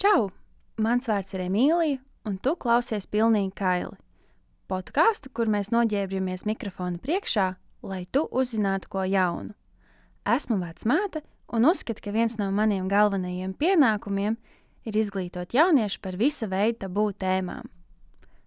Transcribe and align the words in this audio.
Čau! 0.00 0.30
Mans 0.80 1.08
vārds 1.08 1.34
ir 1.36 1.44
Emīlija, 1.46 1.98
un 2.24 2.38
tu 2.40 2.54
klausies 2.56 3.06
pilnīgi 3.10 3.52
kaili. 3.58 3.98
Podkāstu, 4.70 5.28
kur 5.34 5.50
mēs 5.52 5.68
noģērbjamies 5.74 6.46
mikrofona 6.48 7.00
priekšā, 7.02 7.52
lai 7.82 8.06
tu 8.10 8.24
uzzinātu 8.30 8.88
ko 8.88 9.04
jaunu. 9.04 9.52
Esmu 10.24 10.56
vecmāte 10.62 11.22
un 11.52 11.66
uzskatu, 11.68 12.00
ka 12.04 12.14
viens 12.14 12.38
no 12.40 12.48
maniem 12.54 12.88
galvenajiem 12.88 13.52
pienākumiem 13.58 14.38
ir 14.86 14.98
izglītot 14.98 15.54
jauniešu 15.54 16.00
par 16.02 16.16
visa 16.16 16.48
veida 16.48 16.86
tabū 16.86 17.10
tēmām. 17.18 17.68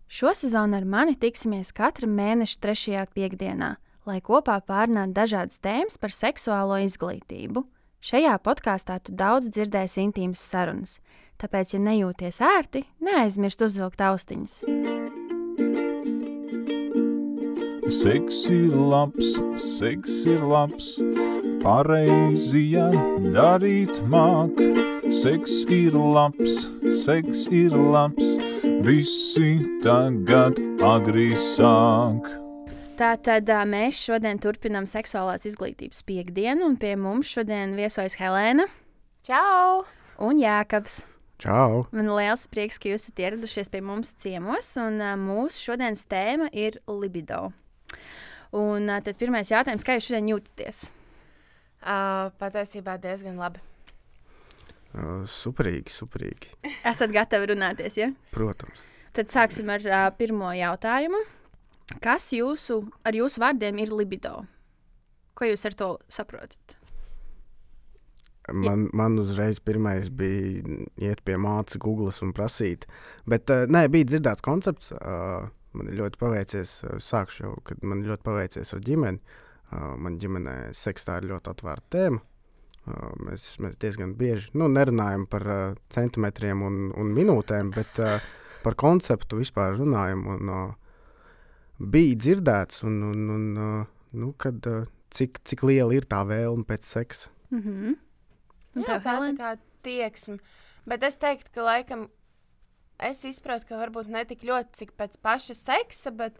Šo 0.07 0.33
sezonu 0.37 0.77
ar 0.77 0.85
mani 0.85 1.15
tiksimies 1.17 1.73
katra 1.75 2.07
mēneša 2.07 2.59
trešajā 2.61 3.05
piekdienā, 3.13 3.75
lai 4.05 4.19
kopā 4.21 4.59
pārunātu 4.65 5.15
dažādas 5.17 5.61
tēmas 5.61 5.97
par 6.01 6.13
seksuālo 6.13 6.77
izglītību. 6.85 7.65
Šajā 8.05 8.35
podkāstā 8.45 8.99
tu 9.01 9.15
daudz 9.17 9.49
dzirdēsi 9.49 10.03
intīmas 10.05 10.43
sarunas, 10.45 10.99
tāpēc, 11.41 11.75
ja 11.75 11.81
nejūties 11.83 12.41
ērti, 12.43 12.85
neaizmirst 13.03 13.61
uzvilkt 13.65 14.01
austiņas. 14.01 14.63
Seks 17.85 18.39
ir 18.49 18.73
labs, 18.73 19.35
seks 19.61 20.23
ir 20.31 20.41
labs, 20.49 20.95
pareizi, 21.61 22.65
darīt 23.35 24.01
māk. 24.09 24.57
Seks 25.13 25.61
ir 25.69 25.93
labs, 25.93 26.65
seks 27.05 27.45
ir 27.53 27.75
labs, 27.77 28.35
visi 28.81 29.59
tagad 29.85 30.57
agri 30.81 31.29
sāk. 31.37 32.25
Tātad 32.97 33.49
mēs 33.69 33.99
šodien 34.07 34.39
turpinām 34.41 34.87
seksuālās 34.89 35.45
izglītības 35.45 36.01
piekdienu, 36.07 36.65
un 36.65 36.77
pie 36.81 36.95
mums 36.97 37.29
šodien 37.29 37.75
viesojas 37.77 38.17
Helēna 38.17 38.65
Čau! 39.25 39.83
un 40.21 40.39
Jākabs. 40.39 41.03
Čau! 41.45 41.83
Man 41.93 42.07
liels 42.09 42.47
prieks, 42.49 42.79
ka 42.81 42.89
jūs 42.89 43.03
esat 43.03 43.19
ieradušies 43.21 43.67
pie 43.69 43.77
mums 43.85 44.15
ciemos, 44.17 44.71
un 44.81 44.95
uh, 44.97 45.11
mūsu 45.19 45.67
šodienas 45.67 46.01
tēma 46.09 46.47
ir 46.49 46.79
libido. 46.89 47.51
Un 48.57 48.89
uh, 48.89 48.97
tad 49.05 49.19
pirmais 49.19 49.51
jautājums, 49.53 49.85
kā 49.85 49.93
jūs 49.93 50.07
šodien 50.07 50.31
jūtaties? 50.31 50.79
Uh, 51.85 52.31
patiesībā 52.41 52.95
diezgan 53.03 53.37
labi. 53.37 53.61
Uh, 54.95 55.21
superīgi, 55.29 55.93
superīgi. 55.93 56.49
Esat 56.91 57.13
gatavi 57.13 57.51
runāties, 57.53 57.99
ja? 58.01 58.09
Protams. 58.33 58.81
Tad 59.13 59.29
sāksim 59.29 59.69
ar 59.69 59.85
uh, 59.85 60.07
pirmo 60.17 60.49
jautājumu. 60.49 61.21
Kas 62.01 62.31
jūsu, 62.33 62.79
ar 63.05 63.21
jūsu 63.21 63.45
vārdiem 63.45 63.85
ir 63.85 63.93
libido? 63.93 64.39
Ko 65.37 65.45
jūs 65.45 65.69
ar 65.69 65.77
to 65.77 65.91
saprotat? 66.09 66.79
Man, 68.53 68.89
man 68.93 69.17
uzreiz 69.19 69.59
pirmais 69.63 70.09
bija 70.13 70.77
iet 71.01 71.23
pie 71.25 71.37
mācības, 71.41 71.81
Google 71.81 72.11
un 72.21 72.33
prasīt. 72.35 72.85
Bet 73.29 73.49
uh, 73.49 73.65
nē, 73.71 73.87
bija 73.93 74.11
dzirdēts 74.11 74.45
koncepts. 74.45 74.91
Uh, 74.93 75.47
man 75.75 75.89
ļoti 75.97 76.21
paveicies, 76.21 76.77
uh, 76.85 76.99
sākšu 77.01 77.43
jau, 77.43 77.55
kad 77.65 77.81
man 77.81 78.05
ļoti 78.05 78.25
paveicies 78.27 78.75
ar 78.77 78.85
ģimeni. 78.85 79.41
Uh, 79.73 79.95
man 79.97 80.19
ģimenē 80.21 80.55
seksa 80.77 81.17
ir 81.19 81.29
ļoti 81.31 81.53
atvērta 81.55 81.91
tēma. 81.97 82.21
Uh, 82.85 83.11
mēs, 83.25 83.47
mēs 83.65 83.79
diezgan 83.81 84.13
bieži 84.19 84.53
nu, 84.53 84.69
nerunājam 84.69 85.25
par 85.29 85.49
uh, 85.49 85.65
centimetriem 85.89 86.61
un, 86.61 86.81
un 86.93 87.13
minūtēm, 87.17 87.73
bet 87.73 88.01
uh, 88.03 88.19
par 88.61 88.77
konceptu 88.77 89.41
vispār 89.41 89.79
runājam. 89.79 90.21
Un, 90.35 90.53
uh, 90.53 90.99
bija 91.81 92.21
dzirdēts, 92.21 92.83
un, 92.85 93.01
un, 93.09 93.29
un, 93.39 93.47
uh, 93.57 93.93
nu, 94.21 94.35
kad, 94.37 94.61
uh, 94.69 94.85
cik, 95.15 95.41
cik 95.49 95.65
liela 95.65 95.97
ir 95.97 96.05
tā 96.05 96.21
vēlme 96.29 96.67
pēc 96.69 96.85
seksa. 96.85 97.33
Mm 97.49 97.61
-hmm. 97.61 97.95
Un 98.75 98.83
Jā, 98.83 98.87
tev, 98.87 99.01
tā 99.05 99.13
ir 99.15 99.21
Helēna? 99.21 99.37
kā 99.39 99.53
tieksme. 99.85 100.39
Bet 100.85 101.03
es 101.07 101.15
teiktu, 101.17 101.51
ka 101.55 101.63
laikam 101.65 102.07
es 102.99 103.23
izprotu, 103.27 103.65
ka 103.69 103.79
varbūt 103.79 104.07
ne 104.11 104.23
tik 104.27 104.43
ļoti, 104.47 104.71
cik 104.81 104.91
pēc 104.99 105.17
paša 105.23 105.55
seksa, 105.57 106.11
bet 106.15 106.39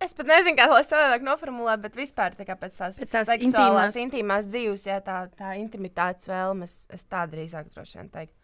es 0.00 0.14
pat 0.16 0.26
nezinu, 0.30 0.56
kā 0.58 0.66
to 0.70 0.78
savādāk 0.86 1.24
noformulēt, 1.26 1.82
bet 1.84 1.96
vispār 1.98 2.34
tā 2.38 2.46
kā 2.48 2.56
pēc 2.58 2.76
tās, 2.80 2.98
Pēc 3.02 3.12
tās 3.12 3.32
intīmās- 3.36 3.98
intīmās 4.00 4.48
dzīves, 4.48 4.86
jā, 4.88 4.98
tā, 5.04 5.18
tā 5.36 5.52
intimitātes 5.60 6.28
vēlmes, 6.30 6.82
es 6.88 7.04
tā 7.04 7.26
drīzāk 7.30 7.68
droši 7.74 7.98
vien 8.00 8.08
teiktu. 8.08 8.36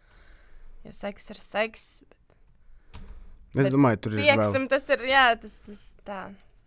Jo 0.85 0.91
seks 0.93 1.29
ir 1.33 1.41
seks, 1.41 1.87
Es 3.57 3.63
Bet 3.63 3.71
domāju, 3.73 3.97
tur 4.03 4.11
ir 4.13 4.19
vēl, 4.19 4.43
tieksme 4.43 4.67
tas 4.69 4.83
ir, 4.91 4.99
jā, 5.07 5.21
tas, 5.41 5.53
tas 5.65 5.79
tā. 6.05 6.17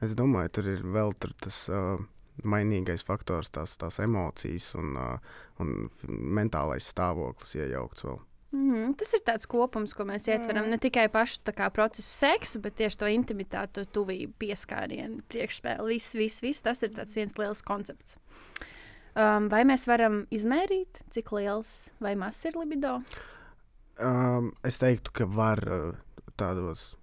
es 0.02 0.14
domāju, 0.16 0.48
tur 0.56 0.64
ir 0.72 0.80
vēl 0.82 1.12
tur 1.20 1.30
tas 1.38 1.68
uh, 1.68 2.00
mainīgais 2.44 3.04
faktors, 3.06 3.50
tās, 3.50 3.76
tās 3.80 3.98
emocijas 4.02 4.72
un, 4.78 4.96
uh, 4.96 5.38
un 5.60 5.88
mentālais 6.08 6.88
stāvoklis 6.92 7.56
iejaukts 7.58 8.04
vēl. 8.04 8.20
Mm 8.52 8.70
-hmm. 8.74 8.96
Tas 8.96 9.14
ir 9.14 9.20
tāds 9.26 9.46
kopums, 9.46 9.94
ko 9.94 10.02
mēs 10.04 10.28
ietveram. 10.28 10.64
Mm. 10.64 10.70
Ne 10.70 10.78
tikai 10.78 11.08
pašu 11.08 11.38
kā, 11.56 11.70
procesu 11.70 12.08
seksu, 12.08 12.60
bet 12.60 12.74
tieši 12.74 12.98
to 12.98 13.06
intimitāti, 13.06 13.72
to 13.72 13.84
tuvību, 13.84 14.32
pieskārienu, 14.38 15.22
priekšspēli. 15.28 15.86
Viss, 15.86 16.14
viss, 16.14 16.42
viss 16.42 16.62
tas 16.62 16.82
ir 16.82 16.90
viens 17.14 17.38
liels 17.38 17.62
koncepts. 17.62 18.18
Um, 19.14 19.48
vai 19.48 19.64
mēs 19.64 19.86
varam 19.86 20.26
izmērīt, 20.30 21.02
cik 21.10 21.32
liels 21.32 21.90
vai 22.00 22.14
mazs 22.14 22.44
ir 22.44 22.56
libido? 22.56 23.02
Um, 24.00 24.52
es 24.64 24.78
teiktu, 24.78 25.10
ka 25.12 25.26
var 25.26 25.58
uh, 25.66 25.94
tādos 26.36 26.96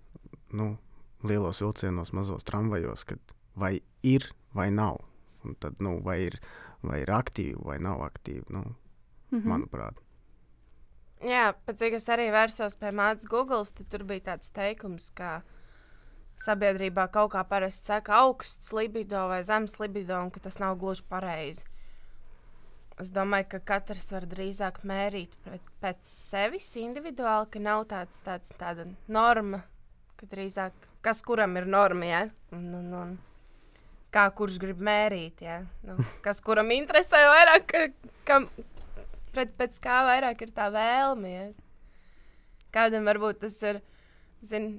nu, 0.52 0.78
lielos 1.24 1.62
vilcienos, 1.62 2.14
mazos 2.14 2.44
tramvajos, 2.44 3.04
kad 3.04 3.20
vai 3.56 3.82
ir 4.04 4.24
vai 4.56 4.72
nav. 4.72 4.98
Un 5.46 5.56
tad, 5.62 5.78
nu, 5.84 5.98
vai, 6.04 6.20
ir, 6.30 6.40
vai 6.82 7.04
ir 7.04 7.12
aktīvi 7.14 7.60
vai 7.68 7.78
nav 7.84 8.02
aktīvi, 8.08 8.46
nu, 8.54 8.64
Mm 9.28 9.42
mm. 9.42 9.50
manuprāt. 9.52 10.04
Jā, 11.26 11.54
pēc 11.66 11.80
cik 11.82 11.96
es 11.98 12.10
arī 12.14 12.30
vērsos 12.32 12.78
pie 12.78 12.92
mātes 12.94 13.28
Google, 13.30 13.66
tad 13.66 13.90
tur 13.90 14.04
bija 14.06 14.22
tāds 14.32 14.52
teikums, 14.54 15.10
ka 15.10 15.42
sabiedrībā 16.38 17.08
kaut 17.10 17.32
kā 17.34 17.42
parasti 17.50 17.90
saka 17.90 18.20
augsts 18.22 18.70
libido 18.72 19.28
vai 19.28 19.42
zems 19.44 19.80
libido, 19.82 20.20
un 20.22 20.30
ka 20.32 20.40
tas 20.40 20.60
nav 20.62 20.78
gluži 20.78 21.04
pareizi. 21.10 21.66
Es 23.02 23.12
domāju, 23.14 23.50
ka 23.50 23.60
katrs 23.60 24.12
var 24.14 24.26
drīzāk 24.26 24.80
mērīt 24.84 25.36
pēc 25.82 26.06
sevis 26.06 26.70
individuāli, 26.82 27.50
ka 27.54 27.60
nav 27.60 27.86
tāds, 27.90 28.22
tāds 28.26 28.54
tāda 28.58 28.88
norma, 29.08 29.64
ka 30.18 30.30
drīzāk 30.30 30.88
kas 31.02 31.22
kuram 31.26 31.58
ir 31.58 31.68
norma, 31.70 32.06
ja? 32.06 32.22
un, 32.52 32.74
un, 32.74 32.94
un 32.94 33.18
kā 34.14 34.26
kurš 34.36 34.58
grib 34.62 34.82
mērīt, 34.84 35.44
ja? 35.46 35.62
nu, 35.86 35.98
kas 36.26 36.40
kuram 36.44 36.72
interesē 36.76 37.20
vairāk, 37.30 37.68
ka, 37.72 38.12
kam, 38.28 38.48
pret, 39.36 39.54
pēc 39.60 39.80
kā 39.84 40.02
vairāk 40.08 40.46
ir 40.46 40.54
tā 40.56 40.70
vēlme. 40.74 41.34
Ja? 41.34 41.48
Kādam 42.76 43.08
varbūt 43.10 43.44
tas 43.44 43.58
ir, 43.68 43.82
zin, 44.46 44.78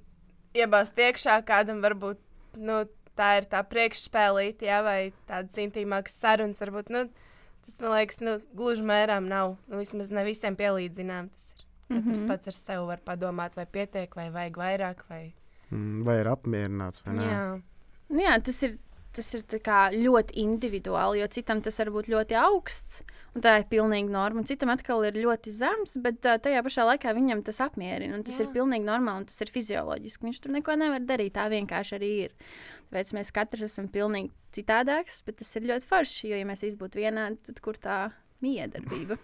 iebāzt 0.56 0.98
iekšā, 0.98 1.38
kādam 1.48 1.82
varbūt 1.84 2.20
nu, 2.58 2.82
tā 3.18 3.34
ir 3.40 3.48
tā 3.50 3.62
priekšspēlīte, 3.66 4.68
ja? 4.70 4.82
vai 4.86 5.12
tādas 5.30 5.60
intīmākas 5.60 6.18
sarunas. 6.18 6.62
Varbūt, 6.64 6.92
nu, 6.94 7.06
tas 7.66 7.80
man 7.84 7.96
liekas, 7.98 8.22
nu, 8.24 8.38
gluži 8.56 8.86
mērām 8.86 9.28
nav. 9.30 9.56
Nu, 9.68 9.80
vismaz 9.82 10.12
ne 10.14 10.26
visiem 10.28 10.58
pielīdzinām. 10.58 11.32
Tas 11.34 11.54
ir. 11.54 11.64
Katrs 11.88 12.04
mm. 12.04 12.12
-hmm. 12.12 12.28
pats 12.28 12.48
ar 12.50 12.52
sevi 12.52 12.82
var 12.84 13.00
padomāt, 13.00 13.54
vai 13.56 13.64
pietiek, 13.64 14.12
vai 14.16 14.26
vajag 14.30 14.56
vairāk. 14.60 14.98
Vai... 15.08 15.32
Mm, 15.70 16.02
Vai 16.04 16.18
ir 16.20 16.28
apmierināts 16.28 17.00
vai 17.04 17.14
nē? 17.16 17.28
Jā, 17.30 17.44
Nu, 18.08 18.22
jā, 18.24 18.36
tas 18.40 18.58
ir, 18.64 18.76
tas 19.16 19.28
ir 19.34 19.44
ļoti 19.94 20.36
individuāli, 20.42 21.22
jo 21.22 21.28
citam 21.32 21.62
tas 21.64 21.78
var 21.80 21.90
būt 21.94 22.10
ļoti 22.12 22.36
augsts, 22.38 23.02
un 23.34 23.44
tā 23.44 23.54
ir 23.60 23.66
pilnīgi 23.70 24.10
norma. 24.12 24.42
un 24.42 24.48
Citam 24.48 24.72
atkal 24.72 25.04
ir 25.08 25.18
ļoti 25.18 25.52
zems, 25.54 25.96
bet 26.02 26.26
uh, 26.26 26.38
tajā 26.42 26.62
pašā 26.66 26.86
laikā 26.88 27.14
viņam 27.16 27.42
tas 27.46 27.60
apmierina. 27.64 28.16
un 28.16 28.24
Tas 28.26 28.38
jā. 28.38 28.46
ir 28.46 28.52
pilnīgi 28.54 28.86
normāli 28.86 29.24
un 29.24 29.28
tas 29.30 29.40
ir 29.44 29.52
fizioloģiski. 29.54 30.28
Viņš 30.28 30.40
tur 30.44 30.54
neko 30.54 30.76
nevar 30.80 31.04
darīt. 31.06 31.36
Tā 31.38 31.48
vienkārši 31.52 31.98
arī 31.98 32.12
ir. 32.26 32.36
Tāpēc 32.88 33.12
mēs 33.18 33.34
katrs 33.36 33.66
esam 33.68 33.90
pilnīgi 33.92 34.32
citādāks, 34.56 35.20
bet 35.26 35.40
tas 35.42 35.54
ir 35.58 35.68
ļoti 35.70 35.88
forši. 35.88 36.32
Jo, 36.32 36.40
ja 36.40 36.48
mēs 36.48 36.64
visi 36.66 36.80
būtu 36.80 37.02
vienādi, 37.02 37.40
tad 37.50 37.62
kur 37.64 37.78
tā 37.80 38.00
miedarbība? 38.44 39.18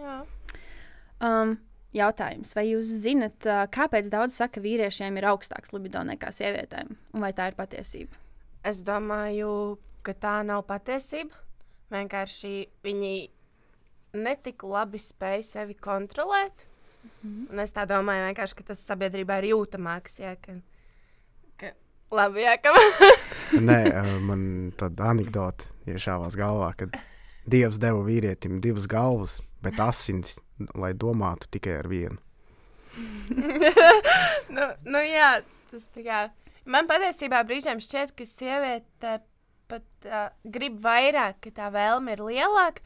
jā. 0.00 0.20
Um, 1.20 1.58
jautājums, 1.96 2.54
vai 2.56 2.68
jūs 2.70 2.90
zinat, 3.02 3.44
kāpēc 3.74 4.08
daudz 4.12 4.38
saka, 4.38 4.58
ka 4.58 4.64
vīriešiem 4.64 5.18
ir 5.18 5.26
augstāks 5.32 5.74
libido 5.74 6.02
nekā 6.06 6.30
sievietēm? 6.32 6.94
Un 7.16 7.24
vai 7.24 7.32
tā 7.36 7.50
ir 7.50 7.58
patiesība? 7.58 8.29
Es 8.66 8.82
domāju, 8.84 9.78
ka 10.04 10.12
tā 10.12 10.40
nav 10.44 10.66
patiesība. 10.68 11.36
Vienkārši 11.90 12.54
viņi 12.84 13.14
netik 14.20 14.64
labi 14.66 15.00
spēj 15.00 15.42
sevi 15.46 15.74
kontrolēt. 15.74 16.66
Mm 17.02 17.10
-hmm. 17.22 17.52
Un 17.52 17.60
es 17.60 17.72
tā 17.72 17.86
domāju, 17.86 18.26
vienkārši, 18.26 18.54
ka 18.54 18.62
tas 18.62 18.86
sabiedrībā 18.90 19.38
ir 19.38 19.54
jūtamāks. 19.54 20.20
Jā, 20.20 20.36
ka, 20.40 20.52
ka, 21.56 21.72
labi, 22.10 22.40
jā, 22.40 22.56
ka 22.62 22.74
Nē, 23.68 24.20
man 24.20 24.72
tāda 24.76 25.10
anekdote 25.10 25.64
iešāvās 25.86 26.36
galvā, 26.36 26.74
kad 26.76 26.90
Dievs 27.46 27.78
deva 27.78 28.02
vīrietim 28.04 28.60
divas 28.60 28.86
galvas, 28.86 29.40
bet 29.62 29.80
asins, 29.80 30.38
lai 30.74 30.92
domātu 30.92 31.48
tikai 31.50 31.78
ar 31.78 31.88
vienu. 31.88 32.18
nu, 34.56 34.66
nu, 34.84 34.98
jā, 34.98 35.40
tas 35.70 35.88
tā 35.94 36.04
kā. 36.04 36.20
Man 36.70 36.86
patiesībā 36.90 37.42
brīžiem 37.46 37.80
šķiet, 37.82 38.14
ka 38.14 38.26
sieviete 38.28 39.18
pat 39.70 40.06
uh, 40.06 40.26
grib 40.44 40.78
vairāk, 40.82 41.40
ka 41.44 41.54
tā 41.56 41.70
vēlme 41.74 42.14
ir 42.14 42.22
lielāka. 42.26 42.82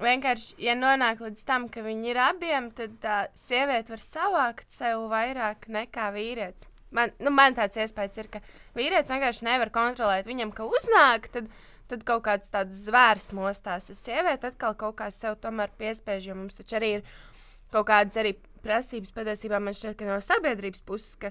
vienkārši, 0.00 0.54
ja 0.64 0.74
nonāk 0.78 1.20
līdz 1.20 1.42
tam, 1.46 1.68
ka 1.68 1.82
viņi 1.84 2.12
ir 2.12 2.20
abiem, 2.22 2.70
tad 2.76 2.94
tā 3.02 3.16
uh, 3.26 3.32
sieviete 3.38 3.94
var 3.94 4.02
savākt 4.02 4.70
sev 4.72 5.08
vairāk 5.10 5.66
nekā 5.68 6.10
vīrietis. 6.14 6.68
Man, 6.90 7.12
nu, 7.22 7.30
man 7.30 7.54
tāds 7.54 7.78
iespējas 7.78 8.18
ir, 8.18 8.30
ka 8.30 8.40
vīrietis 8.74 9.12
vienkārši 9.12 9.46
nevar 9.46 9.70
kontrolēt 9.74 10.26
viņam, 10.26 10.50
ka 10.54 10.66
uznāk, 10.66 11.28
tad, 11.34 11.50
tad 11.90 12.06
kaut 12.06 12.24
kāds 12.26 12.50
tāds 12.50 12.86
zvērs 12.86 13.30
mostās. 13.36 13.90
Sieviete 13.94 14.50
atkal 14.50 14.74
kaut 14.78 14.98
kā 14.98 15.10
sev 15.14 15.38
tomēr 15.42 15.70
piespiež, 15.78 16.30
jo 16.30 16.38
mums 16.38 16.58
taču 16.58 16.80
arī 16.80 16.96
ir 16.98 17.06
kaut 17.70 17.86
kādas 17.90 18.18
arī 18.18 18.34
prasības 18.64 19.14
patiesībā 19.14 19.60
man 19.62 19.76
šķiet, 19.76 20.00
ka 20.00 20.08
no 20.08 20.18
sabiedrības 20.24 20.82
puses, 20.86 21.14
ka, 21.20 21.30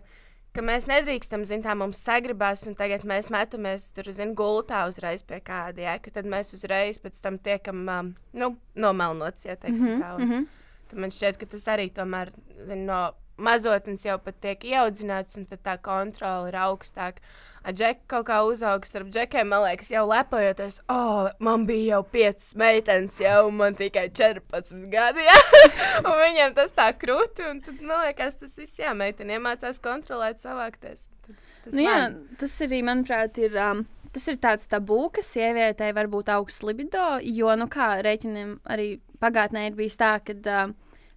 ka 0.55 0.63
mēs 0.65 0.87
nedrīkstam, 0.89 1.45
zinām, 1.47 1.65
tā 1.65 1.75
mums 1.77 2.01
sagribās, 2.05 2.65
un 2.69 2.77
tagad 2.79 3.05
mēs 3.07 3.29
metamies 3.33 3.89
tur, 3.95 4.09
zinām, 4.15 4.35
gultā 4.39 4.85
uzreiz 4.89 5.23
pie 5.23 5.41
kāda, 5.45 5.85
ja, 5.85 5.97
ka 6.01 6.13
tad 6.15 6.29
mēs 6.29 6.53
uzreiz 6.57 6.99
pēc 7.01 7.21
tam 7.21 7.37
tiekam, 7.37 7.85
um, 7.87 8.13
nu, 8.33 8.55
nomelnots, 8.75 9.45
ja 9.45 9.55
teiksim 9.55 9.95
Mhm, 9.95 10.01
tā. 10.01 10.15
Un, 10.15 10.21
mm 10.21 10.31
-hmm. 10.31 10.47
Tad 10.89 10.99
man 10.99 11.09
šķiet, 11.09 11.37
ka 11.37 11.45
tas 11.45 11.65
arī 11.67 11.91
tomēr, 11.93 12.31
zin, 12.65 12.85
no 12.85 13.13
mazotnes 13.37 14.05
jau 14.05 14.17
pat 14.19 14.39
tiek 14.41 14.63
ieaudzināts, 14.63 15.37
un 15.37 15.45
tā 15.45 15.77
kontrole 15.81 16.49
ir 16.49 16.55
augstāka. 16.55 17.21
Ar 17.69 17.75
džeku 17.77 18.07
kaut 18.09 18.25
kā 18.25 18.39
uzauga 18.49 18.87
starp 18.89 19.11
džekiem, 19.13 19.51
man 19.51 19.61
liekas, 19.67 19.91
jau 19.93 20.01
lepojoties, 20.09 20.79
oh, 20.89 21.27
man 21.45 21.67
bija 21.69 21.99
jau 21.99 22.01
piecas 22.15 22.47
meitenes, 22.57 23.19
jau 23.21 23.43
man 23.53 23.77
tikai 23.77 24.07
14 24.09 24.87
gadi. 24.89 25.27
Ja? 25.27 25.35
un 26.07 26.15
viņiem 26.17 26.55
tas 26.57 26.73
tā 26.73 26.87
krūti, 26.97 27.45
un 27.45 27.61
tad, 27.65 27.77
man 27.85 28.07
liekas, 28.07 28.39
tas 28.41 28.57
viss, 28.57 28.79
jā, 28.81 28.95
meitene 28.97 29.37
iemācās 29.37 29.77
kontrolēt, 29.85 30.41
savākties. 30.41 31.05
Tas 31.27 31.75
Nu, 31.75 31.83
jā, 31.85 31.95
man- 32.07 32.19
tas 32.41 32.57
arī, 32.65 32.81
manuprāt, 32.89 33.37
ir. 33.45 33.55
Um, 33.61 33.85
Tas 34.09 34.23
ir 34.25 34.39
tāds 34.41 34.65
tabū, 34.65 35.11
ka 35.13 35.21
sievietei 35.21 35.91
var 35.93 36.07
būt 36.09 36.31
augsts 36.33 36.63
libido, 36.65 37.19
jo, 37.21 37.51
nu, 37.53 37.67
kā 37.69 37.99
rēķiniem 38.01 38.55
arī 38.65 38.87
pagātnē 39.21 39.67
ir 39.67 39.75
bijis 39.77 39.99
tā, 40.01 40.15
ka 40.25 40.33
uh, 40.33 40.71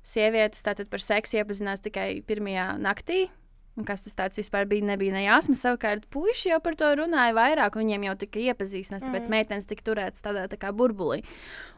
sievietes 0.05 0.61
tātad 0.67 0.91
par 0.93 1.01
seksu 1.01 1.39
iepazinās 1.41 1.81
tikai 1.81 2.21
pirmajā 2.29 2.67
naktī. 2.85 3.31
Un 3.79 3.87
kas 3.89 4.05
tas 4.05 4.17
tāds 4.19 4.37
vispār 4.37 4.67
bija? 4.69 4.85
Nebija 4.91 5.15
ne 5.15 5.25
jāsmas. 5.25 5.63
Savukārt, 5.65 6.05
puiši 6.13 6.51
jau 6.53 6.59
par 6.65 6.77
to 6.77 6.91
runāja 7.01 7.33
vairāk, 7.37 7.79
un 7.79 7.87
viņiem 7.87 8.09
jau 8.11 8.17
tika 8.21 8.43
iepazīstināts. 8.51 9.07
Tāpēc 9.07 9.29
mm. 9.29 9.33
meitenes 9.33 9.71
tika 9.71 9.87
turētas 9.87 10.25
tādā 10.25 10.45
tā 10.53 10.59
kā 10.61 10.75
burbulī. 10.77 11.23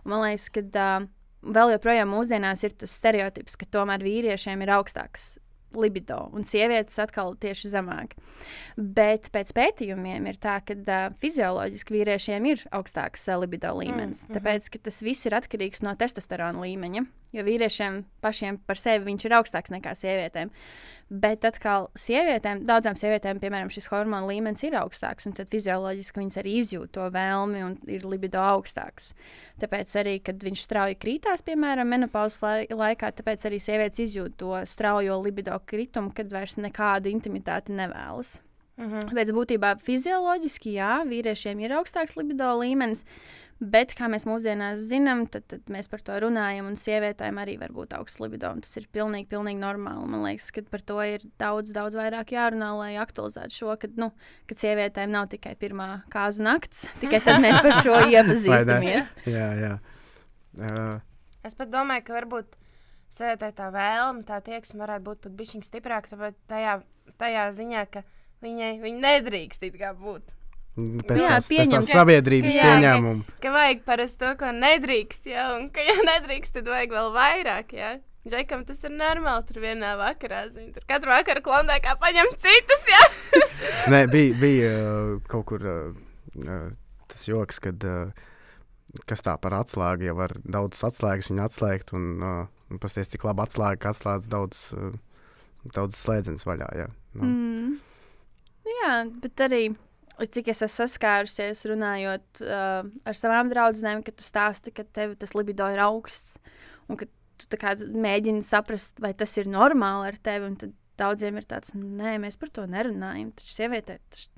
Un 0.03 0.15
man 0.17 0.25
liekas, 0.27 0.49
ka 0.55 0.65
uh, 0.65 1.07
vēl 1.55 1.75
joprojām 1.77 2.11
mūsdienās 2.11 2.67
ir 2.67 2.75
tas 2.83 2.99
stereotips, 2.99 3.59
ka 3.61 3.71
tomēr 3.79 4.03
vīriešiem 4.03 4.67
ir 4.67 4.75
augstāks 4.75 5.35
libido, 5.75 6.29
un 6.35 6.47
sievietes 6.47 6.99
atkal 7.03 7.35
tieši 7.41 7.73
zemāk. 7.73 8.15
Bet 8.77 9.31
pēc 9.35 9.51
pētījumiem 9.57 10.29
ir 10.31 10.39
tā, 10.43 10.61
ka 10.67 10.77
uh, 10.79 11.09
fizioloģiski 11.23 11.97
vīriešiem 11.97 12.47
ir 12.53 12.65
augstāks 12.75 13.27
uh, 13.31 13.39
libido 13.43 13.75
līmenis. 13.79 14.27
Mm, 14.27 14.39
tāpēc 14.39 14.71
ka 14.75 14.83
tas 14.91 15.03
viss 15.07 15.27
ir 15.27 15.39
atkarīgs 15.39 15.83
no 15.87 15.95
testosterona 15.99 16.63
līmeņa. 16.63 17.05
Jo 17.35 17.43
vīriešiem 17.43 18.05
pašiem 18.23 18.61
par 18.63 18.79
sevi 18.79 19.09
viņš 19.09 19.25
ir 19.27 19.35
augstāks 19.41 19.73
nekā 19.75 19.95
sievietēm. 19.99 20.53
Bet 21.11 21.45
atkal, 21.45 21.91
sievietēm, 21.99 22.63
daudzām 22.65 22.97
sievietēm, 22.97 23.41
piemēram, 23.43 23.69
šis 23.73 23.91
hormonu 23.93 24.31
līmenis 24.31 24.63
ir 24.65 24.79
augstāks, 24.81 25.27
un 25.29 25.35
tad 25.37 25.51
fizioloģiski 25.53 26.23
viņas 26.23 26.39
arī 26.41 26.55
izjūt 26.63 26.95
to 26.97 27.09
vēlmi 27.13 27.61
un 27.67 27.75
ir 27.93 28.07
libido 28.09 28.41
augstāks. 28.41 29.13
Tāpēc 29.61 29.93
arī, 30.01 30.17
kad 30.25 30.41
viņš 30.47 30.65
strauji 30.65 30.97
krītās, 31.03 31.45
piemēram, 31.45 31.93
menopauzes 31.93 32.41
lai 32.43 32.57
laikā, 32.71 33.13
tāpēc 33.21 33.45
arī 33.51 33.61
sievietes 33.61 34.01
izjūt 34.07 34.39
to 34.41 34.57
straujo 34.71 35.21
libido 35.27 35.59
kritumu, 35.69 36.15
kad 36.17 36.33
vairs 36.33 36.57
nekādu 36.57 37.13
intimitāti 37.13 37.77
nevēlas. 37.77 38.39
Mm 38.77 38.91
-hmm. 38.91 39.15
Pēc 39.15 39.29
būtībā 39.31 39.77
fizioloģiski, 39.79 40.73
jā, 40.81 41.05
vīriešiem 41.07 41.61
ir 41.63 41.77
augstāks 41.79 42.17
libido 42.17 42.49
līmenis, 42.59 43.05
bet, 43.61 43.95
kā 43.99 44.09
mēs 44.13 44.27
mūsdienās 44.29 44.83
zinām, 44.89 45.25
tad, 45.31 45.47
tad 45.51 45.71
mēs 45.73 45.89
par 45.93 46.03
to 46.05 46.17
runājam, 46.25 46.69
un 46.71 46.79
sievietēm 46.81 47.39
arī 47.43 47.57
var 47.61 47.73
būt 47.77 47.95
augsts 47.99 48.21
libido. 48.23 48.51
Tas 48.65 48.77
ir 48.81 48.89
pilnīgi, 48.95 49.29
pilnīgi 49.31 49.61
normāli. 49.63 50.11
Man 50.11 50.27
liekas, 50.27 50.51
ka 50.55 50.65
par 50.71 50.85
to 50.87 50.99
ir 51.07 51.25
daudz, 51.41 51.73
daudz 51.77 51.99
vairāk 51.99 52.35
jārunā, 52.35 52.73
lai 52.81 52.93
aktualizētu 53.03 53.59
šo, 53.61 53.79
ka, 53.81 53.91
nu, 54.01 54.11
ka 54.51 54.59
sievietēm 54.59 55.15
nav 55.15 55.31
tikai 55.33 55.57
pirmā 55.61 55.89
kāzu 56.13 56.45
nakts, 56.47 56.87
tikai 57.03 57.23
tad 57.25 57.43
mēs 57.45 57.63
par 57.65 57.81
šo 57.85 58.05
iepazīstamies. 58.11 59.15
Jā, 59.31 59.51
jā. 59.63 59.75
Uh, 60.55 61.03
Es 61.45 61.53
pat 61.59 61.69
domāju, 61.69 62.07
ka 62.07 62.15
varbūt 62.17 62.55
sievietei 63.13 63.53
tā 63.57 63.69
vēlme, 63.75 64.25
tā 64.25 64.39
tieksme 64.45 64.81
varētu 64.81 65.05
būt 65.11 65.21
pat 65.27 65.35
bišķiņa 65.37 65.67
stiprāka, 65.67 66.15
tāpēc 66.15 66.39
tajā, 66.49 66.79
tajā 67.21 67.43
ziņā, 67.59 67.83
ka 67.93 68.03
viņai 68.45 68.71
viņa 68.81 69.03
nedrīkst 69.05 69.67
it 69.69 69.77
kā 69.81 69.93
būt. 69.99 70.33
Pēc 70.77 71.21
Jā, 71.21 71.29
tās, 71.35 71.47
pēc 71.47 71.53
pieņem- 71.53 71.75
tās 71.77 71.91
sabiedrības 71.93 72.55
Jā, 72.57 72.65
pieņēmuma. 72.67 73.37
Ka 73.45 73.53
vajag 73.55 73.85
parasti 73.87 74.19
to, 74.25 74.33
ko 74.41 74.51
nedrīkst, 74.57 75.27
ja, 75.31 75.45
un 75.59 75.69
ka, 75.75 75.81
ja 75.87 75.95
nedrīkst, 76.09 76.57
tad 76.59 76.71
vajag 76.73 76.91
vēl 76.97 77.13
vairāk, 77.15 77.73
ja. 77.79 77.93
Džekam 78.25 78.63
tas 78.65 78.79
ir 78.89 78.93
normāli, 78.97 79.45
tur 79.45 79.61
vienā 79.61 79.91
vakarā, 80.01 80.47
zini, 80.49 80.71
tur 80.73 80.83
katru 80.89 81.13
vakaru 81.13 81.43
klondēkā 81.45 81.93
paņem 82.01 82.31
citus, 82.41 82.87
ja. 82.89 83.03
Nē, 83.93 84.07
bija, 84.09 84.35
bija 84.41 84.71
uh, 84.81 85.11
kaut 85.29 85.45
kur 85.51 85.61
uh, 85.61 85.91
uh, 86.41 86.71
tas 87.13 87.27
joks, 87.29 87.61
kad 87.61 87.85
kas 89.11 89.21
tā 89.27 89.35
par 89.43 89.53
atslēgu, 89.59 90.07
ja 90.09 90.15
var 90.17 90.33
daudz 90.47 90.79
atslēgas 90.87 91.29
viņu 91.33 91.43
atslēgt 91.45 91.93
un, 91.99 92.23
un 92.71 92.79
pasties, 92.81 93.11
cik 93.13 93.25
labi 93.27 93.43
atslēga, 93.45 93.77
ka 93.83 93.91
atslēdz 93.93 94.29
daudz, 94.31 94.61
daudz 95.75 95.99
slēdzenes 95.99 96.47
vaļā. 96.49 96.69
Jā. 96.79 96.89
Nu, 97.19 97.29
Mm. 97.29 97.75
Jā, 98.65 98.93
bet 99.21 99.43
arī. 99.45 99.65
Cik 100.15 100.53
es 100.53 100.63
esmu 100.63 100.85
saskārusies, 100.85 101.65
runājot 101.71 102.45
uh, 102.45 102.87
ar 102.87 103.19
savām 103.19 103.51
draudzenēm, 103.51 104.05
kad 104.07 104.15
tu 104.19 104.27
stāsti, 104.27 104.71
ka 104.75 104.87
tev 104.95 105.17
tas 105.19 105.35
libido 105.35 105.67
ir 105.75 105.83
augsts, 105.83 106.39
un 106.87 107.01
ka 107.01 107.09
tu 107.51 107.59
kā 107.59 107.75
mēģini 107.83 108.45
saprast, 108.47 109.03
vai 109.03 109.11
tas 109.19 109.35
ir 109.41 109.51
normāli 109.51 110.13
ar 110.13 110.21
tevi. 110.23 110.55
tad 110.61 110.81
Daudziem 110.95 111.41
ir 111.41 111.47
tāds, 111.51 111.73
nē, 111.75 112.13
mēs 112.23 112.37
par 112.39 112.53
to 112.55 112.69
nerunājam. 112.71 113.33
Taču 113.35 113.51
sievietē 113.51 113.97
tas 114.15 114.29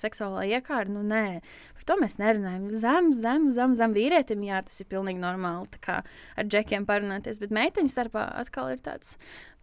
seksuālā 0.00 0.46
iekārta, 0.54 0.92
nu 0.94 1.02
nē, 1.04 1.40
par 1.76 1.86
to 1.90 1.96
mēs 2.00 2.16
nerunājam. 2.20 2.68
Zem, 2.80 3.10
zem, 3.16 3.48
zem, 3.52 3.74
zem 3.76 3.96
vīrietim, 3.96 4.44
jā, 4.46 4.62
tas 4.64 4.78
ir 4.80 4.88
pilnīgi 4.88 5.20
normāli. 5.20 5.68
Ar 5.84 6.48
džekiem 6.48 6.86
parunāties, 6.88 7.40
bet 7.42 7.52
meiteņu 7.52 7.92
starpā 7.92 8.24
atkal 8.40 8.72
ir 8.72 8.80
tāds, 8.84 9.18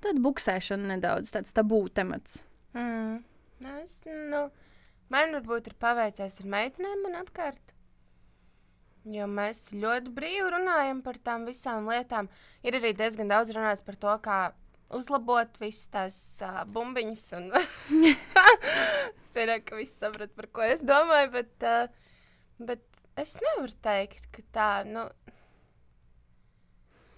buksēšana 0.06 0.94
nedaudz, 0.94 1.34
tāds 1.34 1.56
tabū 1.56 1.86
temats. 1.96 2.44
Mm. 2.78 3.24
Nu, 3.66 3.74
es, 3.82 4.02
nu, 4.06 4.46
man 5.14 5.34
varbūt 5.38 5.72
ir 5.72 5.78
paveicies 5.82 6.40
ar 6.42 6.52
meitenēm 6.56 7.04
man 7.06 7.18
apkārt. 7.22 7.74
Jo 9.06 9.28
mēs 9.30 9.68
ļoti 9.76 10.14
brīvi 10.16 10.48
runājam 10.56 11.04
par 11.06 11.20
tām 11.22 11.46
visām 11.46 11.90
lietām. 11.92 12.30
Ir 12.66 12.80
arī 12.80 12.96
diezgan 12.98 13.30
daudz 13.30 13.54
runāts 13.54 13.86
par 13.86 14.00
to, 14.02 14.16
kā 14.26 14.40
uzlabot 14.96 15.60
visas 15.62 15.92
tās 15.94 16.18
uh, 16.46 16.64
bumbiņas. 16.66 17.26
Un 17.38 17.52
es 19.18 19.30
pieņemu, 19.36 19.66
ka 19.68 19.78
visi 19.78 19.94
saprot, 19.94 20.34
par 20.38 20.50
ko 20.50 20.66
es 20.66 20.82
domāju, 20.86 21.32
bet, 21.38 21.54
uh, 21.70 22.26
bet 22.58 23.06
es 23.22 23.38
nevaru 23.44 23.78
teikt, 23.86 24.26
ka 24.34 24.46
tā. 24.58 24.72
Nu, 24.90 25.06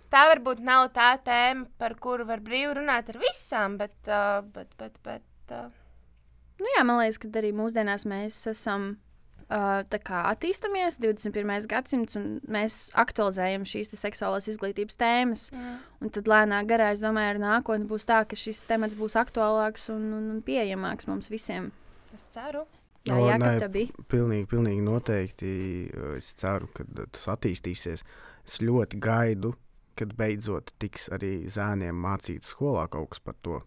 Tā 0.08 0.22
varbūt 0.32 0.62
nav 0.64 0.86
tā 0.96 1.10
tēma, 1.20 1.66
par 1.82 1.98
kuru 2.00 2.24
var 2.30 2.40
brīvi 2.40 2.78
runāt 2.78 3.10
ar 3.12 3.18
visām, 3.20 3.76
bet, 3.80 3.98
uh, 4.08 4.40
bet, 4.56 4.72
bet, 4.80 4.96
bet 5.04 5.52
uh, 5.52 5.66
Nu, 6.58 6.70
jā, 6.76 6.86
man 6.88 7.02
liekas, 7.02 7.20
ka 7.22 7.30
arī 7.38 7.52
mūsdienās 7.56 8.08
mēs 8.10 8.40
esam 8.50 8.88
uh, 9.48 9.84
tā 9.90 10.00
kā 10.02 10.24
attīstāmies, 10.32 11.00
21. 11.04 11.68
gadsimts, 11.70 12.18
un 12.20 12.40
mēs 12.52 12.80
aktualizējam 12.98 13.66
šīs 13.68 13.94
te 13.94 14.00
seksuālās 14.00 14.50
izglītības 14.52 14.98
tēmas. 15.00 15.48
mm. 15.54 15.76
Un 16.02 16.14
tad 16.14 16.30
lēnāk 16.30 16.70
garā, 16.70 16.92
es 16.96 17.04
domāju, 17.06 17.36
ar 17.36 17.44
nākotni 17.44 17.90
būs 17.90 18.08
tā, 18.10 18.24
ka 18.30 18.40
šis 18.40 18.66
temats 18.70 18.98
būs 18.98 19.18
aktuālāks 19.20 19.90
un, 19.94 20.10
un, 20.18 20.32
un 20.36 20.42
pieejamāks 20.46 21.10
mums 21.10 21.32
visiem. 21.34 21.72
es 22.16 22.28
ceru. 22.34 22.66
Jā, 23.08 23.16
O, 23.16 23.28
jā 23.30 23.38
nē, 23.40 23.54
kā 23.54 23.64
tā 23.64 23.70
bija. 23.72 24.04
Pilnīgi, 24.12 24.50
pilnīgi 24.52 24.84
noteikti. 24.84 25.52
Es 26.18 26.34
ceru, 26.36 26.68
ka 26.76 26.84
tas 26.98 27.30
attīstīsies. 27.38 28.04
Es 28.48 28.60
ļoti 28.64 29.00
gaidu, 29.00 29.54
kad 29.98 30.12
beidzot 30.18 30.74
tiks 30.82 31.08
arī 31.16 31.48
zēniem 31.52 31.96
mācīts 32.04 32.52
skolā 32.54 32.88
kaut 32.92 33.14
kas 33.14 33.24
par 33.24 33.38
to. 33.46 33.62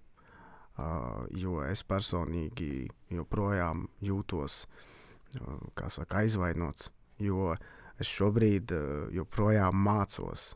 Uh, 0.80 1.26
jo 1.37 1.58
es 1.66 1.82
personīgi 1.84 2.87
joprojām 3.12 3.84
jūtos 4.00 4.62
uh, 4.64 5.88
saka, 5.92 6.22
aizvainots. 6.22 6.88
Jo 7.20 7.56
es 8.00 8.08
šobrīd 8.08 8.72
uh, 8.72 9.08
joprojām 9.12 9.76
mācos 9.76 10.54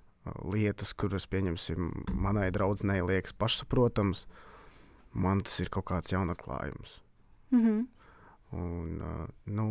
lietas, 0.48 0.94
kuras, 0.96 1.26
pieņemsim, 1.28 1.90
manai 2.16 2.46
draudzenei 2.54 3.02
liekas 3.04 3.34
pašsaprotamas. 3.36 4.24
Man 5.12 5.42
tas 5.44 5.58
ir 5.60 5.68
kaut 5.74 5.90
kāds 5.90 6.14
jaunatklājums. 6.14 7.00
Mhm. 7.52 7.82
Un, 8.54 9.02
uh, 9.02 9.26
nu, 9.50 9.66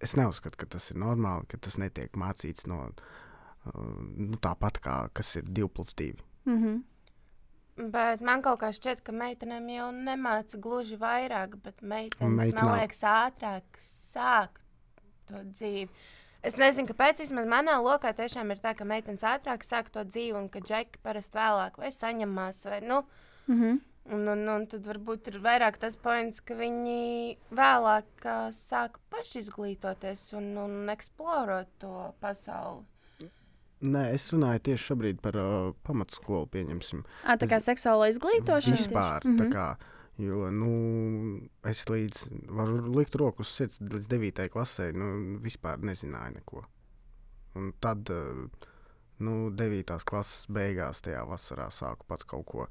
es 0.00 0.16
neuzskatu, 0.16 0.56
ka 0.62 0.70
tas 0.78 0.88
ir 0.94 1.02
normāli, 1.02 1.50
ka 1.50 1.60
tas 1.60 1.76
netiek 1.82 2.16
mācīts 2.16 2.64
no 2.70 2.86
nu, 3.66 4.38
tāpat 4.42 4.80
kā 4.82 4.96
kas 5.14 5.36
ir 5.38 5.44
2 5.46 5.68
plus 5.68 5.94
2. 5.98 6.24
Mhm. 6.48 6.80
Bet 7.76 8.20
man 8.20 8.42
kaut 8.44 8.60
kā 8.60 8.68
šķiet, 8.74 9.00
ka 9.00 9.14
meitenēm 9.16 9.68
jau 9.72 9.86
nemāca 9.96 10.58
gluži 10.60 10.98
vairāk, 11.00 11.56
bet 11.64 11.80
meitenes, 11.80 12.34
Meitenām. 12.36 12.68
man 12.68 12.82
liekas, 12.82 13.00
ātrāk 13.08 13.78
sāk 13.80 14.60
to 15.30 15.40
dzīvi. 15.40 15.88
Es 16.42 16.58
nezinu, 16.60 16.90
kāpēc. 16.90 17.22
Vismaz 17.22 17.46
manā 17.48 17.78
lokā 17.80 18.12
tiešām 18.18 18.50
ir 18.52 18.60
tā, 18.60 18.74
ka 18.76 18.84
meitenes 18.84 19.24
ātrāk 19.24 19.64
sāk 19.64 19.88
to 19.94 20.04
dzīvi, 20.04 20.36
un 20.36 20.48
ka 20.52 20.60
džeki 20.60 21.00
parasti 21.02 21.38
vēlāk 21.38 21.78
vai 21.78 21.92
saņemās. 21.94 22.64
Vai, 22.68 22.80
nu, 22.84 23.04
Mm 23.46 23.60
-hmm. 23.60 23.80
un, 24.14 24.28
un, 24.28 24.48
un 24.48 24.66
tad 24.66 24.86
varbūt 24.86 25.28
ir 25.28 25.40
vairāk 25.42 25.76
tas 25.78 25.96
points, 25.96 26.40
ka 26.40 26.54
viņi 26.54 27.36
vēlāk 27.50 28.04
uh, 28.24 28.50
sāk 28.50 28.98
paši 29.10 29.38
izglītoties 29.38 30.32
un, 30.38 30.56
un 30.58 30.88
eksplorēt 30.88 31.68
to 31.78 32.14
pasauli. 32.20 32.84
Nē, 33.82 34.02
es 34.14 34.28
runāju 34.30 34.60
tieši 34.68 34.84
šobrīd 34.92 35.20
par 35.22 35.34
uh, 35.40 35.72
pamatskolu, 35.82 36.46
pieņemsim. 36.54 37.00
À, 37.26 37.34
tā 37.36 37.48
kā 37.50 37.56
Es- 37.58 37.66
seksuāla 37.66 38.10
izglītošana. 38.12 38.76
Vispār. 38.78 39.22
tā 39.24 39.32
Mhm. 39.32 39.52
Kā, 39.52 39.76
jo 40.22 40.50
nu, 40.54 41.48
es 41.66 41.84
līdz, 41.90 42.28
varu 42.48 42.76
likt 42.94 43.14
roku 43.18 43.42
uz 43.42 43.48
sirds 43.48 43.80
līdz 43.82 44.06
9. 44.08 44.48
klasē, 44.54 44.92
nu, 44.94 45.38
vispār 45.42 45.78
nezināju 45.82 46.34
neko. 46.36 46.64
Un 47.58 47.72
tad, 47.80 48.08
uh, 48.10 48.46
nu, 49.18 49.50
9. 49.50 50.04
klases 50.04 50.46
beigās, 50.46 51.02
tajā 51.02 51.26
vasarā 51.26 51.66
sāku 51.74 52.06
pats 52.06 52.24
kaut 52.24 52.46
ko. 52.46 52.68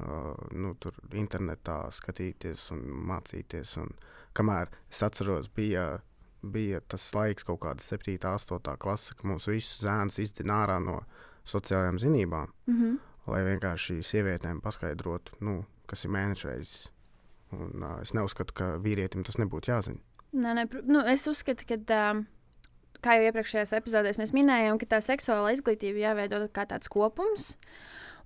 Uh, 0.00 0.34
nu, 0.56 0.74
tur 0.80 0.92
internetā 1.12 1.90
skatīties 1.92 2.70
un 2.72 2.84
mācīties. 3.10 3.76
Un, 3.82 3.90
kamēr 4.34 4.68
es 4.90 5.02
atceros, 5.02 5.48
bija, 5.48 6.00
bija 6.42 6.80
tas 6.88 7.08
laiks, 7.14 7.44
kaut 7.44 7.60
kāda 7.60 7.80
7, 7.84 8.18
8 8.18 8.76
klase, 8.80 9.14
kad 9.14 9.24
mums 9.28 9.46
visus 9.50 9.82
zēnus 9.84 10.18
izdzina 10.22 10.62
ārā 10.64 10.78
no 10.84 11.00
sociālajām 11.46 11.98
zinībām 11.98 12.48
Mhm. 12.66 12.96
lai 13.26 13.42
vienkārši 13.44 14.00
sievietēm 14.02 14.60
paskaidrotu, 14.60 15.32
nu, 15.40 15.64
kas 15.86 16.04
ir 16.04 16.10
mēnešreizes. 16.10 16.88
Un, 17.52 17.82
uh, 17.82 18.00
es 18.00 18.12
neuzskatu, 18.14 18.54
ka 18.54 18.64
vīrietim 18.78 19.24
tas 19.26 19.36
nebūtu 19.36 19.72
jāzina. 19.72 19.98
Nē, 20.32 20.52
nē, 20.54 20.82
nu, 20.86 21.00
es 21.10 21.26
uzskatu, 21.26 21.66
ka, 21.66 22.10
um, 22.12 22.26
kā 23.02 23.16
jau 23.18 23.26
iepriekšējās 23.26 23.72
epizodēs 23.74 24.18
mēs 24.18 24.30
minējām, 24.32 24.78
ka 24.78 24.86
tā 24.86 25.00
seksuālā 25.02 25.56
izglītība 25.56 25.98
jāveido 26.04 26.48
kā 26.54 26.66
tāds 26.70 26.88
kopums. 26.88 27.56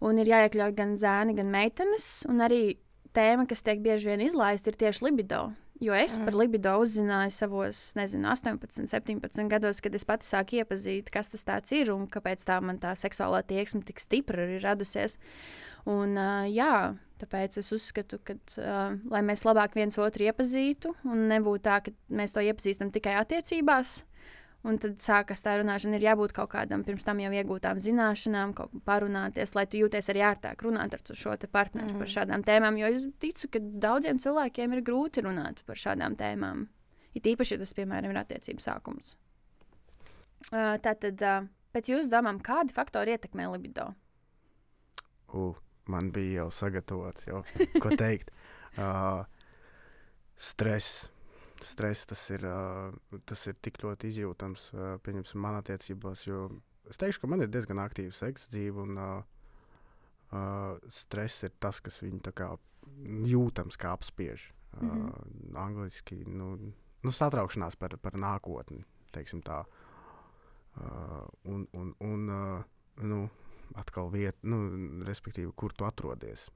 Un 0.05 0.19
ir 0.19 0.27
jāiekļauj 0.29 0.75
gan 0.77 0.93
zēni, 1.01 1.35
gan 1.39 1.49
meitenes. 1.49 2.27
Un 2.29 2.43
arī 2.45 2.77
tēma, 3.17 3.49
kas 3.49 3.63
tiek 3.63 3.81
bieži 3.81 4.11
vien 4.11 4.21
izlaista, 4.21 4.69
ir 4.69 4.77
tieši 4.77 5.05
libido. 5.07 5.55
Jo 5.83 5.95
es 5.99 6.15
mm. 6.15 6.27
par 6.27 6.37
libido 6.39 6.73
uzzināju 6.79 7.33
savos, 7.35 7.79
nezinu, 7.99 8.29
18, 8.31 8.87
17 8.87 9.49
gados, 9.51 9.81
kad 9.83 9.95
es 9.99 10.07
pati 10.07 10.27
sāku 10.29 10.61
iepazīt, 10.61 11.11
kas 11.11 11.33
tas 11.35 11.75
ir 11.75 11.91
un 11.91 12.07
kāpēc 12.11 12.45
tā 12.47 12.61
man 12.63 12.79
tā 12.83 12.93
seksuālā 12.99 13.43
tieksme 13.49 13.83
tik 13.83 13.99
stipra 14.03 14.47
ir 14.47 14.63
radusies. 14.63 15.19
Un, 15.91 16.15
uh, 16.15 16.47
jā, 16.47 16.95
tāpēc 17.21 17.59
es 17.59 17.73
uzskatu, 17.75 18.21
ka, 18.23 18.39
uh, 18.63 18.95
lai 19.11 19.25
mēs 19.27 19.43
labāk 19.45 19.75
viens 19.75 19.99
otru 19.99 20.29
iepazītu, 20.31 20.95
un 21.11 21.27
nebūtu 21.33 21.67
tā, 21.67 21.81
ka 21.85 21.95
mēs 22.09 22.37
to 22.37 22.45
iepazīstam 22.47 22.95
tikai 22.95 23.19
attiecībās, 23.19 24.05
un 24.65 24.79
tad 24.81 24.97
sākas 25.03 25.43
tā 25.45 25.57
runāšana, 25.61 25.99
ir 25.99 26.07
jābūt 26.09 26.35
kaut 26.37 26.51
kādam 26.55 26.85
pirms 26.87 27.05
tam 27.07 27.21
jau 27.21 27.33
iegūtām 27.37 27.81
zināšanām, 27.85 28.55
kaut 28.57 28.73
kā 28.73 28.81
parunāties, 28.89 29.55
lai 29.57 29.67
tu 29.69 29.81
jūties 29.83 30.09
arī 30.13 30.25
ērtāk 30.31 30.65
runāt 30.65 30.97
ar 30.97 31.03
šo 31.05 31.37
te 31.41 31.51
partneri 31.51 31.93
mm. 31.93 32.01
par 32.01 32.13
šādām 32.15 32.45
tēmām. 32.47 32.79
Jo 32.81 32.93
es 32.93 33.05
ticu, 33.23 33.51
ka 33.53 33.63
daudziem 33.85 34.21
cilvēkiem 34.23 34.77
ir 34.77 34.85
grūti 34.87 35.25
runāt 35.27 35.61
par 35.69 35.81
šādām 35.81 36.17
tēmām. 36.21 36.65
It 37.15 37.29
īpaši, 37.31 37.55
ja 37.55 37.63
tas, 37.63 37.75
piemēram, 37.77 38.11
ir 38.11 38.23
attiecību 38.25 38.65
sākums. 38.65 39.15
Uh, 40.51 40.75
Tātad, 40.83 41.21
uh, 41.23 41.45
pēc 41.77 41.93
jūsu 41.93 42.11
domām, 42.11 42.41
kādi 42.43 42.75
faktori 42.75 43.15
ietekmē 43.15 43.47
libido? 43.53 43.93
Uh, 45.31 45.55
man 45.91 46.11
bija 46.15 46.43
jau 46.43 46.51
sagatavots, 46.59 47.29
jau, 47.29 47.45
ko 47.79 47.95
teikt. 48.03 48.33
Uh, 48.75 49.23
stress. 50.35 51.05
Stress 51.65 52.07
tas 52.07 52.23
ir, 52.35 52.45
uh, 52.45 52.93
tas 53.25 53.47
ir 53.49 53.55
tik 53.65 53.79
ļoti 53.83 54.11
izjūtams, 54.13 54.67
uh, 54.75 54.97
pieņemsim, 55.05 55.41
man 55.41 55.57
attiecībās. 55.63 56.27
Jo 56.27 56.51
es 56.91 56.99
teikšu, 57.01 57.23
ka 57.23 57.31
man 57.33 57.41
ir 57.41 57.49
diezgan 57.49 57.79
aktīva 57.81 58.13
seksa 58.13 58.51
dzīve, 58.53 58.83
un 58.85 58.99
uh, 59.01 59.23
uh, 60.33 60.77
stress 60.93 61.47
ir 61.49 61.55
tas, 61.61 61.81
kas 61.81 61.97
viņu 62.03 62.21
tā 62.27 62.33
kā 62.37 62.51
jūtams, 63.31 63.79
kā 63.81 63.95
apspiež. 63.97 64.51
Uh, 64.75 64.83
mm 64.83 64.91
-hmm. 64.91 65.57
Angliski 65.57 66.25
nu, 66.27 66.73
nu, 67.03 67.11
satraukšanās 67.13 67.77
par, 67.77 67.97
par 67.97 68.13
nākotni, 68.13 68.85
teiksim 69.13 69.41
tā. 69.43 69.65
Uh, 70.77 71.27
un, 71.45 71.67
un, 71.73 71.95
un 72.01 72.29
uh, 72.29 72.65
nu, 73.03 73.29
atkal 73.75 74.11
vieta, 74.11 74.39
nu, 74.43 74.59
respektīvi, 75.07 75.53
kur 75.57 75.73
tu 75.73 75.85
atrodies, 75.85 76.51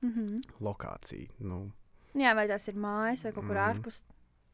Mm 0.00 0.10
-hmm. 0.10 0.42
lokācija. 0.60 1.28
Nu, 1.38 1.72
Jā, 2.14 2.34
vai 2.34 2.48
tas 2.48 2.68
ir 2.68 2.74
mājas 2.74 3.24
vai 3.24 3.32
kaut 3.32 3.46
kur 3.46 3.56
Mhm. 3.56 3.64
ārpus. 3.70 4.02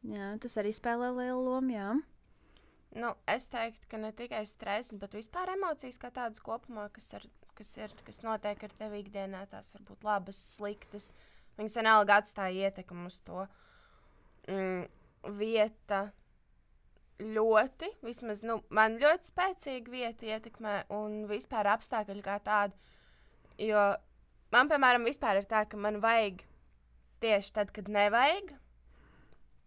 Jā, 0.05 0.33
tas 0.41 0.57
arī 0.61 0.73
spēlē 0.75 1.09
lielu 1.15 1.41
lomu. 1.41 1.73
Jā. 1.73 1.93
Nu, 2.95 3.11
es 3.27 3.47
teiktu, 3.51 3.89
ka 3.91 3.99
ne 3.99 4.11
tikai 4.15 4.43
stress, 4.47 4.95
bet 4.99 5.17
vispār 5.17 5.51
emocijas 5.55 5.97
kā 5.99 6.11
tādas 6.15 6.39
kopumā, 6.43 6.87
kas, 6.95 7.09
ar, 7.17 7.25
kas, 7.57 7.73
ir, 7.81 7.95
kas 8.07 8.21
notiek 8.23 8.61
ar 8.63 8.75
tevi 8.79 9.01
ikdienā, 9.03 9.43
tās 9.51 9.73
var 9.75 9.83
būt 9.89 10.05
labas, 10.07 10.39
sliktas. 10.55 11.09
Viņas 11.57 11.79
vienalga 11.81 12.19
atstāja 12.21 12.69
ietekmi 12.69 13.07
uz 13.09 13.19
to. 13.27 13.43
Mm, 14.51 14.85
vieta 15.35 16.05
ļoti, 17.19 17.89
vismaz 18.03 18.43
nu, 18.47 18.59
man 18.75 18.99
ļoti 19.01 19.31
spēcīga 19.31 19.91
vieta 19.91 20.27
ietekmē, 20.35 20.75
un 20.95 21.23
vispār 21.29 21.67
apstākļi 21.71 22.23
kā 22.23 22.37
tādi. 22.43 22.75
Jo 23.63 23.93
man, 24.51 24.69
piemēram, 24.71 25.07
ir 25.07 25.47
tā, 25.49 25.63
ka 25.67 25.79
man 25.79 26.01
vajag 26.03 26.43
tieši 27.23 27.55
tad, 27.55 27.71
kad 27.75 27.91
nevajag. 27.91 28.55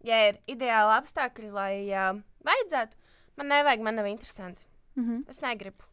Ja 0.07 0.19
ir 0.29 0.39
ideāli 0.47 0.95
apstākļi, 0.95 1.49
lai 1.51 1.73
uh, 1.91 2.19
vajadzētu, 2.47 2.95
man 3.39 3.51
nevajag, 3.51 3.81
man 3.83 3.99
nav 3.99 4.07
interesanti. 4.07 4.63
Mm 4.95 5.05
-hmm. 5.05 5.29
Es 5.29 5.41
negribu. 5.41 5.83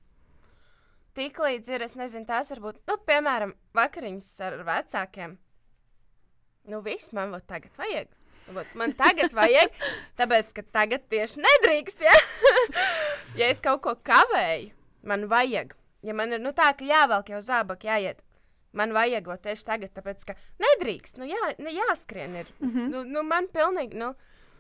Tiklīdz 1.17 1.69
ir, 1.75 1.83
es 1.83 1.95
nezinu, 1.97 2.27
tās 2.27 2.51
varbūt, 2.53 2.83
nu, 2.87 2.97
piemēram, 3.09 3.55
vakariņas 3.75 4.41
ar 4.41 4.59
vecākiem. 4.67 5.39
Nu, 6.65 6.81
viss 6.83 7.13
man 7.13 7.31
vot 7.31 7.47
tagad 7.47 7.77
vajag. 7.79 8.09
Vot 8.47 8.75
man 8.75 8.93
tagad 8.93 9.33
vajag, 9.33 9.73
tāpēc, 10.19 10.53
ka 10.53 10.63
tagad 10.63 11.09
tieši 11.11 11.41
nedrīkst. 11.43 12.01
Ja, 12.01 12.15
ja 13.41 13.49
es 13.49 13.61
kaut 13.61 13.81
ko 13.87 13.97
kavēju, 14.07 14.71
man 15.03 15.27
vajag. 15.31 15.75
Ja 16.03 16.15
man 16.15 16.33
ir 16.33 16.43
nu, 16.43 16.53
tā, 16.55 16.71
ka 16.79 16.85
jāvelk 16.85 17.33
jau 17.33 17.41
zābaki, 17.41 17.89
jāiet. 17.91 18.23
Man 18.77 18.93
vajag 18.97 19.29
to 19.31 19.37
tieši 19.49 19.67
tagad, 19.69 19.93
tāpēc, 19.97 20.25
ka 20.29 20.37
nedrīkst. 20.63 21.21
Nu, 21.21 21.29
jā, 21.29 21.53
ne, 21.59 21.73
jāskrien. 21.73 22.37
Ir. 22.43 22.53
Mm 22.61 22.71
-hmm. 22.73 22.89
nu, 22.93 23.05
nu, 23.05 23.23
man 23.23 23.49
pilnīgi, 23.53 23.97
nu, 23.97 24.15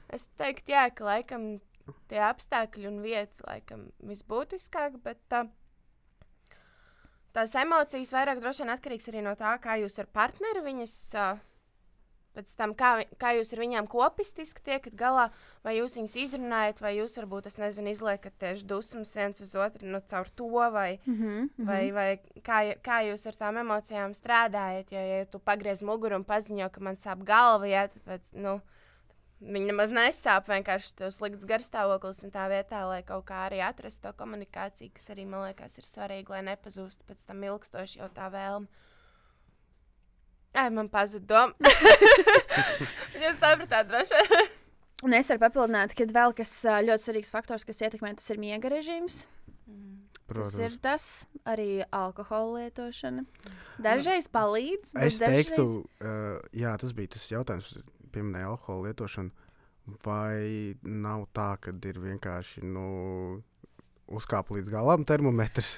es 0.08 0.26
teiktu, 0.38 0.72
jā, 0.72 0.88
ka 0.94 1.04
laikam 1.04 1.60
tie 2.10 2.22
apstākļi 2.24 2.88
un 2.88 3.02
vieta, 3.02 3.44
laikam, 3.46 3.90
visbūtiskāk, 4.02 4.98
bet 5.02 5.18
tā, 5.28 5.46
tās 7.32 7.54
emocijas 7.54 8.12
vairāk 8.12 8.40
droši 8.40 8.64
vien 8.64 8.74
atkarīgs 8.74 9.08
arī 9.08 9.22
no 9.22 9.34
tā, 9.34 9.58
kā 9.58 9.76
jūs 9.76 9.98
ar 9.98 10.06
partneri 10.06 10.64
viņas. 10.64 10.96
Uh, 11.14 11.38
Pēc 12.36 12.52
tam, 12.58 12.74
kā, 12.76 12.90
kā 13.16 13.32
jūs 13.38 13.54
ar 13.54 13.62
viņiem 13.62 13.86
kopistiski 13.88 14.60
tiekat 14.66 14.96
galā, 14.98 15.30
vai 15.64 15.78
jūs 15.78 15.96
viņus 15.96 16.16
izrunājat, 16.20 16.82
vai 16.84 16.92
jūs 16.98 17.16
varbūt, 17.16 17.48
es 17.48 17.56
nezinu, 17.62 17.94
izliekat 17.94 18.36
tieši 18.42 18.66
dusmas 18.68 19.14
viens 19.16 19.40
uz 19.40 19.54
otru 19.56 19.88
nu, 19.88 20.00
caur 20.12 20.28
to, 20.28 20.50
vai, 20.72 20.98
Mm 21.06 21.16
-hmm. 21.16 21.66
vai, 21.66 21.92
vai 21.92 22.20
kā, 22.42 22.76
kā 22.82 23.00
jūs 23.08 23.26
ar 23.26 23.34
tām 23.34 23.56
emocijām 23.56 24.14
strādājat. 24.14 24.92
Jo, 24.92 24.98
ja 24.98 25.24
tu 25.24 25.38
pagriez 25.38 25.82
muguru 25.82 26.16
un 26.16 26.24
paziņo, 26.24 26.68
ka 26.70 26.80
man 26.80 26.96
sāp 26.96 27.24
galva, 27.24 27.66
jā, 27.66 27.88
tad 27.88 28.02
pēc, 28.06 28.32
nu, 28.34 28.60
viņa 29.40 29.66
nemaz 29.66 29.90
nesāp. 29.90 30.48
Vienkārši 30.48 30.94
tas 30.96 31.16
slikts 31.16 31.44
garstāvoklis 31.44 32.24
un 32.24 32.30
tā 32.30 32.48
vietā, 32.48 32.84
lai 32.88 33.02
kaut 33.02 33.24
kā 33.28 33.46
arī 33.46 33.60
atrastu 33.64 34.02
to 34.08 34.12
komunikāciju, 34.12 34.92
kas 34.92 35.10
arī 35.10 35.26
man 35.26 35.46
liekas 35.48 35.78
ir 35.78 35.84
svarīgi, 35.84 36.28
lai 36.30 36.42
nepazūstu 36.42 37.04
pēc 37.08 37.26
tam 37.26 37.44
ilgstoši 37.44 37.98
jau 37.98 38.08
tā 38.08 38.30
vēlme. 38.32 38.66
Ai, 40.56 40.70
man 40.72 40.88
pazuda 40.88 41.26
doma. 41.28 41.72
Jūs 43.22 43.40
sapratāt, 43.42 43.88
droši 43.90 44.20
vien. 44.22 44.52
Un 45.04 45.12
es 45.12 45.28
varu 45.28 45.42
papildināt, 45.42 45.92
ka 45.92 46.06
vēl 46.08 46.32
kas 46.36 46.52
ļoti 46.64 47.04
svarīgs 47.04 47.32
faktors, 47.34 47.66
kas 47.68 47.82
ietekmē, 47.84 48.14
tas 48.16 48.30
ir 48.32 48.40
miega 48.40 48.70
režīms. 48.72 49.26
protams. 50.26 50.54
Tas 50.56 50.62
ir 50.64 50.78
tas, 50.82 51.08
arī 51.44 51.68
alkohola 51.94 52.62
lietošana. 52.62 53.26
Dažreiz 53.84 54.30
palīdz. 54.32 54.94
bet 54.96 55.04
Es 55.04 55.20
dažreiz... 55.20 55.50
teiktu, 55.52 55.84
uh, 56.00 56.40
jā, 56.56 56.72
tas 56.80 56.96
bija 56.96 57.12
tas 57.14 57.28
jautājums, 57.30 57.76
pieminēja 58.14 58.54
alkohola 58.54 58.88
lietošanu. 58.88 59.30
Vai 60.02 60.74
nav 60.82 61.28
tā, 61.36 61.52
ka 61.62 61.70
ir 61.86 62.00
vienkārši 62.02 62.64
nu, 62.66 62.86
uzkāpa 64.08 64.56
līdz 64.56 64.72
galam 64.72 65.04
termometrs? 65.06 65.76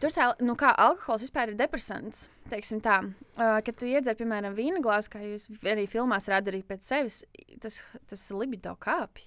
Tur 0.00 0.14
tā, 0.16 0.30
nu 0.40 0.54
kā 0.56 0.70
alkohols 0.80 1.26
vispār 1.26 1.52
ir 1.52 1.58
depresants. 1.58 2.28
Teiksim 2.48 2.80
tā, 2.80 3.02
uh, 3.04 3.58
kad 3.64 3.76
tu 3.76 3.88
iedzer, 3.88 4.16
piemēram, 4.16 4.56
vīna 4.56 4.80
glāzi, 4.84 5.12
kā 5.12 5.20
jūs 5.20 5.48
arī 5.68 5.84
filmās 5.90 6.28
redzat, 6.30 6.54
arī 6.54 6.62
pēc 6.66 6.86
sevis, 6.88 7.22
tas, 7.60 7.82
tas 8.08 8.26
libido 8.32 8.72
kāpj. 8.80 9.26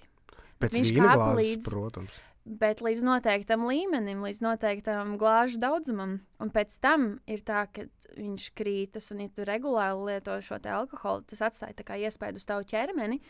Pēc 0.62 0.74
Viņš 0.74 0.94
kāpa 0.96 1.16
glāzes, 1.20 1.40
līdz- 1.40 1.70
protams. 1.70 2.22
Bet 2.44 2.82
līdz 2.84 3.00
noteiktam 3.06 3.62
līmenim, 3.64 4.20
līdz 4.20 4.42
noteiktam 4.44 5.14
glāžu 5.16 5.56
daudzumam. 5.62 6.18
Un 6.42 6.50
pēc 6.52 6.76
tam 6.82 7.18
ir 7.26 7.40
tā, 7.40 7.62
ka 7.72 7.86
viņš 8.18 8.50
krītas, 8.58 9.08
un 9.14 9.22
ja 9.24 9.28
tu 9.32 9.46
regulāri 9.48 10.10
lieto 10.10 10.36
šo 10.44 10.58
alkoholu, 10.60 11.24
tas 11.24 11.40
atstāja 11.40 11.96
iespaidu 11.96 12.36
uz 12.36 12.44
tavu 12.44 12.66
ķermeni. 12.68 13.20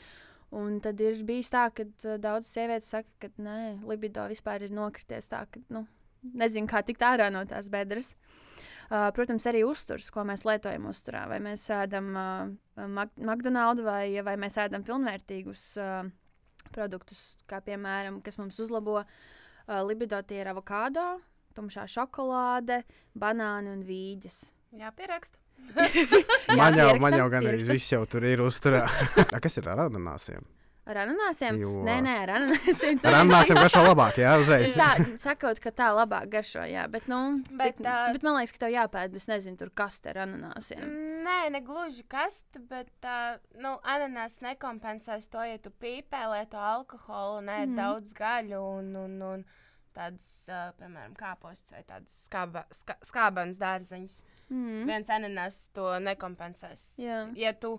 Un 0.51 0.81
tad 0.81 1.01
ir 1.01 1.23
bijis 1.27 1.51
tā, 1.51 1.69
ka 1.75 1.85
daudzas 2.19 2.51
sievietes 2.51 2.91
saka, 2.91 3.09
ka 3.21 3.29
nē, 3.39 3.85
libido 3.87 4.27
vispār 4.31 4.63
ir 4.67 4.75
nokrities 4.75 5.31
tā, 5.31 5.47
ka 5.51 5.63
nu, 5.71 5.87
nezinu, 6.33 6.69
kā 6.71 6.83
tikt 6.87 7.05
ārā 7.05 7.31
no 7.33 7.45
tās 7.49 7.71
bedres. 7.73 8.15
Uh, 8.85 9.09
protams, 9.17 9.47
arī 9.49 9.63
uzturs, 9.65 10.11
ko 10.13 10.27
mēs 10.29 10.45
lietojam 10.45 10.91
uzturā. 10.91 11.25
Vai 11.31 11.39
mēs 11.43 11.65
ēdam 11.73 12.11
uh, 12.13 12.89
Mag 12.93 13.15
McDonald's 13.17 13.85
vai, 13.85 14.11
vai 14.27 14.35
mēs 14.41 14.59
ēdam 14.61 14.85
pilnvērtīgus 14.85 15.63
uh, 15.81 16.03
produktus, 16.75 17.39
kā 17.51 17.63
piemēram, 17.65 18.21
kas 18.25 18.37
mums 18.41 18.61
uzlabo 18.61 18.99
uh, 19.01 19.07
libido, 19.89 20.21
tie 20.29 20.43
ir 20.43 20.53
avokado, 20.53 21.15
tumšā 21.57 21.87
šokolāde, 21.91 22.83
banāni 23.17 23.73
un 23.73 23.83
vīģes. 23.89 24.39
Jā, 24.81 24.93
pierakst. 24.97 25.41
Man 26.59 26.77
jau, 26.77 26.89
man 27.01 27.15
jau 27.17 27.29
gan 27.33 27.47
arī 27.47 27.63
viss 27.65 27.93
jau 27.93 28.03
tur 28.11 28.27
ir 28.27 28.43
uzturā. 28.45 28.83
A, 29.35 29.39
kas 29.41 29.57
ir 29.61 29.69
ar 29.71 29.87
ananāsiem? 29.87 30.45
Ar 30.85 30.99
ananāsiem? 31.01 31.57
Jo. 31.63 31.71
Nē, 31.87 31.95
nē, 32.05 32.15
ar 32.27 32.31
ananāsiem. 32.35 32.99
Ar 33.09 33.15
ananāsiem 33.23 33.57
garšo 33.57 33.81
labāk, 33.87 34.19
jā, 34.21 34.35
uzreiz. 34.41 34.75
Tā, 34.77 34.91
sakot, 35.21 35.57
ka 35.65 35.73
tā 35.73 35.89
labāk 35.97 36.29
garšo, 36.35 36.61
jā, 36.69 36.85
bet, 36.93 37.07
nu, 37.09 37.21
Bet, 37.49 37.79
cik, 37.79 37.89
ā, 37.89 37.97
bet 38.13 38.27
man 38.27 38.37
liekas, 38.37 38.53
ka 38.53 38.61
tev 38.67 38.75
jāpēd, 38.75 39.17
es 39.17 39.29
nezinu, 39.31 39.57
tur 39.63 39.73
kas 39.81 39.97
te 40.05 40.13
ar 40.13 40.21
ananāsiem. 40.27 40.85
Nē, 41.25 41.39
ne 41.55 41.63
gluži 41.65 42.05
kasta, 42.13 42.61
bet 42.69 43.09
uh, 43.09 43.39
nu, 43.65 43.79
ananās 43.95 44.37
nekompensēs 44.45 45.31
to, 45.33 45.41
ja 45.49 45.57
tu 45.65 45.73
pīpē 45.73 46.27
lieto 46.35 46.61
alkoholu, 46.61 47.41
nē, 47.49 47.63
mm. 47.65 47.81
daudz 47.81 48.13
gaļu 48.21 48.61
un, 48.61 48.93
un, 49.07 49.17
un 49.31 49.49
tādas, 49.97 50.29
uh, 50.53 50.69
piemēram, 50.83 51.17
kāpostus 51.17 51.73
vai 51.79 51.81
tādas 51.89 52.21
skāba, 52.27 52.67
ska, 52.75 52.99
skābenes 53.09 53.63
dārzeņus. 53.63 54.21
Mm. 54.53 54.85
Viens 54.91 55.17
ananās 55.17 55.63
to 55.73 55.95
nekompensēs. 56.05 56.91
Jā. 57.01 57.25
Ja 57.41 57.57
tu 57.57 57.79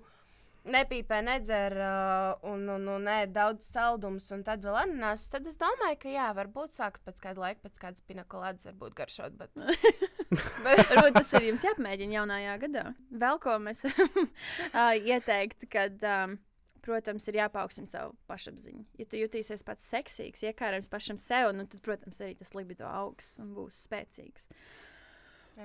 nepīpē, 0.65 1.19
nedzer 1.25 1.75
uh, 1.77 2.33
un, 2.49 2.63
un, 2.73 2.87
un 2.95 3.03
nē, 3.05 3.17
daudz 3.33 3.67
saldumus, 3.69 4.25
un 4.35 4.41
tad 4.47 4.63
vēl 4.65 4.77
ananās, 4.81 5.27
tad 5.29 5.45
es 5.49 5.59
domāju, 5.61 5.99
ka 6.01 6.09
jā, 6.13 6.25
varbūt 6.37 6.73
sākt 6.73 7.03
pēc 7.05 7.21
kāda 7.23 7.43
laika, 7.43 7.61
pēc 7.67 7.79
kādas 7.83 8.05
pinakolādes, 8.07 8.65
varbūt 8.71 8.95
garšot. 8.97 9.37
Bet, 9.37 9.53
bet, 10.65 10.81
Varbūt 10.89 11.19
tas 11.19 11.29
ir 11.37 11.47
jums 11.51 11.65
jāpamēģina 11.67 12.17
jaunajā 12.19 12.55
gadā. 12.65 12.85
Vēl 13.25 13.39
ko 13.43 13.57
mēs 13.61 13.85
varam 13.85 14.27
ā, 14.81 14.87
ieteikt, 14.97 15.67
kad, 15.71 16.01
um, 16.09 16.37
protams, 16.85 17.25
ir 17.31 17.39
jāpaukstina 17.39 17.89
savu 17.89 18.13
pašapziņu. 18.29 18.83
Ja 19.01 19.07
tu 19.09 19.17
jutīsies 19.21 19.63
pats 19.65 19.85
seksīgs, 19.93 20.43
iekārojams 20.49 20.89
pašam 20.91 21.17
sev, 21.21 21.51
nu, 21.57 21.65
tad, 21.69 21.81
protams, 21.85 22.19
arī 22.25 22.35
tas 22.41 22.53
libido 22.57 22.85
augs 22.89 23.35
un 23.41 23.53
būs 23.57 23.83
spēcīgs. 23.87 24.49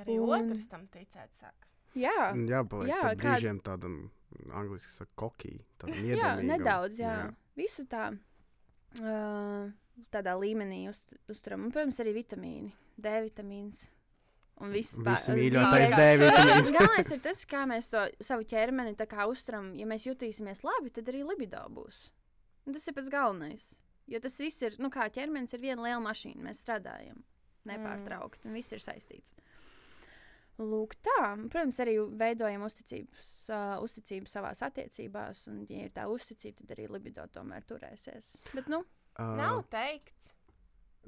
arī 0.04 0.16
Un- 0.21 0.30
otrs 0.38 0.69
tam 0.71 0.87
ticēt 0.92 1.33
sāk. 1.37 1.66
Jā, 1.99 2.30
Jā, 2.47 2.61
paliek 2.71 2.92
Jā, 2.92 3.00
jā 3.02 3.14
kād- 3.19 3.21
brīžiem 3.25 3.57
tādam, 3.66 3.97
angliski 4.56 4.92
saka, 4.94 5.12
kokī. 5.18 5.54
Jā 6.06 6.34
nedaudz, 6.42 7.00
jā. 7.02 7.14
jā. 7.25 7.30
Visu 7.58 7.87
tā. 7.90 8.10
Uh, 9.00 9.70
tādā 10.10 10.34
līmenī 10.40 10.84
uz, 10.90 11.02
uzturam. 11.30 11.66
Un, 11.66 11.75
protams, 11.75 12.00
arī 12.02 12.14
vitamīni. 12.20 12.72
D 13.00 13.12
vitamīns. 13.26 13.88
Un 14.60 14.75
viss 14.75 14.96
zīmē- 14.99 15.16
D 15.96 16.08
vitamīns. 16.20 16.72
Galvenais 16.76 17.12
ir 17.14 17.20
tas, 17.25 17.44
kā 17.49 17.64
mēs 17.68 17.88
to 17.92 18.02
savu 18.20 18.44
ķermeni 18.44 18.96
uzturam. 19.30 19.72
Ja 19.78 19.87
mēs 19.88 20.06
jutīsimies 20.08 20.64
labi, 20.66 20.92
tad 20.92 21.08
arī 21.08 21.22
libido 21.25 21.62
būs. 21.72 22.10
Un 22.66 22.76
tas 22.76 22.87
ir 22.87 22.94
pats 22.94 23.08
galvenais. 23.08 23.80
Jo 24.10 24.20
tas 24.20 24.37
viss 24.40 24.62
ir, 24.62 24.76
nu, 24.82 24.90
kā 24.90 25.08
ķermenis 25.08 25.54
ir 25.54 25.62
viena 25.62 25.82
liela 25.82 26.02
mašīna. 26.02 26.42
Mēs 26.44 26.60
strādājam 26.64 27.22
nepārtraukti, 27.68 28.49
un 28.49 28.56
viss 28.56 28.72
ir 28.72 28.82
saistīts. 28.82 29.34
Lūk, 30.61 30.95
tā. 31.00 31.35
Protams, 31.49 31.79
arī 31.81 31.97
veidojam 32.21 32.62
uzticības, 32.67 33.35
uh, 33.49 33.76
uzticību 33.85 34.29
savā 34.29 34.52
attiecībās, 34.69 35.47
un, 35.49 35.62
ja 35.69 35.87
ir 35.88 35.93
tā 35.97 36.05
uzticība, 36.11 36.61
tad 36.61 36.75
arī 36.76 36.88
libido 36.93 37.25
tomēr 37.33 37.64
turēsies. 37.64 38.35
Bet, 38.52 38.69
nu, 38.69 38.85
Uh, 39.19 39.37
Nav 39.37 39.64
teikts. 39.71 40.33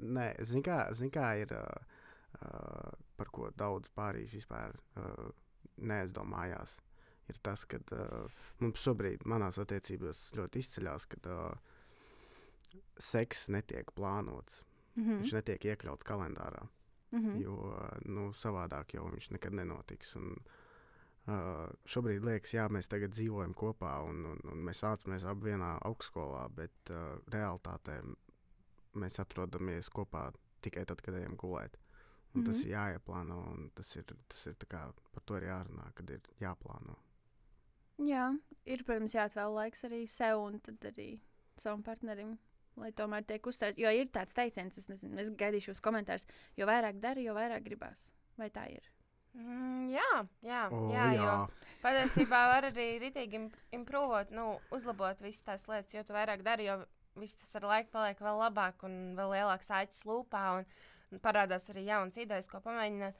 Nē, 0.03 0.33
zini, 0.45 0.63
kā, 0.65 0.77
zin 0.97 1.11
kā 1.13 1.29
ir, 1.41 1.53
uh, 1.55 2.01
uh, 2.41 2.89
par 3.17 3.29
ko 3.33 3.49
daudz 3.57 3.89
pārīši 3.95 4.41
vispār 4.41 4.75
uh, 4.99 5.29
neaizdomājās. 5.77 6.75
Ir 7.31 7.39
tas, 7.45 7.63
ka 7.69 7.79
uh, 7.95 8.43
mums 8.59 8.83
šobrīd, 8.83 9.23
manās 9.29 9.57
attiecībās, 9.61 10.25
ļoti 10.37 10.61
izceļas, 10.61 11.07
ka 11.13 11.21
uh, 11.31 12.81
seks 12.99 13.47
netiek 13.53 13.93
plānots. 13.95 14.63
mm 14.95 15.03
-hmm. 15.03 15.21
Viņš 15.21 15.33
netiek 15.33 15.65
iekļauts 15.65 16.05
kalendārā, 16.05 16.67
Mm 17.13 17.19
-hmm. 17.25 17.41
jo 17.41 17.55
nu, 18.05 18.31
savādāk 18.33 18.93
jau 18.93 19.03
viņš 19.05 19.31
nekad 19.31 19.53
nenotiks. 19.53 20.15
Un, 20.15 20.35
uh, 21.27 21.69
šobrīd 21.85 22.23
liekas, 22.25 22.53
jā, 22.53 22.67
mēs 22.69 22.89
tagad 22.89 23.11
dzīvojam 23.11 23.53
kopā 23.53 24.01
un, 24.09 24.25
un, 24.25 24.39
un 24.51 24.63
mēs 24.65 24.83
mācāmies 24.83 25.23
abi 25.29 25.51
vienā 25.51 25.77
augstskolā, 25.81 26.47
bet 26.49 26.89
uh, 26.89 27.19
realitātē 27.27 28.01
mēs 28.93 29.19
atrodamies 29.19 29.89
kopā 29.89 30.31
tikai 30.61 30.85
tad, 30.85 31.01
kad 31.01 31.13
ejam 31.13 31.37
gulēt. 31.37 31.77
Un 32.33 32.41
mm 32.41 32.43
-hmm. 32.43 32.45
Tas 32.45 32.57
Mhm. 32.57 32.67
ir 32.67 32.73
jāieplāno, 32.75 33.51
un 33.51 33.71
tas 33.75 33.95
ir, 33.95 34.03
tas 34.27 34.45
ir 34.47 34.53
tā 34.53 34.65
kā, 34.67 34.93
par 35.11 35.23
to 35.25 35.37
ir 35.37 35.43
jārunā, 35.43 35.93
kad 35.93 36.09
ir 36.09 36.21
jāplāno. 36.39 36.95
Jā, 37.97 38.39
ir, 38.65 38.83
protams, 38.83 39.13
jāatvēl 39.13 39.53
laiks 39.53 39.83
arī 39.83 40.07
sev 40.09 40.39
un 40.39 40.59
tad 40.59 40.79
arī 40.79 41.19
savam 41.57 41.83
partnerim. 41.83 42.37
Lai 42.81 42.89
tomēr 42.97 43.21
tiek 43.29 43.45
uzsvērts, 43.45 43.77
jo 43.77 43.89
ir 43.93 44.07
tāds 44.09 44.33
teiciens, 44.33 44.77
es 44.81 44.87
nezinu, 44.89 45.19
es 45.21 45.29
gaidīšu 45.37 45.75
uz 45.75 45.81
komentārus, 45.85 46.25
jo 46.57 46.65
vairāk 46.65 46.97
dari, 47.03 47.27
jo 47.27 47.35
vairāk 47.37 47.61
gribās. 47.67 48.13
Vai 48.37 48.47
tā 48.49 48.63
ir? 48.73 48.87
Mm, 49.37 49.89
jā, 49.93 50.09
jā, 50.45 50.61
O, 50.73 50.79
jā, 50.93 51.05
jā. 51.13 51.21
jo 51.21 51.69
patiesībā 51.83 52.39
var 52.51 52.67
arī 52.71 52.87
rītīgi 53.01 53.37
im- 53.37 53.51
improvot, 53.77 54.31
nu, 54.33 54.59
uzlabot 54.73 55.21
visas 55.21 55.43
tās 55.45 55.67
lietas, 55.69 55.93
jo 55.93 56.03
tu 56.05 56.13
vairāk 56.13 56.41
dari, 56.45 56.65
jo 56.69 56.79
viss 57.15 57.35
tas 57.37 57.55
ar 57.59 57.67
laiku 57.69 57.91
paliek 57.93 58.17
vēl 58.21 58.41
labāk 58.41 58.83
un 58.85 59.13
vēl 59.17 59.33
lielāks 59.35 59.69
āķis 59.69 60.03
lūpā 60.09 60.43
un, 60.59 60.65
un 61.13 61.19
parādās 61.21 61.69
arī 61.69 61.85
jaunas 61.85 62.17
idejas, 62.17 62.49
ko 62.49 62.61
pamēģināt. 62.65 63.13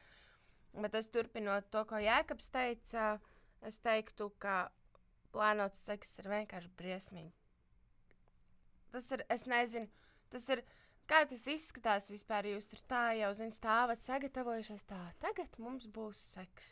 Bet 0.81 0.95
es 0.97 1.09
turpinot 1.13 1.69
to, 1.69 1.83
ko 1.85 2.01
Jēkabs 2.01 2.49
teica, 2.49 3.19
es 3.61 3.77
teiktu, 3.85 4.31
ka 4.41 4.71
plānots 5.33 5.81
seks 5.85 6.17
ir 6.23 6.29
vienkārši 6.33 6.71
briesmīgi. 6.77 7.33
Tas 8.93 9.09
ir, 9.15 9.25
es 9.33 9.45
nezinu, 9.49 9.89
tas 10.33 10.47
ir. 10.53 10.61
Kā 11.03 11.25
tas 11.27 11.41
izskatās 11.51 12.05
vispār? 12.13 12.45
Jūs 12.53 12.69
tur 12.71 12.79
tā 12.87 12.99
jau 13.19 13.33
zināt, 13.35 13.57
stāvat 13.57 13.99
sagatavojušies. 13.99 14.85
Tā, 14.87 14.99
tagad 15.19 15.49
mums 15.59 15.89
būs 15.91 16.15
seks. 16.37 16.69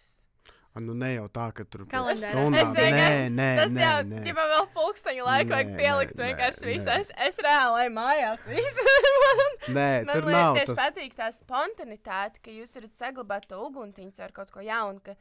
A, 0.71 0.79
Nu, 0.79 0.93
ne 0.95 1.09
jau 1.17 1.25
tā, 1.27 1.49
ka 1.51 1.65
tur 1.67 1.81
Kalendārā 1.91 2.45
stundām- 2.45 2.61
Es 2.61 2.93
Nē, 2.95 3.09
nē, 3.35 3.47
tas 3.59 3.73
nē, 3.75 3.81
jau 3.83 3.97
nē. 4.07 4.21
ķipa 4.23 4.45
vēl 4.53 4.69
pulksteņa 4.77 5.25
laiku 5.27 5.51
vajag 5.51 5.73
pielikt 5.81 6.15
nē, 6.15 6.29
vienkārši 6.29 6.69
visu. 6.69 6.87
Es, 6.95 7.11
es 7.27 7.41
reāli 7.43 7.89
mājās 7.91 8.39
visu. 8.47 8.85
Nē, 9.77 9.89
Man 10.07 10.15
tur 10.15 10.29
liekas, 10.29 10.37
nav 10.37 10.55
tieši 10.61 10.71
tas. 10.71 10.79
patīk 10.85 11.17
tā 11.19 11.27
spontanitāte, 11.35 12.39
ka 12.47 12.55
jūs 12.55 12.77
varat 12.79 12.95
saglabāt 13.01 13.49
to 13.51 13.59
uguntiņu 13.67 14.23
ar 14.23 14.31
kaut 14.39 14.55
ko 14.55 14.63
jaunu. 14.63 15.03
Ka, 15.03 15.17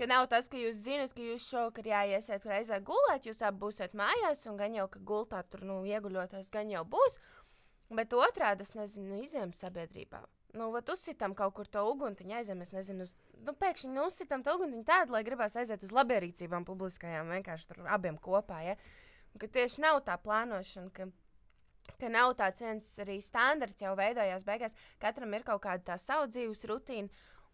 ka 0.00 0.08
nav 0.08 0.26
tas, 0.32 0.48
ka 0.48 0.56
jūs 0.56 0.80
zinat, 0.86 1.12
ka 1.12 1.20
jūs 1.20 1.44
šovakar 1.50 1.90
jāiesiet 1.90 2.46
reizē 2.48 2.80
gulēt, 2.84 3.28
jūs 3.28 3.42
abi 3.44 3.60
būsiet 3.60 3.96
mājās, 3.98 4.46
un 4.48 4.56
gan 4.60 4.76
jau, 4.78 4.88
ka 4.88 5.02
gultā 5.04 5.42
tur 5.52 5.66
nu, 5.68 5.80
ieguļoties, 5.84 6.48
gan 6.54 6.72
jau 6.72 6.86
būs. 6.88 7.18
Bet 7.92 8.14
otrādi, 8.14 8.64
es 8.64 8.76
nezinu, 8.78 9.10
nu, 9.12 9.22
izējām 9.26 9.52
sabiedrībā. 9.56 10.22
Nu, 10.56 10.70
vat 10.74 10.88
uzsitam 10.90 11.34
kaut 11.38 11.54
kur 11.58 11.68
to 11.70 11.82
uguntiņu, 11.92 12.36
aizējām, 12.38 12.62
es 12.64 12.72
nezinu, 12.74 13.06
uz, 13.06 13.14
nu, 13.44 13.54
pēkšņi 13.60 13.90
nu, 13.92 14.06
uzsitam 14.08 14.42
to 14.46 14.56
uguntiņu 14.56 14.86
tādu, 14.86 15.14
lai 15.14 15.24
gribās 15.26 15.58
aiziet 15.58 15.84
uz 15.86 15.92
labierīcībām 15.94 16.66
publiskajām, 16.66 17.30
vienkārši 17.36 17.70
tur 17.70 17.84
abiem 17.90 18.18
kopā. 18.18 18.62
Ja? 18.66 18.78
Un, 19.34 19.42
ka 19.42 19.50
tieši 19.58 19.84
nav 19.84 20.00
tā 20.06 20.16
plānošana, 20.22 20.90
ka 20.94 21.10
ka 22.00 22.10
nav 22.12 22.34
tāds 22.38 22.62
viens 22.62 22.88
arī 23.02 23.18
standarts 23.24 23.82
jau 23.82 23.94
veidojās 23.98 24.44
beigās. 24.46 24.76
Katram 25.02 25.34
ir 25.34 25.44
kaut 25.46 25.62
kāda 25.64 25.92
tā 25.92 25.96
savu 26.00 26.28
dzīves 26.30 26.66
rutīna. 26.70 27.08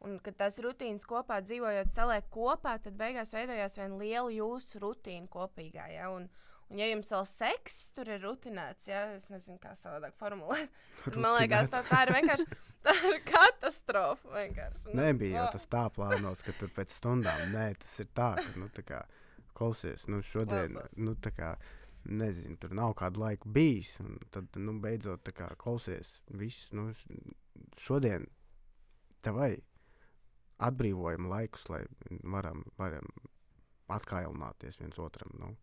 Un, 0.05 0.19
kad 0.23 0.37
tās 0.37 0.59
rutīnas 0.61 1.07
kopā 1.09 1.39
dzīvojot, 1.45 1.89
saliek 1.91 2.27
kopā, 2.33 2.77
tad 2.85 2.99
beigās 2.99 3.33
veidojās 3.35 3.79
viena 3.79 3.97
liela 3.97 4.33
jūsu 4.33 4.81
rutīna 4.83 5.29
kopīgā. 5.33 5.87
Ja? 5.95 6.11
Un, 6.13 6.27
un, 6.69 6.81
ja 6.81 6.89
jums 6.91 7.11
vēl 7.15 7.25
seks 7.31 7.79
tur 7.97 8.11
ir 8.13 8.21
rutinēts, 8.23 8.91
ja 8.91 9.07
es 9.17 9.31
nezinu, 9.33 9.57
kā 9.63 9.73
savādāk 9.79 10.15
formulēt, 10.21 10.69
tad 11.01 11.17
man 11.23 11.39
liekas, 11.39 11.73
tā, 11.73 11.81
tā 11.89 12.03
ir 12.05 12.13
vienkārši 12.19 12.47
tā 12.87 12.95
ir 13.09 13.17
katastrofa. 13.31 14.35
vienkārši. 14.37 14.91
Nu, 14.93 15.01
Nebija 15.01 15.41
jau 15.41 15.47
tas 15.57 15.67
tā 15.73 15.87
plānots, 15.97 16.45
ka 16.47 16.55
tur 16.61 16.71
pēc 16.77 16.93
stundām. 16.93 17.47
Nē, 17.55 17.71
tas 17.83 17.97
ir 18.05 18.11
tā, 18.15 18.35
ka, 18.39 18.53
nu, 18.61 18.69
tā 18.77 18.85
kā, 18.87 19.01
klausies, 19.57 20.05
nu, 20.13 20.21
šodien, 20.23 20.77
Klausos. 20.77 20.99
nu, 21.01 21.17
tā 21.17 21.33
kā, 21.35 21.55
nezinu, 22.07 22.59
tur 22.63 22.77
nav 22.77 22.93
kādu 23.01 23.25
laiku 23.25 23.49
bijis. 23.51 23.97
Tad, 24.35 24.61
nu, 24.61 24.77
beidzot, 24.85 25.25
tā 25.27 25.33
kā, 25.35 25.49
klausies, 25.59 26.19
viss, 26.37 26.69
nu, 26.77 26.91
šodien 27.81 28.29
tevai 29.25 29.57
atbrīvojam 30.63 31.29
laikus, 31.31 31.69
lai 31.73 31.83
varam, 32.25 32.65
varam 32.79 33.09
atkailināties 33.93 34.81
viens 34.81 34.99
otram. 35.03 35.33
Nu. 35.41 35.55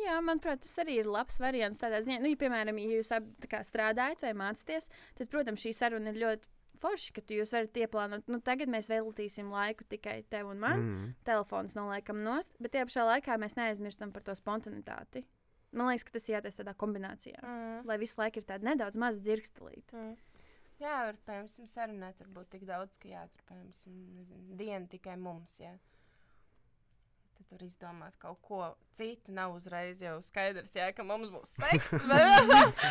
Jā, 0.00 0.16
manuprāt, 0.24 0.62
tas 0.64 0.72
arī 0.80 0.98
ir 1.02 1.10
labs 1.10 1.36
variants. 1.42 1.80
Tādā 1.82 2.00
ziņā, 2.04 2.22
nu, 2.22 2.30
ja, 2.32 2.38
piemēram, 2.40 2.78
ja 2.80 2.98
jūs 2.98 3.12
tā 3.12 3.50
kā 3.50 3.60
strādājat 3.66 4.24
vai 4.24 4.32
mācāties, 4.40 4.88
tad, 5.18 5.28
protams, 5.32 5.60
šī 5.60 5.74
saruna 5.76 6.12
ir 6.12 6.22
ļoti 6.22 6.48
forši, 6.82 7.12
ka 7.14 7.22
jūs 7.36 7.52
varat 7.54 7.78
ieplānot. 7.84 8.24
Nu, 8.32 8.40
tagad 8.44 8.72
mēs 8.72 8.88
veltīsim 8.92 9.52
laiku 9.52 9.86
tikai 9.88 10.22
tev 10.32 10.50
un 10.54 10.62
man. 10.62 10.80
Mm. 10.80 11.12
Telefons 11.28 11.76
noliekam 11.78 12.22
nost, 12.24 12.56
bet 12.62 12.74
tajā 12.74 12.88
pašā 12.88 13.06
laikā 13.10 13.38
mēs 13.42 13.56
neaizmirstam 13.58 14.14
par 14.14 14.24
to 14.26 14.34
spontanitāti. 14.38 15.26
Man 15.72 15.88
liekas, 15.88 16.04
ka 16.08 16.16
tas 16.16 16.28
jātaisa 16.28 16.60
tādā 16.60 16.74
kombinācijā. 16.76 17.38
Mm. 17.40 17.84
Lai 17.88 18.00
visu 18.00 18.18
laiku 18.20 18.40
ir 18.40 18.48
tāda 18.48 18.72
nedaudz 18.72 18.98
maza 19.00 19.22
dzirkstelīte. 19.24 19.92
Mm. 19.92 20.16
Jā, 20.82 20.96
var, 21.08 21.18
piemēram, 21.28 21.48
sarunāt, 21.70 22.18
varbūt 22.24 22.48
tik 22.56 22.66
daudz, 22.66 22.98
ka 22.98 23.08
jā, 23.10 23.24
tur, 23.30 23.44
piemēram, 23.48 24.52
diena 24.58 24.88
tikai 24.90 25.14
mums. 25.20 25.56
Jā. 25.62 25.72
Tad 27.36 27.46
tur 27.52 27.62
izdomāt 27.66 28.16
kaut 28.22 28.40
ko 28.44 28.58
citu. 28.96 29.32
Nav 29.36 29.54
uzreiz 29.56 30.02
jau 30.02 30.16
skaidrs, 30.24 30.72
jā, 30.76 30.88
ka 30.96 31.06
mums 31.06 31.30
būs 31.32 31.52
seks. 31.60 31.92
bet- 32.10 32.82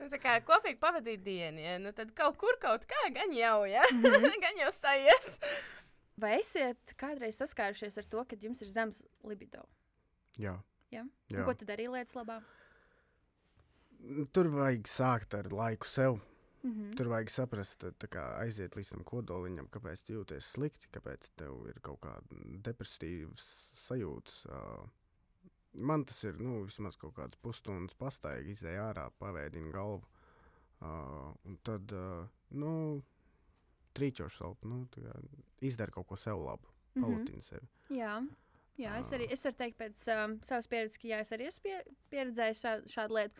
nu, 0.00 0.08
tā 0.14 0.20
kā 0.22 0.38
kopīgi 0.48 0.80
pavadīt 0.80 1.22
dienu, 1.26 1.60
jā, 1.66 1.74
nu, 1.84 1.92
tad 1.96 2.14
kaut 2.16 2.38
kur 2.40 2.56
kaut 2.62 2.86
kā 2.88 3.04
gan 3.14 3.34
jau, 3.36 3.58
jā, 3.68 3.84
gan 4.46 4.62
jau 4.64 4.70
sajies. 4.74 5.36
Vai 6.18 6.38
esat 6.40 6.96
kādreiz 6.98 7.36
saskārušies 7.38 8.00
ar 8.00 8.08
to, 8.10 8.24
ka 8.26 8.38
jums 8.42 8.64
ir 8.64 8.72
zems 8.72 9.02
libido? 9.22 9.60
Jā. 10.40 10.56
Ja? 10.90 11.04
Jā. 11.28 11.42
Un 11.42 11.44
Ko 11.46 11.52
tu 11.60 11.68
darīji 11.68 11.92
lietas 11.92 12.16
labā? 12.16 12.40
Tur 14.32 14.48
vajag 14.54 14.88
sākt 14.90 15.34
ar 15.38 15.48
laiku 15.52 15.86
sev. 15.90 16.18
Mm 16.62 16.70
-hmm. 16.72 16.96
Tur 16.96 17.06
vajag 17.08 17.30
saprast, 17.30 17.84
kā 18.10 18.38
aiziet 18.40 18.74
līdz 18.76 18.88
tam 18.90 19.04
kodoliņam, 19.04 19.68
kāpēc 19.70 20.02
tu 20.06 20.12
jūties 20.12 20.40
slikti, 20.52 20.88
kāpēc 20.92 21.28
tev 21.36 21.66
ir 21.68 21.80
kaut 21.80 22.00
kāda 22.00 22.22
depresīvas 22.62 23.44
sajūtas. 23.88 24.46
ā. 24.46 24.88
Man 25.74 26.04
tas 26.04 26.24
ir 26.24 26.40
nu, 26.40 26.64
vismaz 26.64 26.96
kaut 26.96 27.14
kāds 27.14 27.36
pusstundas 27.36 27.94
pastaigā, 27.94 28.48
izēja 28.50 28.92
ārā, 28.92 29.10
pavēdina 29.20 29.72
galvu. 29.72 30.04
ā, 30.80 31.34
Un 31.44 31.56
tad, 31.64 31.92
ā, 31.92 32.28
nu, 32.50 33.02
trīčoši 33.94 34.38
savu, 34.38 34.56
nu, 34.62 34.88
izdara 35.60 35.90
kaut 35.90 36.06
ko 36.06 36.16
sev 36.16 36.38
labu, 36.44 36.66
Mhm. 36.94 37.02
palutina 37.04 37.42
sevi. 37.42 37.66
Jā. 37.90 38.26
Jā, 38.78 38.98
es 39.00 39.10
arī 39.10 39.26
es 39.32 39.42
varu 39.44 39.56
teikt, 39.56 39.76
pēc 39.76 40.24
um, 40.24 40.38
savas 40.42 40.66
pieredzes, 40.68 40.98
ka 40.98 41.08
jā, 41.08 41.18
es 41.20 41.32
arī 41.32 41.46
esmu 41.48 41.62
pie, 41.62 41.82
pieredzējis 42.12 42.60
šā, 42.62 42.72
šādu 42.86 43.14
lietu. 43.14 43.34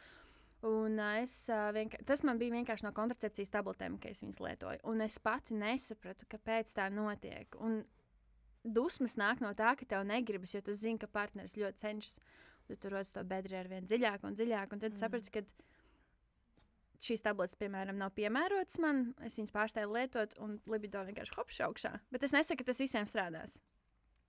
Un, 0.66 0.97
uh, 0.99 1.21
es, 1.23 1.35
uh, 1.53 1.68
vienka, 1.75 2.01
tas 2.07 2.25
man 2.27 2.40
bija 2.40 2.57
vienkārši 2.57 2.88
no 2.88 2.90
kontracepcijas 2.97 3.53
tabletēm, 3.55 4.01
ka 4.03 4.11
es 4.11 4.25
viņas 4.25 4.40
lietoju. 4.42 4.83
Un 4.90 5.05
es 5.05 5.21
pati 5.23 5.55
nesapratu, 5.55 6.27
kāpēc 6.33 6.73
tā 6.75 6.88
notiek. 6.90 7.55
Un 7.62 7.85
dusmas 8.64 9.14
nāk 9.21 9.42
no 9.44 9.53
tā, 9.55 9.77
ka 9.79 9.87
tev 9.87 10.05
negribas, 10.09 10.57
jo 10.57 10.62
tu 10.64 10.75
zini, 10.75 10.99
ka 10.99 11.11
partneris 11.11 11.57
ļoti 11.59 11.85
cenšas. 11.85 12.18
Tu 12.68 12.90
rodas 12.92 13.14
to 13.14 13.23
bedri 13.25 13.57
ar 13.57 13.71
vien 13.71 13.87
dziļāk 13.87 14.27
un 14.29 14.35
dziļāk. 14.37 14.75
Un 14.75 14.83
tad 14.83 14.92
mm. 14.92 14.99
saprati, 14.99 15.33
ka 15.33 15.44
šīs 17.07 17.23
tabletes, 17.25 17.57
piemēram, 17.59 17.97
nav 18.01 18.12
piemērotas 18.18 18.81
man. 18.83 19.12
Es 19.25 19.38
viņas 19.38 19.55
pārstāju 19.55 19.92
lietot, 19.94 20.35
un 20.42 20.59
libido 20.68 21.01
vienkārši 21.07 21.37
hopš 21.38 21.61
augšā. 21.68 21.94
Bet 22.12 22.27
es 22.27 22.35
nesaku, 22.35 22.61
ka 22.61 22.73
tas 22.73 22.83
visiem 22.83 23.09
strādās. 23.09 23.61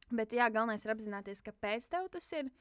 Bet 0.10 0.34
jā, 0.34 0.48
galvenais 0.54 0.86
ir 0.86 0.94
apzināties, 0.94 1.44
kāpēc 1.46 1.90
tev 1.92 2.08
tas 2.14 2.30
ir. 2.38 2.54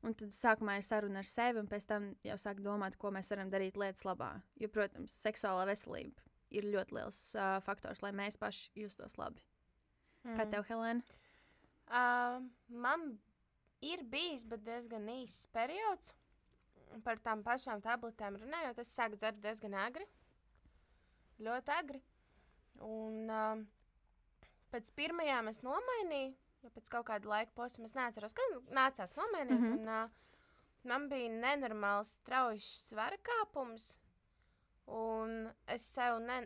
Un 0.00 0.14
tad 0.16 0.32
sākumā 0.32 0.78
ir 0.80 0.84
saruna 0.86 1.20
ar 1.20 1.28
sevi, 1.28 1.60
un 1.60 1.68
pēc 1.68 1.84
tam 1.88 2.06
jau 2.24 2.36
sāk 2.40 2.62
domāt, 2.64 2.96
ko 2.96 3.10
mēs 3.12 3.28
varam 3.34 3.50
darīt 3.52 3.76
lietas 3.76 4.06
labā. 4.08 4.30
Jo, 4.60 4.70
protams, 4.72 5.12
seksuālā 5.26 5.66
veselība 5.68 6.24
ir 6.50 6.66
ļoti 6.72 6.96
liels 6.96 7.18
uh, 7.36 7.58
faktors, 7.66 8.00
lai 8.02 8.12
mēs 8.16 8.38
paši 8.40 8.70
justos 8.80 9.18
labi. 9.20 9.42
Mm. 10.24 10.38
Kā 10.38 10.46
tev, 10.50 10.64
Helēna? 10.70 11.18
Uh, 11.90 12.40
man 12.68 13.12
ir 13.84 14.04
bijis, 14.08 14.46
diezgan 14.48 15.08
īss 15.12 15.48
periods. 15.54 16.14
Par 17.04 17.20
tām 17.22 17.44
pašām 17.46 17.82
tabletēm 17.84 18.40
runājot, 18.40 18.80
es 18.82 18.90
sāku 18.90 19.18
dzert 19.20 19.38
diezgan 19.42 19.76
agri. 19.78 20.08
Ļoti 21.40 21.74
agri. 21.76 22.00
Un 22.82 23.30
uh, 23.30 23.60
pēc 24.72 24.90
pirmajām 24.96 25.52
es 25.52 25.60
nomainīju, 25.66 26.34
jo 26.62 26.70
pēc 26.74 26.90
kaut 26.92 27.06
kāda 27.08 27.30
laika 27.30 27.52
posma 27.56 27.88
es 27.88 27.96
neatceros, 27.96 28.36
kad 28.36 28.56
nācās 28.74 29.16
nomainīt. 29.18 29.58
Mm. 29.58 29.66
-hmm. 29.66 29.78
un, 29.78 29.88
uh, 29.88 30.10
man 30.84 31.08
bija 31.08 31.32
nenormāls 31.32 32.16
strauji 32.20 32.60
svara 32.60 33.18
kāpums. 33.30 33.96
Un 34.90 35.52
es 35.70 35.84
sev 35.86 36.18
ne, 36.24 36.40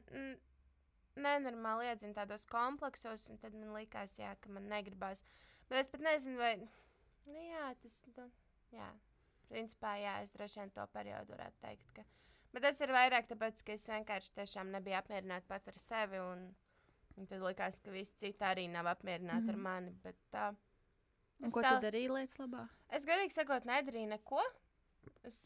nenormāli 1.16 1.88
iedzinu 1.88 2.16
tādos 2.16 2.46
kompleksos, 2.50 3.28
un 3.30 3.38
tad 3.38 3.54
man 3.54 3.72
likās, 3.76 4.18
jā, 4.18 4.34
ka 4.40 4.52
man 4.52 4.68
negribās. 4.68 5.24
Bet 5.68 5.78
es 5.80 5.88
pat 5.88 6.04
nezinu, 6.04 6.38
vai. 6.38 6.56
Nu, 7.26 7.40
jā, 7.40 7.70
tas. 7.80 8.00
Nu, 8.16 8.26
jā, 8.74 8.90
principā, 9.48 9.94
jā, 10.02 10.18
es 10.24 10.34
droši 10.34 10.60
vien 10.60 10.74
to 10.76 10.86
periodu 10.92 11.36
varētu 11.36 11.62
teikt. 11.62 11.94
Ka... 11.96 12.04
Bet 12.52 12.66
tas 12.66 12.80
ir 12.84 12.92
vairāk 12.94 13.30
tāpēc, 13.30 13.64
ka 13.64 13.74
es 13.74 13.88
vienkārši 13.90 14.34
tiešām 14.36 14.74
nebiju 14.74 14.98
apmierināta 14.98 15.48
pat 15.48 15.72
ar 15.72 15.80
sevi. 15.80 16.20
Un, 16.20 16.44
un 17.20 17.30
tad 17.30 17.42
likās, 17.44 17.80
ka 17.84 17.94
visi 17.94 18.14
citi 18.20 18.46
arī 18.46 18.68
nav 18.70 18.88
apmierināti 18.92 19.46
mm 19.48 19.54
ar 19.54 19.60
mani. 19.68 19.94
Bet, 20.04 20.20
uh, 20.34 20.52
Un 21.42 21.52
ko 21.52 21.64
tu 21.64 21.80
darīji 21.82 22.12
lietas 22.12 22.38
labā? 22.40 22.66
Es 22.94 23.06
godīgi 23.08 23.34
sakot, 23.34 23.66
nedarīju 23.68 24.12
neko. 24.14 24.42
Es, 25.24 25.40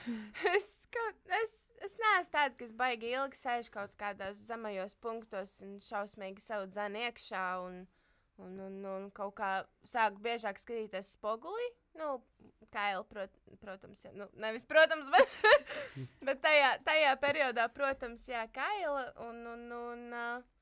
es, 0.56 0.68
kaut, 0.92 1.20
es, 1.42 1.54
es 1.84 1.94
neesmu 2.00 2.32
tāda, 2.34 2.56
kas 2.58 2.74
baigi 2.76 3.12
ilgi 3.14 3.38
sēž 3.38 3.70
kaut 3.72 3.94
kādos 4.00 4.40
zemajos 4.48 4.96
punktos 5.00 5.58
un 5.64 5.78
šausmīgi 5.84 6.44
savu 6.44 6.68
dzēnu 6.72 7.06
iekšā. 7.06 7.44
Un, 7.64 7.82
un, 8.42 8.58
un, 8.66 8.78
un 8.92 9.08
kaut 9.14 9.36
kā 9.38 9.52
sāku 9.88 10.22
biežāk 10.24 10.60
skatīties 10.60 11.14
spogulī. 11.16 11.72
Nu, 11.98 12.18
Kaila, 12.70 13.00
prot, 13.08 13.32
protams, 13.62 14.02
ja, 14.04 14.10
nu, 14.12 14.26
nevis, 14.38 14.66
protams, 14.68 15.08
bet, 15.10 15.30
bet 16.28 16.42
tajā, 16.44 16.74
tajā 16.84 17.14
periodā, 17.22 17.64
protams, 17.72 18.26
jā, 18.28 18.44
Kaila. 18.54 19.08
Un, 19.24 19.40
un, 19.54 19.64
un, 19.78 20.04
uh, 20.12 20.57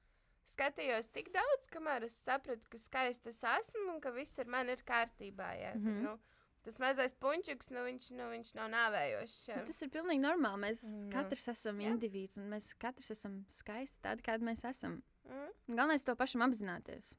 skatījos 0.47 1.09
tik 1.13 1.33
daudz, 1.35 1.69
kamēr 1.73 2.05
es 2.07 2.15
sapratu, 2.25 2.69
ka 2.71 2.79
skaisti 2.79 3.29
es 3.33 3.43
esmu 3.45 3.95
un 3.97 4.01
ka 4.01 4.11
viss 4.15 4.39
ar 4.39 4.47
mani 4.47 4.73
ir 4.77 4.83
kārtībā. 4.87 5.49
Jā, 5.61 5.75
mm 5.75 5.81
Mhm. 5.83 5.97
-hmm. 5.97 6.03
nu, 6.03 6.19
tas 6.63 6.79
mazais 6.83 7.15
puņķis, 7.15 7.71
nu, 7.71 7.81
viņš, 7.89 8.11
nu, 8.19 8.25
viņš 8.31 8.55
nav 8.55 8.71
nāvējošs. 8.71 9.47
Bet 9.55 9.67
Tas 9.67 9.83
ir 9.83 9.89
pilnīgi 9.91 10.21
normāli. 10.23 10.61
Mēs 10.67 10.83
Nu. 11.05 11.11
katrs 11.13 11.49
esam 11.49 11.79
Jā. 11.81 11.91
indivīds, 11.91 12.37
un 12.39 12.51
mēs 12.51 12.75
katrs 12.79 13.11
esam 13.11 13.45
skaisti 13.49 13.99
tādi, 14.03 14.23
kādi 14.23 14.43
mēs 14.45 14.65
esam. 14.71 15.03
Mm. 15.29 15.77
Galvenais 15.77 16.03
to 16.05 16.15
pašam 16.17 16.43
apzināties. 16.43 17.17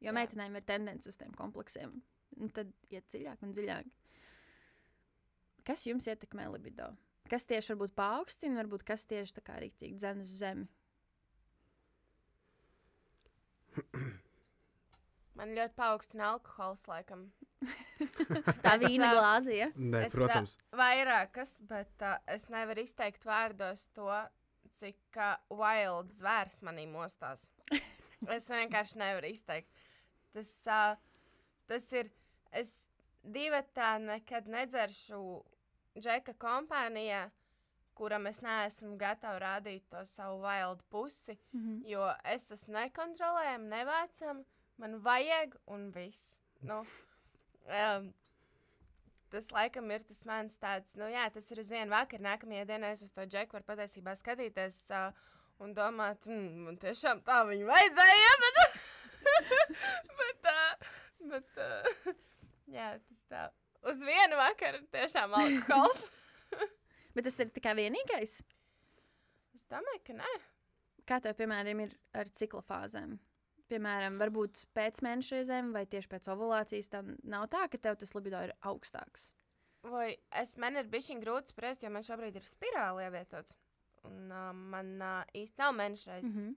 Jo 0.00 0.12
Jā. 0.12 0.14
meitenēm 0.14 0.56
ir 0.56 0.62
tendence 0.62 1.06
uz 1.08 1.16
tiem 1.16 1.32
kompleksiem. 1.32 2.02
Un 2.40 2.48
tad 2.48 2.72
iet 2.90 3.04
dziļāk 3.08 3.42
un 3.42 3.52
dziļāk. 3.52 3.84
Kas 5.64 5.84
jums 5.86 6.06
ietekmē 6.06 6.48
libido? 6.52 6.96
Kas 7.30 7.44
tieši 7.46 7.74
varbūt 7.74 7.94
paaugstina, 7.94 8.62
varbūt 8.64 8.82
kas 8.84 9.04
tieši 9.06 9.34
tā 9.38 9.42
kā 9.44 9.58
rīktīgi 9.60 9.96
dzen 10.00 10.20
uz 10.20 10.28
zemi? 10.40 10.66
Man 15.40 15.54
ļoti 15.56 15.72
paaugstina 15.72 16.26
alkohols, 16.34 16.82
laikam. 16.90 17.22
Tā 18.64 18.74
Es, 18.74 18.82
vīna 18.82 19.14
glāze, 19.16 19.54
ja? 19.56 19.70
Nē, 19.72 20.02
Es, 20.04 20.12
protams, 20.12 20.56
Vairākas, 20.76 21.54
bet 21.68 22.04
uh, 22.04 22.18
es 22.28 22.44
nevaru 22.52 22.84
izteikt 22.84 23.24
vārdos 23.28 23.86
to, 23.96 24.10
cik 24.76 25.16
uh, 25.16 25.38
wild 25.48 26.12
zvērs 26.12 26.60
manī 26.66 26.84
mostās. 26.90 27.48
Es 28.28 28.50
vienkārši 28.52 28.98
nevaru 29.00 29.30
izteikt. 29.32 29.70
Tas, 30.36 30.50
uh, 30.68 30.98
tas 31.70 31.86
ir. 31.96 32.12
Es 32.52 32.74
divi 33.24 33.62
tā 33.72 33.94
nekad 34.02 34.48
nedzeršu 34.50 35.20
džeka 35.96 36.34
kompānijā, 36.36 37.22
kuram 37.96 38.28
es 38.28 38.42
neesmu 38.44 38.98
gatava 39.00 39.40
rādīt 39.40 39.88
to 39.88 40.04
savu 40.04 40.42
wild 40.44 40.82
pusi, 40.92 41.38
mm 41.52 41.60
-hmm. 41.60 41.80
jo 41.88 42.12
es 42.24 42.50
esmu 42.52 42.74
nekontrolējama, 42.74 43.68
nevācama, 43.76 44.44
man 44.80 44.98
vajag 45.04 45.56
un 45.70 45.88
viss. 45.94 46.38
Nu, 46.66 46.80
um, 47.68 48.08
tas 49.32 49.50
laikam 49.54 49.90
ir 49.94 50.04
tas 50.08 50.22
mans 50.28 50.56
tāds, 50.60 50.96
nu 51.00 51.08
jā, 51.12 51.26
tas 51.32 51.46
ir 51.52 51.62
uz 51.62 51.70
vienu 51.72 51.92
vakaru. 51.92 52.24
Nākamajā 52.26 52.66
dienā 52.72 52.92
es 52.96 53.04
uz 53.06 53.12
to 53.14 53.26
džeku 53.28 53.56
varu 53.56 53.68
patiesībā 53.68 54.16
skatīties 54.18 54.80
uh, 54.96 55.10
un 55.62 55.74
domāt, 55.76 56.26
mm, 56.28 56.66
man 56.66 56.80
tiešām 56.80 57.22
tā 57.26 57.42
viņa 57.48 57.68
vajadzēja, 57.68 58.34
bet, 58.44 58.60
bet, 60.20 60.50
uh, 60.50 60.92
bet 61.32 61.64
uh, 61.64 62.12
jā, 62.74 62.92
tas 62.98 63.24
tā. 63.30 63.46
Uz 63.90 64.02
vienu 64.04 64.36
vakaru 64.36 64.82
tiešām 64.92 65.36
alkohols. 65.40 66.10
Bet 67.10 67.24
tas 67.26 67.40
ir 67.42 67.48
tikai 67.50 67.72
vienīgais. 67.74 68.36
es 69.56 69.64
domāju, 69.66 70.02
ka 70.06 70.14
nē. 70.14 70.34
Kā 71.08 71.16
tev, 71.18 71.34
piemēram, 71.40 71.80
ir 71.82 71.96
ar 72.14 72.28
cikla 72.38 72.60
fāzēm? 72.68 73.16
Piemēram, 73.70 74.18
varbūt 74.20 74.64
pēc 74.74 75.00
mēneša 75.06 75.36
reizēm 75.36 75.70
vai 75.74 75.84
tieši 75.90 76.10
pēc 76.10 76.28
ovulācijas. 76.32 76.90
Tam 76.92 77.14
nav 77.22 77.46
tā, 77.52 77.66
ka 77.70 77.78
tev 77.78 77.98
tas 78.00 78.14
libido 78.16 78.40
ir 78.46 78.54
augstāks. 78.66 79.30
Vai 79.86 80.08
es 80.36 80.56
man 80.60 80.76
ir 80.76 80.90
bijis 80.90 81.12
grūti 81.22 81.54
spriest, 81.54 81.84
jo 81.84 81.92
man 81.94 82.04
šobrīd 82.04 82.36
ir 82.36 82.48
spirāli 82.48 83.06
ievietot. 83.06 83.54
Un 84.08 84.32
uh, 84.32 84.50
man 84.52 84.92
uh, 84.98 85.22
īsti 85.36 85.62
nav 85.62 85.74
mēnešreiz. 85.78 86.26
Mm. 86.26 86.42
-hmm. 86.42 86.56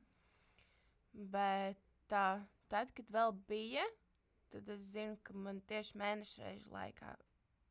Bet 1.36 2.18
uh, 2.18 2.42
tad, 2.68 2.92
kad 2.98 3.10
vēl 3.10 3.32
bija, 3.48 3.86
tad 4.50 4.70
es 4.70 4.92
zinu, 4.96 5.18
ka 5.24 5.34
man 5.34 5.62
tieši 5.62 5.98
mēneša 5.98 6.48
reižu 6.48 6.74
laikā 6.74 7.16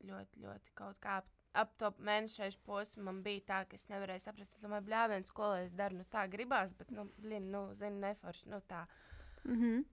ļoti, 0.06 0.44
ļoti 0.46 0.74
kaut 0.78 1.00
kā 1.02 1.22
ap 1.52 1.72
to 1.76 1.90
mēnešu 2.00 2.60
posmu 2.66 3.06
man 3.08 3.22
bija 3.24 3.44
tā, 3.48 3.60
ka 3.68 3.76
es 3.76 3.88
nevarēju 3.90 4.24
saprast, 4.24 4.56
domāju, 4.62 4.86
bļāviens, 4.88 5.32
ko 5.36 5.52
lai 5.52 5.64
es 5.66 5.74
daru. 5.76 6.00
Nu, 6.00 6.06
tā 6.08 6.24
gribās, 6.32 6.72
bet, 6.76 6.92
nu, 6.94 7.06
blin, 7.20 7.50
nu, 7.52 7.66
zini, 7.78 8.00
neforši. 8.06 8.48
Nu, 8.52 8.62
tā. 8.68 8.86
Mm 9.44 9.60
-hmm. 9.62 9.84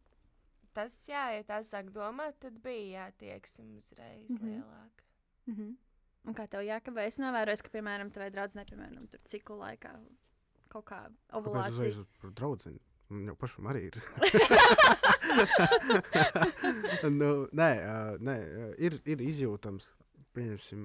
Tas, 0.73 0.95
jā, 1.09 1.23
ja 1.35 1.43
tā 1.43 1.59
sāk 1.63 1.89
domāt, 1.91 2.33
tad 2.39 2.59
bija 2.63 3.05
jātieksim 3.05 3.75
uzreiz 3.77 4.29
mm 4.29 4.35
Mhm. 4.35 4.45
-hmm. 4.45 4.53
lielāka. 4.55 5.03
Mm 5.47 5.55
-hmm. 5.55 5.75
Un 6.27 6.35
kā 6.35 6.47
tev 6.47 6.62
jāka, 6.62 6.91
vai 6.93 7.07
es 7.07 7.17
novēroju, 7.17 7.63
ka, 7.63 7.69
piemēram, 7.69 8.12
tavai 8.12 8.29
draudzene, 8.31 8.65
piemēram, 8.65 9.07
tur 9.07 9.19
ciklu 9.25 9.57
laikā 9.57 9.99
kaut 10.67 10.85
kā 10.85 11.09
ovulācija. 11.33 12.05
par 12.21 12.31
draugu? 12.31 12.79
Man 13.09 13.25
jau 13.25 13.35
pašam 13.35 13.65
arī 13.65 13.79
ir. 13.88 13.95
nu, 17.19 17.47
nē, 17.51 17.69
uh, 17.81 18.19
nē 18.21 18.35
uh, 18.38 18.73
ir, 18.77 18.99
ir 19.05 19.17
izjūtams. 19.25 19.89
Pieņemsim, 20.38 20.83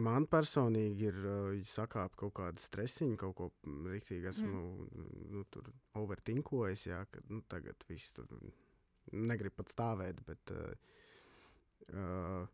man 0.00 0.26
personīgi 0.30 1.08
ir 1.10 1.20
uh, 1.22 1.60
sakāp 1.68 2.16
kaut 2.18 2.34
kāda 2.38 2.62
stresiņa, 2.62 3.18
kaut 3.20 3.36
ko 3.38 3.50
rīktīgi 3.66 4.30
esmu 4.32 4.62
mm. 4.62 5.12
nu, 5.34 5.44
tur 5.52 5.68
overtinkojis, 6.00 6.86
jā, 6.88 7.02
ka 7.12 7.22
nu, 7.28 7.42
tagad 7.52 7.84
viss 7.88 8.14
tur 8.16 8.30
negrib 9.12 9.56
pat 9.58 9.72
stāvēt, 9.72 10.22
bet 10.26 10.54
uh, 10.54 10.92
uh, 11.92 12.44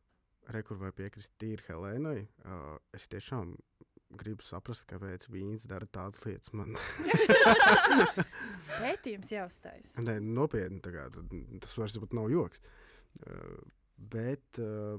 rekur 0.55 0.81
var 0.81 0.95
piekrist 0.97 1.35
tīri 1.41 1.65
Helēnai. 1.69 2.23
Uh, 2.45 2.77
es 2.97 3.07
tiešām 3.13 3.55
gribu 4.19 4.45
saprast, 4.47 4.87
kāpēc 4.89 5.27
viņas 5.29 5.67
dara 5.69 5.87
tādas 5.93 6.25
lietas. 6.25 6.53
Man 6.57 6.73
Pētījums 8.81 9.33
jāuztais. 9.35 9.95
Nē, 10.01 10.17
nopietni 10.25 10.81
kā, 10.81 11.09
tas 11.13 11.77
vairs 11.79 11.99
nav 12.17 12.31
joks. 12.33 12.63
Uh, 13.21 13.59
bet 14.15 14.61
uh, 14.63 14.97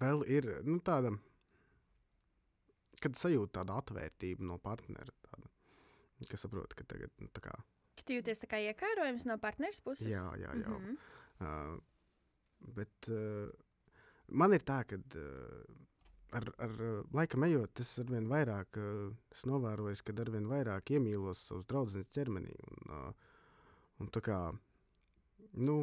vēl 0.00 0.24
ir 0.30 0.48
nu, 0.66 0.78
tāda, 0.84 1.12
kad 3.02 3.18
sajūta 3.18 3.60
tāda 3.60 3.78
atvērtība 3.82 4.46
no 4.46 4.58
partnera. 4.62 5.14
Tāda, 5.28 5.50
kas 6.30 6.46
saprot, 6.46 6.74
ka 6.78 6.86
tagad 6.88 7.12
nu, 7.22 7.30
tā 7.34 7.44
kā, 7.48 7.56
Ka 7.98 8.04
tu 8.06 8.14
jūties 8.14 8.38
tā 8.38 8.46
kā 8.46 8.60
iekērojams 8.62 9.24
no 9.26 9.34
partneres 9.42 9.80
puses? 9.82 10.06
jā, 10.12 10.22
jā, 10.38 10.52
jā. 10.54 10.74
Mhm. 10.76 10.98
Uh, 11.38 11.78
bet 12.76 13.08
uh, 13.10 13.50
man 14.30 14.54
ir 14.54 14.62
tā, 14.66 14.84
ka 14.86 14.98
uh, 14.98 15.78
ar, 16.38 16.46
ar 16.62 16.76
laikam 17.14 17.46
ejot, 17.48 17.82
es 17.82 17.90
arvien 18.02 18.28
vairāk 18.30 18.78
uh, 18.78 19.10
es 19.34 19.44
novēroju, 19.50 19.98
ka 20.06 20.14
arvien 20.22 20.46
vairāk 20.50 20.94
iemīlos 20.94 21.42
savus 21.48 21.66
draugus 21.70 21.98
ķermenī. 22.14 22.54
Un, 22.70 22.94
uh, 22.94 23.28
un 24.02 24.10
tā 24.14 24.22
kā, 24.22 24.38
nu, 25.58 25.78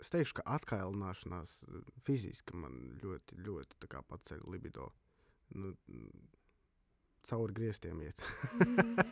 es 0.00 0.10
teikšu, 0.12 0.40
ka 0.40 0.46
atkailināšanās 0.56 1.56
uh, 1.68 1.80
fiziski 2.06 2.56
man 2.56 2.98
ļoti, 3.02 3.40
ļoti 3.46 3.90
paceļ 4.08 4.46
libido. 4.52 4.90
Nu, 5.54 5.74
mm, 5.90 6.28
cauri 7.26 7.56
griestiem 7.56 8.00
iet. 8.06 8.22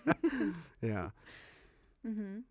jā. 0.92 1.10
Mm 2.02 2.14
-hmm. 2.14 2.44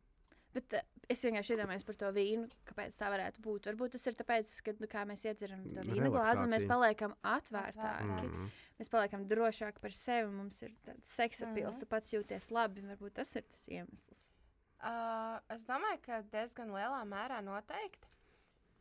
Bet 0.53 0.73
uh, 0.73 0.79
es 1.09 1.23
vienkārši 1.23 1.55
iedomājos 1.55 1.85
par 1.87 1.95
to 1.95 2.09
vīnu, 2.15 2.47
kāpēc 2.67 2.95
tā 2.99 3.09
varētu 3.13 3.41
būt. 3.45 3.69
Varbūt 3.71 3.91
tas 3.95 4.07
ir 4.07 4.15
tāpēc, 4.17 4.55
ka 4.65 4.73
nu, 4.79 4.87
kā 4.91 5.05
mēs 5.07 5.25
iedzeram 5.25 5.63
to 5.73 5.81
vīnu 5.87 6.11
glāzi, 6.11 6.43
un 6.43 6.49
mēs 6.51 6.65
paliekam 6.67 7.13
atvērtāki. 7.23 8.27
Mm. 8.27 8.33
Mm. 8.33 8.49
Mēs 8.79 8.89
paliekam 8.89 9.27
drošāki 9.27 9.79
par 9.81 9.91
sevi, 9.91 10.31
mums 10.31 10.61
ir 10.61 10.73
tāds 10.85 11.13
seksa 11.15 11.45
pils, 11.53 11.75
Mhm. 11.75 11.79
tu 11.79 11.85
pats 11.85 12.13
jūties 12.13 12.51
labi. 12.51 12.81
un 12.81 12.89
Varbūt 12.95 13.13
tas 13.13 13.35
ir 13.35 13.41
tas 13.41 13.67
iemesls. 13.67 14.29
Uh, 14.77 15.39
es 15.49 15.65
domāju, 15.65 16.01
ka 16.01 16.21
diezgan 16.21 16.69
lielā 16.69 17.01
mērā 17.05 17.41
noteikti. 17.41 18.07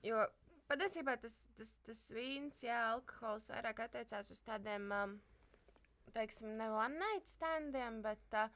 Jo 0.03 0.27
patiesībā 0.71 1.17
tas, 1.23 1.39
tas, 1.59 1.73
tas 1.87 2.03
vīns, 2.15 2.63
jā, 2.67 2.77
alkohols 2.93 3.51
vairāk 3.55 3.85
attiecās 3.87 4.31
uz 4.35 4.43
tādiem, 4.47 4.89
um, 4.95 5.17
teiksim, 6.15 6.55
ne 6.59 6.69
one 6.75 6.99
night 7.01 7.31
standiem, 7.31 8.01
bet 8.05 8.39
uh, 8.39 8.51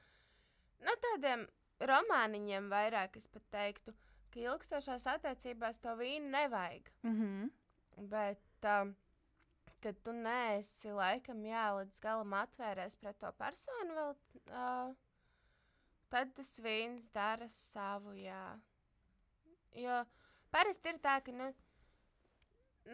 no 0.87 0.95
tādiem 1.07 1.47
romāniņiem 1.91 2.71
vairāk 2.73 3.17
es 3.21 3.29
pat 3.31 3.47
teiktu, 3.55 3.95
ka 4.31 4.43
ilgstošās 4.43 5.07
attiecībās 5.15 5.81
to 5.83 5.95
vīnu 5.99 6.31
nevajag. 6.35 6.91
Mm 7.03 7.17
-hmm. 7.21 7.51
Bet, 8.11 8.69
um, 8.75 8.95
kad 9.81 10.03
tu 10.05 10.13
neesi 10.13 10.93
laikam 10.93 11.45
jā, 11.45 11.67
līdz 11.79 12.01
galam 12.01 12.35
atvērties 12.35 12.97
pret 12.97 13.19
to 13.19 13.33
personu, 13.33 13.95
vēl, 13.95 14.15
uh, 14.51 14.95
tad 16.09 16.35
tas 16.35 16.61
vīns 16.61 17.11
dara 17.13 17.49
savu. 17.49 18.13
Jā. 18.13 18.59
Jo 19.73 20.05
parasti 20.55 20.93
ir 20.93 21.01
tā, 21.03 21.19
ka, 21.25 21.35
nu, 21.35 21.51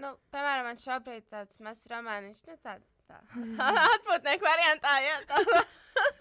nu 0.03 0.13
piemēram, 0.35 0.69
man 0.71 0.83
šobrīd 0.83 1.29
tāds 1.33 1.63
mazs 1.65 1.87
romāniņš, 1.93 2.43
nu, 2.51 2.59
tā, 2.65 2.77
tā 3.11 3.23
atpūtnieku 3.95 4.47
variantā, 4.47 4.97
jā, 5.05 5.17
tā. 5.31 5.65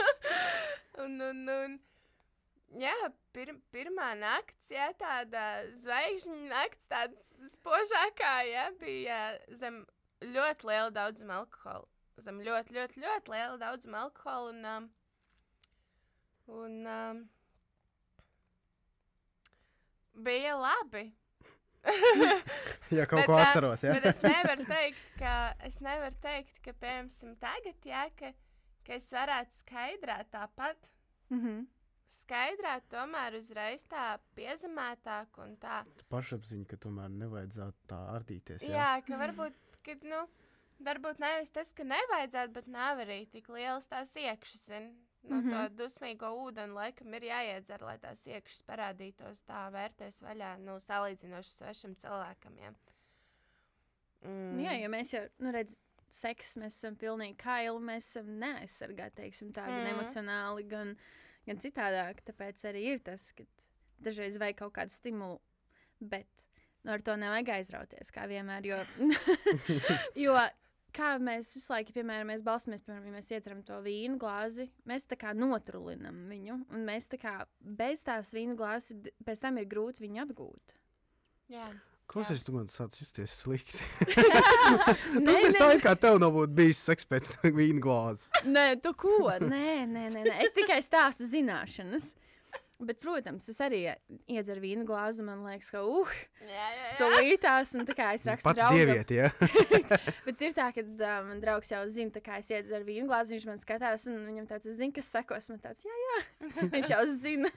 un, 1.06 1.18
un, 1.30 1.42
un, 1.56 1.76
jā, 2.82 2.96
pir, 3.36 3.56
pirmā 3.76 4.14
nakts, 4.20 4.72
jā, 4.74 4.92
tāda 5.00 5.66
zvaigžņu 5.84 6.40
nakts, 6.52 6.88
tāda 6.92 7.52
spožākā, 7.56 8.38
jā, 8.50 8.70
bija 8.82 9.20
zem 9.62 9.84
ļoti 10.24 10.70
liela 10.70 10.92
daudzuma 10.94 11.42
alkohola. 11.42 11.88
Zem 12.24 12.40
ļoti, 12.46 12.76
ļoti, 12.78 13.02
ļoti 13.04 13.32
liela 13.34 13.58
daudzuma 13.60 14.06
alkohola. 14.06 14.52
Un, 14.54 14.66
um, 14.72 14.86
un 16.62 16.78
um, 16.88 17.22
bija 20.26 20.56
labi. 20.60 21.10
Ja 22.94 23.06
kaut 23.10 23.24
Bet, 23.24 23.30
ko 23.30 23.38
atceros, 23.38 23.84
ja? 23.84 23.94
Bet 23.98 24.06
es 24.10 24.20
nevaru 24.24 24.66
teikt, 24.76 25.06
ka, 25.20 25.36
es 25.66 25.80
nevaru 25.84 26.18
teikt, 26.24 26.60
ka 26.66 26.74
piemēram, 26.82 27.38
tagad, 27.42 27.88
jā, 27.90 28.04
ka, 28.20 28.32
ka 28.86 28.98
es 28.98 29.08
varētu 29.14 29.60
skaidrāt 29.62 30.30
tāpat. 30.34 30.92
Mm 31.34 31.42
-hmm. 31.42 31.64
Skaidrāt, 32.06 32.84
tomēr 32.90 33.34
uzreiz 33.40 33.84
tā 33.90 34.20
piezemētāk 34.38 35.40
un 35.42 35.56
tā. 35.58 35.82
Pašapziņa, 36.10 36.66
ka 36.70 36.78
tomēr 36.78 37.10
nevajadzētu 37.10 37.90
tā 37.90 38.02
ardīties. 38.14 38.62
Jā, 38.62 38.70
jā 38.70 38.92
ka 39.08 39.18
varbūt, 39.18 39.58
kad, 39.82 40.04
nu, 40.04 40.28
varbūt 40.86 41.20
nevis 41.20 41.50
tas, 41.50 41.74
ka 41.74 41.84
nevajadzētu, 41.84 42.54
bet 42.54 42.68
nav 42.68 43.02
arī 43.02 43.26
tik 43.26 43.50
liels 43.50 43.88
tās 43.88 44.16
iekšas. 44.16 44.70
No 45.30 45.36
mm 45.36 45.48
-hmm. 45.50 45.68
to 45.70 45.84
dusmīgo 45.84 46.30
ūdeni 46.46 46.74
laikam 46.74 47.14
ir 47.14 47.24
jāiedzer, 47.24 47.82
lai 47.82 47.98
tās 47.98 48.28
iekšas 48.28 48.62
parādītos 48.68 49.42
tā 49.48 49.72
vērtēs 49.74 50.22
vaļā, 50.22 50.58
nu, 50.60 50.76
salīdzinoši 50.80 51.50
svešam 51.50 51.96
cilvēkam. 51.96 52.58
Ja. 52.62 52.74
Mm. 54.22 54.60
Jā, 54.60 54.74
jo 54.82 54.90
mēs 54.90 55.14
jau, 55.14 55.24
nu, 55.40 55.52
redzam, 55.52 55.82
seks, 56.16 56.56
mēs 56.58 56.78
esam 56.80 56.96
pilnīgi 56.96 57.36
kaili, 57.38 57.80
mēs 57.80 58.10
esam 58.10 58.32
neaizsargāti, 58.40 59.16
teiksim, 59.16 59.52
tā, 59.52 59.66
gan 59.66 59.84
Mhm. 59.84 59.94
emocionāli, 59.96 60.68
gan, 60.68 60.96
gan 61.46 61.58
citādāk. 61.58 62.22
Tāpēc 62.26 62.64
arī 62.72 62.84
ir 62.94 63.00
tas, 63.00 63.32
ka 63.32 63.44
dažreiz 64.00 64.38
vajag 64.38 64.56
kaut 64.56 64.74
kādu 64.74 64.90
stimulu, 64.90 65.40
bet 66.00 66.28
nu, 66.84 66.92
ar 66.92 67.02
to 67.02 67.16
nevajag 67.18 67.50
aizrauties, 67.50 68.12
kā 68.12 68.28
vienmēr. 68.28 68.66
Jo, 68.66 68.86
jo 70.26 70.36
kā 70.96 71.16
mēs 71.22 71.52
visu 71.58 71.72
laiku, 71.74 71.94
piemēram, 71.96 72.30
mēs 72.32 72.44
balstamies, 72.46 72.84
piemēram, 72.86 73.10
ja 73.12 73.16
mēs 73.18 73.32
iedzeram 73.36 73.64
to 73.68 73.78
vīnu 73.86 74.18
glāzi, 74.22 74.70
mēs 74.90 75.06
tā 75.10 75.18
kā 75.22 75.34
notrulinam 75.38 76.24
viņu, 76.32 76.60
un 76.74 76.86
mēs 76.88 77.10
tā 77.12 77.20
kā 77.22 77.36
bez 77.60 78.02
tās 78.08 78.32
vīnu 78.36 78.56
glāzes, 78.60 78.96
d- 79.06 79.14
pēc 79.28 79.44
tam 79.44 79.60
ir 79.62 79.68
grūti 79.72 80.06
viņu 80.06 80.24
atgūt. 80.26 80.76
Jā. 81.54 81.68
Klausies, 82.06 82.44
tu 82.46 82.54
man 82.54 82.68
sāc 82.70 82.94
justies 83.02 83.32
slikti. 83.42 83.82
Nē, 85.18 85.26
Tas 85.26 85.40
ir 85.42 85.56
nē, 85.56 85.58
tā, 85.58 85.70
kā 85.82 85.96
tev 85.98 86.20
nav 86.22 86.36
būt 86.36 86.52
bijis 86.58 86.84
seks 86.86 87.08
pēc 87.10 87.32
vīna 87.58 87.82
glāzes. 87.82 88.28
Nē, 88.46 88.68
tu 88.84 88.92
ko? 88.94 89.16
Nē, 89.42 89.86
nē, 89.90 90.04
nē, 90.14 90.22
nē. 90.28 90.36
es 90.46 90.54
tikai 90.54 90.78
stāstu 90.86 91.26
zināšanas. 91.32 92.12
Bet, 92.76 92.98
protams, 93.00 93.46
es 93.48 93.60
arī 93.64 93.78
iedzeru 94.28 94.60
vīnu 94.60 94.84
glāzi. 94.88 95.24
Man 95.24 95.46
liekas, 95.48 95.70
ka, 95.72 95.80
uh, 95.88 96.10
Jā, 96.42 96.50
jā, 96.52 96.82
jā. 96.90 96.96
tā 97.00 97.08
līdās, 97.14 97.72
un 97.80 97.86
tā 97.88 97.94
kā 97.96 98.10
es 98.18 98.26
rakstu 98.28 98.50
Pat 98.50 98.58
draugam. 98.60 98.82
dievieti, 98.82 99.20
ja? 99.22 99.30
Bet 100.28 100.44
ir 100.44 100.56
tā, 100.58 100.66
ka 100.76 100.84
uh, 100.84 101.14
man 101.30 101.40
draugs 101.40 101.72
jau 101.72 101.80
zina, 101.88 102.20
kā 102.26 102.42
es 102.42 102.52
iedzeru 102.52 102.84
vīnu 102.90 103.08
glāzi, 103.08 103.38
viņš 103.38 103.48
man 103.48 103.64
skatās, 103.64 104.10
un 104.12 104.20
viņam 104.28 104.50
tāds 104.52 104.68
zina, 104.76 104.92
kas 104.98 105.14
sekos. 105.16 105.48
Man 105.54 105.64
tāds, 105.64 105.88
jā, 105.88 105.96
jā, 106.04 106.20
viņš 106.76 106.92
jau 106.92 107.00
zina. 107.16 107.54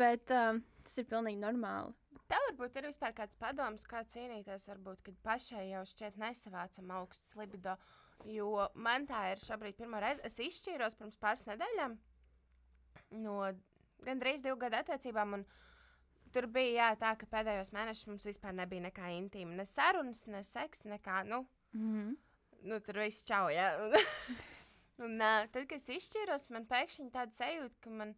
Bet 0.00 0.32
um, 0.32 0.62
tas 0.88 0.96
ir 1.04 1.08
pilnīgi 1.12 1.42
normāli. 1.44 1.92
Tev 2.26 2.42
varbūt 2.48 2.80
ir 2.80 2.88
vispār 2.88 3.12
kāds 3.20 3.36
padoms, 3.38 3.84
kā 3.86 4.00
cīnīties, 4.02 4.64
varbūt, 4.72 5.04
kad 5.06 5.20
pašai 5.28 5.68
jau 5.74 5.84
šķiet 5.92 6.16
nesavācam 6.18 6.88
augsts 7.02 7.36
libido. 7.38 7.76
Jo 8.32 8.64
man 8.74 9.04
tā 9.06 9.26
ir 9.34 9.44
šobrīd 9.44 9.76
pirmā 9.78 10.00
reize. 10.02 10.24
Es 10.24 10.40
izšķīros 10.40 10.96
pirms 10.98 11.20
pāris 11.20 11.44
nedēļām 11.46 12.00
no 13.22 13.36
gandrīz 14.04 14.42
divu 14.42 14.56
gadu 14.56 14.76
attiecībām. 14.76 15.40
un 15.40 15.46
Tur 16.34 16.46
bija 16.52 16.72
jā, 16.74 16.86
tā, 17.00 17.14
ka 17.16 17.26
pēdējos 17.32 17.70
mēnešos 17.72 18.08
mums 18.10 18.26
vispār 18.26 18.52
nebija 18.52 18.82
nekā 18.82 19.08
intīma. 19.14 19.54
Ne 19.56 19.64
sarunas, 19.64 20.26
ne 20.26 20.42
seks, 20.44 20.82
nekā. 20.84 21.22
Nu, 21.24 21.46
Mm 21.76 21.94
-hmm. 21.94 22.16
nu, 22.62 22.80
tur 22.80 22.98
viss 22.98 23.22
čau. 23.22 23.48
Ja? 23.48 23.76
Un, 25.04 25.14
uh, 25.20 25.48
tad, 25.52 25.66
kad 25.68 25.76
es 25.76 25.88
izšķīros, 25.88 26.50
man 26.50 26.66
pēkšņi 26.66 27.10
tāda 27.12 27.32
sajūta, 27.32 27.74
ka 27.80 27.90
man 27.90 28.14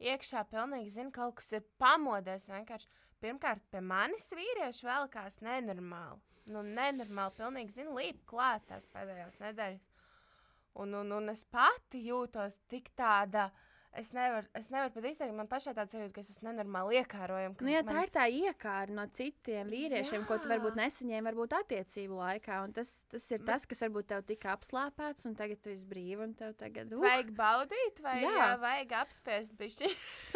iekšā 0.00 0.44
pilnīgi 0.50 0.88
zina, 0.88 1.10
kaut 1.10 1.34
kas 1.34 1.52
ir 1.52 1.62
pamodies. 1.78 2.48
Vienkārši 2.50 2.88
pirmkārt, 3.20 3.62
pie 3.70 3.80
manis 3.80 4.32
vīrieši 4.32 4.86
velkās 4.86 5.40
nenormāli. 5.40 6.20
nu, 6.46 6.62
nenormāli, 6.62 7.34
pilnīgi, 7.36 7.72
zinu, 7.74 7.94
līp 7.94 8.24
klāt 8.26 8.66
tās 8.66 8.86
pēdējās 8.86 9.38
nedēļas. 9.38 9.86
Un, 10.74 10.94
un, 10.94 11.12
un 11.12 11.28
es 11.28 11.44
pati 11.44 12.02
jūtos 12.06 12.58
tik 12.68 12.90
tāda. 12.94 13.50
Es 13.96 14.10
nevaru, 14.12 14.44
es 14.58 14.66
nevaru 14.68 14.92
pat 14.92 15.04
izteikt, 15.08 15.32
man 15.32 15.46
pašai 15.48 15.72
tāds 15.72 15.94
jūtas, 15.96 16.10
ka 16.12 16.20
es 16.20 16.28
esmu 16.34 16.50
nenormāli 16.50 16.98
iekārojama. 17.00 17.54
ka 17.56 17.64
Nu, 17.64 17.70
ja 17.72 17.80
man... 17.86 17.94
tā 17.94 18.02
ir 18.04 18.10
tā 18.12 18.24
iekārta 18.28 18.92
no 18.92 19.06
citiem 19.16 19.70
vīriešiem, 19.72 20.20
Jā. 20.20 20.26
ko 20.28 20.36
tu 20.36 20.50
Jā. 20.50 20.52
varbūt 20.58 20.76
nesaņēmi, 20.76 21.24
varbūt 21.30 21.54
attiecību 21.60 22.18
laikā. 22.20 22.58
un 22.66 22.74
Tas, 22.76 22.90
tas 23.08 23.30
ir 23.32 23.40
tas, 23.48 23.64
kas 23.66 23.80
varbūt 23.86 24.10
tev 24.12 24.22
tika 24.28 24.52
apslāpēts, 24.52 25.24
un 25.30 25.34
tagad 25.38 25.62
tu 25.64 25.70
esi 25.72 25.86
brīva, 25.88 26.26
un 26.28 26.34
tev 26.36 26.52
tagad 26.60 26.92
uh, 26.92 27.00
Vajag 27.00 27.32
baudīt, 27.38 28.02
vai 28.04 28.18
Jā. 28.20 28.34
jā. 28.36 28.50
vajag 28.66 28.92
apspiest 29.00 29.56
bišķi. 29.56 29.88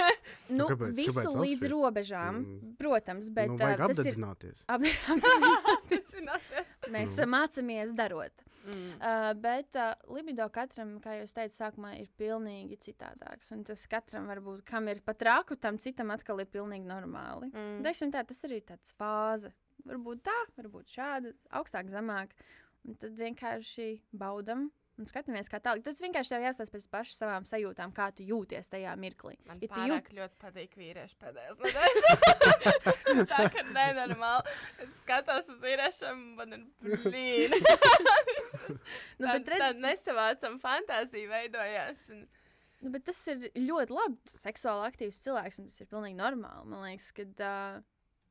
nu, 0.57 0.65
kāpēc- 0.73 0.97
visu 0.97 1.19
kāpēc 1.21 1.37
līdz 1.45 1.61
apspiest? 1.61 1.73
robežām, 1.77 2.41
Mm. 2.41 2.75
protams, 2.81 3.29
bet 3.31 3.51
nu, 3.53 3.59
vajag 3.61 3.77
tas 3.85 3.99
ir. 3.99 4.07
apdedzināties. 4.07 4.65
Ap, 4.73 4.81
Apdedzināties. 5.75 6.73
mēs 6.91 7.17
Nu. 7.19 7.27
mm. 7.27 7.33
mācāmies 7.35 7.93
darot. 7.97 8.33
Mm. 8.67 8.89
Uh, 8.99 9.31
bet 9.41 9.77
uh, 9.81 9.95
libido 10.13 10.47
katram, 10.53 10.97
kā 11.05 11.17
jau 11.19 11.29
teicu, 11.37 11.57
sākumā 11.57 11.95
ir 12.01 12.11
pilnīgi 12.21 12.79
citādāks. 12.85 13.53
Un 13.57 13.65
tas 13.69 13.87
katram 13.91 14.29
var 14.31 14.43
būt, 14.45 14.65
kam 14.69 14.91
ir 14.93 15.03
pat 15.07 15.25
rāku, 15.27 15.57
tam 15.61 15.81
citam 15.81 16.13
atkal 16.15 16.43
ir 16.43 16.51
pilnīgi 16.53 16.89
normāli. 16.89 17.51
Mm. 17.55 17.81
Teiksim 17.87 18.13
tā, 18.15 18.25
tas 18.29 18.45
arī 18.49 18.61
ir 18.61 18.67
tāds 18.73 18.97
fāze. 19.01 19.53
Varbūt 19.89 20.27
tā, 20.29 20.37
varbūt 20.59 20.93
šāda, 20.93 21.33
augstāk, 21.57 21.89
zemāk. 21.93 22.37
Un 22.89 22.97
tad 23.01 23.17
vienkārši 23.17 23.95
baudam 24.17 24.69
un 25.01 25.09
skatāmies, 25.09 25.49
kā 25.51 25.61
tālāk. 25.63 25.83
Tas 25.87 26.01
vienkārši 26.03 26.35
tev 26.35 26.45
jāstāsta 26.45 26.75
pēc 26.77 26.87
pašām 26.93 27.17
savām 27.17 27.47
sajūtām, 27.49 27.93
kā 27.97 28.11
tu 28.17 28.27
jūties 28.27 28.71
tajā 28.73 28.93
mirklī. 29.01 29.37
Man 29.49 29.63
Ja 29.65 29.71
pārāk 29.73 30.11
ļoti 30.17 30.41
patīk 30.43 30.77
vīrieši 30.81 31.17
pēdējās 31.21 31.63
nedēļas. 31.65 32.11
tā 33.33 33.47
kā 33.55 33.65
nenormāli. 33.71 34.57
Es 34.85 34.97
skatos 35.03 35.51
uz 35.55 35.63
vīriešiem, 35.65 36.27
man 36.39 36.59
ir 36.59 36.99
blīni. 37.07 37.63
Nu, 39.21 39.27
tā, 39.27 39.35
redz, 39.37 39.61
tā 39.61 39.69
nesavācama 39.77 40.61
fantāzija 40.63 41.29
veidojās. 41.31 42.05
Un... 42.15 42.23
Nu, 42.81 42.93
bet 42.95 43.05
tas 43.09 43.19
ir 43.33 43.49
ļoti 43.57 43.95
labi. 43.95 44.31
Seksuāli 44.31 44.87
aktīvs 44.89 45.21
cilvēks, 45.25 45.61
un 45.61 45.69
tas 45.69 45.83
ir 45.83 45.89
pilnīgi 45.91 46.19
normāli. 46.19 46.69
Man 46.71 46.87
liekas, 46.87 47.11
ka, 47.17 47.27
uh, 47.27 47.81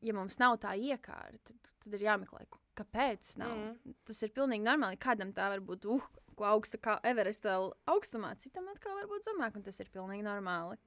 ja 0.05 0.15
mums 0.17 0.39
nav 0.41 0.57
tā 0.63 0.73
iekārta, 0.79 1.41
tad, 1.51 1.73
tad 1.83 1.97
ir 1.97 2.07
jāmeklē, 2.07 2.47
kāpēc 2.79 3.35
nav. 3.41 3.53
Mm. 3.53 3.97
Tas 4.09 4.23
ir 4.25 4.33
pilnīgi 4.35 4.65
normāli. 4.65 5.01
Kādam 5.01 5.35
tā 5.37 5.51
var 5.53 5.63
būt 5.65 5.89
uh, 5.91 6.07
ko 6.39 6.47
augsta 6.49 6.79
kā 6.81 6.97
Everesta 7.07 7.57
augstumā, 7.91 8.33
citam 8.41 8.69
atkal 8.71 8.97
var 8.97 9.09
būt 9.11 9.27
zemāk, 9.29 9.59
un 9.59 9.65
tas 9.67 9.79
ir 9.83 9.91
pilnīgi 9.93 10.25
normāli. 10.25 10.79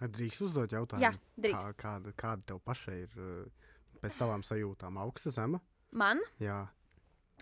Drīkst 0.00 0.42
uzdot 0.44 0.72
jautājumu, 0.76 1.06
Jā, 1.06 1.12
drīkst. 1.40 1.72
Kā, 1.72 1.96
kāda, 1.96 2.12
kāda 2.20 2.50
tev 2.52 2.60
pašai 2.64 2.98
ir 3.06 3.20
uh, 3.20 3.68
pēc 4.02 4.18
tavām 4.20 4.44
sajūtām? 4.44 4.98
Augsta 5.00 5.32
zema? 5.32 5.62
Man 5.96 6.20
Jā, 6.42 6.66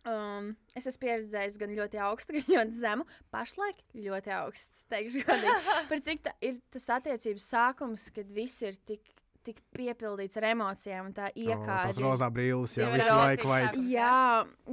Um, 0.04 0.50
es 0.76 0.84
esmu 0.84 1.06
pieredzējis 1.06 1.54
gan 1.62 1.70
ļoti 1.72 2.00
augstu, 2.04 2.34
gan 2.36 2.48
ļoti 2.50 2.76
zemu. 2.76 3.06
Pašlaik 3.32 3.78
ļoti 3.96 4.32
augsts. 4.36 4.82
Teikšu, 4.92 5.22
godīgi. 5.24 5.54
Par 5.90 6.02
cik 6.04 6.24
tā 6.26 6.34
ir 6.44 6.58
tas 6.74 6.90
attiecības 6.98 7.46
sākums, 7.54 8.10
kad 8.12 8.32
viss 8.36 8.60
ir 8.66 8.76
tik, 8.84 9.14
tik 9.46 9.62
piepildīts 9.76 10.36
ar 10.40 10.50
emocijām 10.50 11.08
un 11.08 11.16
tā 11.16 11.30
iekārta. 11.32 11.86
tās 11.88 12.02
rozā 12.04 12.28
brīlis, 12.36 12.76
jā, 12.76 12.90
Divi 12.90 13.00
visu 13.00 13.16
laiku 13.16 13.48
vajag. 13.48 13.80
Jā, 13.94 14.18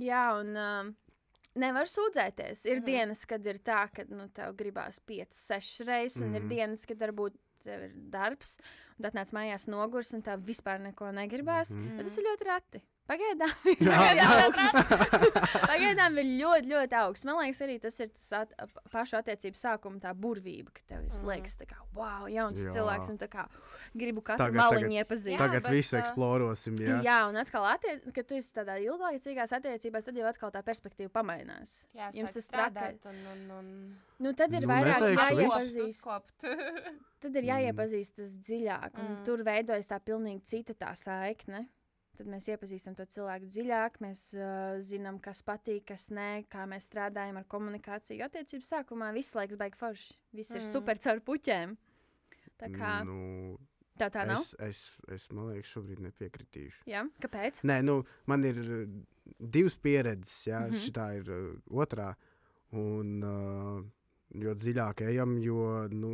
jā, 0.04 0.26
un 0.42 0.60
um, 0.66 0.92
nevar 1.56 1.90
sūdzēties. 1.90 2.66
Ir 2.66 2.80
mm. 2.80 2.82
-hmm. 2.82 2.86
dienas, 2.86 3.26
kad 3.26 3.46
ir 3.48 3.60
tā, 3.60 3.86
ka 3.94 4.06
nu, 4.10 4.28
tev 4.30 4.56
gribās 4.56 5.00
5, 5.00 5.34
6 5.36 5.86
reizes, 5.88 6.22
un 6.22 6.28
mm 6.28 6.34
-hmm. 6.34 6.36
ir 6.36 6.42
Mhm. 6.44 6.50
dienas, 6.50 6.86
kad 6.86 6.98
varbūt 6.98 7.38
tev 7.64 7.84
ir 7.84 7.92
darbs, 7.96 8.58
un 8.98 9.04
tad 9.04 9.14
nāc 9.14 9.34
mājās 9.34 9.68
nogurs, 9.68 10.14
un 10.14 10.22
tev 10.22 10.40
vispār 10.40 10.80
neko 10.80 11.12
negribās. 11.12 11.76
Mm. 11.76 11.84
-hmm. 11.84 12.04
Tas 12.04 12.18
ir 12.18 12.24
ļoti 12.24 12.46
reti. 12.46 12.82
Pagaidām 13.10 13.50
ir 13.68 13.90
augsts. 14.24 14.92
Pagaidām 15.68 16.16
ir 16.22 16.28
ļoti, 16.40 16.70
ļoti 16.72 16.96
augsts. 17.02 17.26
Man 17.28 17.40
liekas, 17.42 17.60
arī 17.66 17.74
tas 17.84 17.98
ir 18.00 18.12
tas 18.14 18.28
at, 18.38 18.54
pa- 18.72 18.84
pašu 18.94 19.18
attiecību 19.20 19.58
sākuma 19.60 20.00
tā 20.00 20.14
burvība, 20.16 20.72
ka 20.78 20.82
tev 20.94 21.02
ir 21.02 21.10
Mhm. 21.18 21.26
liekas, 21.28 21.56
tā 21.60 21.66
kā, 21.68 21.80
wow, 21.98 22.28
jauns 22.32 22.62
Jā. 22.62 22.72
cilvēks, 22.78 23.10
un 23.12 23.18
tā 23.18 23.28
kā 23.34 23.48
gribu 23.98 24.22
katru 24.24 24.46
Tagad- 24.46 24.62
maliņu 24.62 24.88
tagad- 24.88 25.00
iepazīt. 25.02 25.34
Jā, 25.36 25.42
Tagad 25.44 25.64
bet, 25.64 25.72
visu 25.74 25.98
ā, 25.98 26.02
eksplorosim, 26.06 26.78
jā. 26.80 27.02
Jā. 27.04 27.18
un 27.30 27.36
atkal, 27.42 27.66
attiec, 27.74 28.06
kad 28.14 28.28
tu 28.28 28.36
esi 28.36 28.50
tādā 28.56 28.78
ilglaicīgās 28.86 29.52
attiecībās, 29.60 30.06
tad 30.06 30.16
jau 30.16 30.28
atkal 30.32 30.52
tā 30.52 30.64
perspektīva 30.64 31.10
pamainās. 31.10 31.88
Jā, 31.98 32.12
Jums 32.14 32.32
tas 32.32 32.48
strādāt. 32.48 33.06
Un, 33.06 33.20
un, 33.34 33.52
un... 33.58 33.98
Nu, 34.20 34.34
tad 34.34 34.54
ir 34.54 34.62
Nu, 34.62 34.68
vairāk 34.72 35.02
jāiepazīst. 35.18 36.08
Tad 37.22 37.36
ir 37.36 37.44
jāiepazīstas 37.44 38.38
dziļāk, 38.40 38.96
un 38.98 39.06
Mm. 39.06 39.18
mm. 39.20 39.26
tur 39.26 39.44
veidojas 39.44 39.88
tā 39.88 40.00
pilnīgi 40.00 40.44
cita 40.46 40.74
tā 40.74 40.94
saikne. 40.96 41.68
Tad 42.22 42.28
mēs 42.30 42.46
iepazīstam 42.54 42.94
to 42.94 43.02
cilvēku 43.10 43.48
dziļāk, 43.50 43.96
mēs 44.04 44.20
uh, 44.38 44.76
zinām, 44.86 45.16
kas 45.26 45.40
patīk, 45.42 45.88
kas 45.90 46.04
nē, 46.14 46.44
kā 46.54 46.68
mēs 46.70 46.86
strādājam 46.86 47.40
ar 47.40 47.48
komunikāciju. 47.50 48.22
Attiecības 48.28 48.68
sākumā 48.76 49.08
viss 49.16 49.34
laiks 49.34 49.58
beigas 49.58 49.80
forši. 49.80 50.12
Viss 50.38 50.54
mm. 50.54 50.60
ir 50.60 50.62
Mm. 50.62 50.70
super 50.70 51.02
caur 51.02 51.22
puķēm. 51.26 51.74
Tā 52.62 52.70
kā 52.76 52.92
Nu, 53.08 53.58
tā 53.98 54.12
tā 54.14 54.28
nav. 54.30 54.38
es, 54.38 54.54
es, 54.68 54.84
es, 55.10 55.26
man 55.34 55.50
liekas, 55.50 55.72
šobrīd 55.74 56.04
nepiekritīšu. 56.06 56.84
Jā, 56.94 57.02
kāpēc? 57.26 57.64
Nē, 57.66 57.80
nu, 57.88 58.04
man 58.30 58.46
ir 58.46 58.62
divas 59.42 59.80
pieredzes, 59.82 60.46
jā, 60.46 60.62
mm. 60.62 60.78
-hmm. 60.78 60.94
šī 60.94 61.08
ir 61.24 61.34
uh, 61.34 61.58
otrā. 61.74 62.12
Un, 62.78 63.18
uh, 63.26 63.82
jo 64.46 64.54
dziļāk 64.54 65.08
ejam, 65.10 65.40
jo 65.42 65.88
nu, 65.90 66.14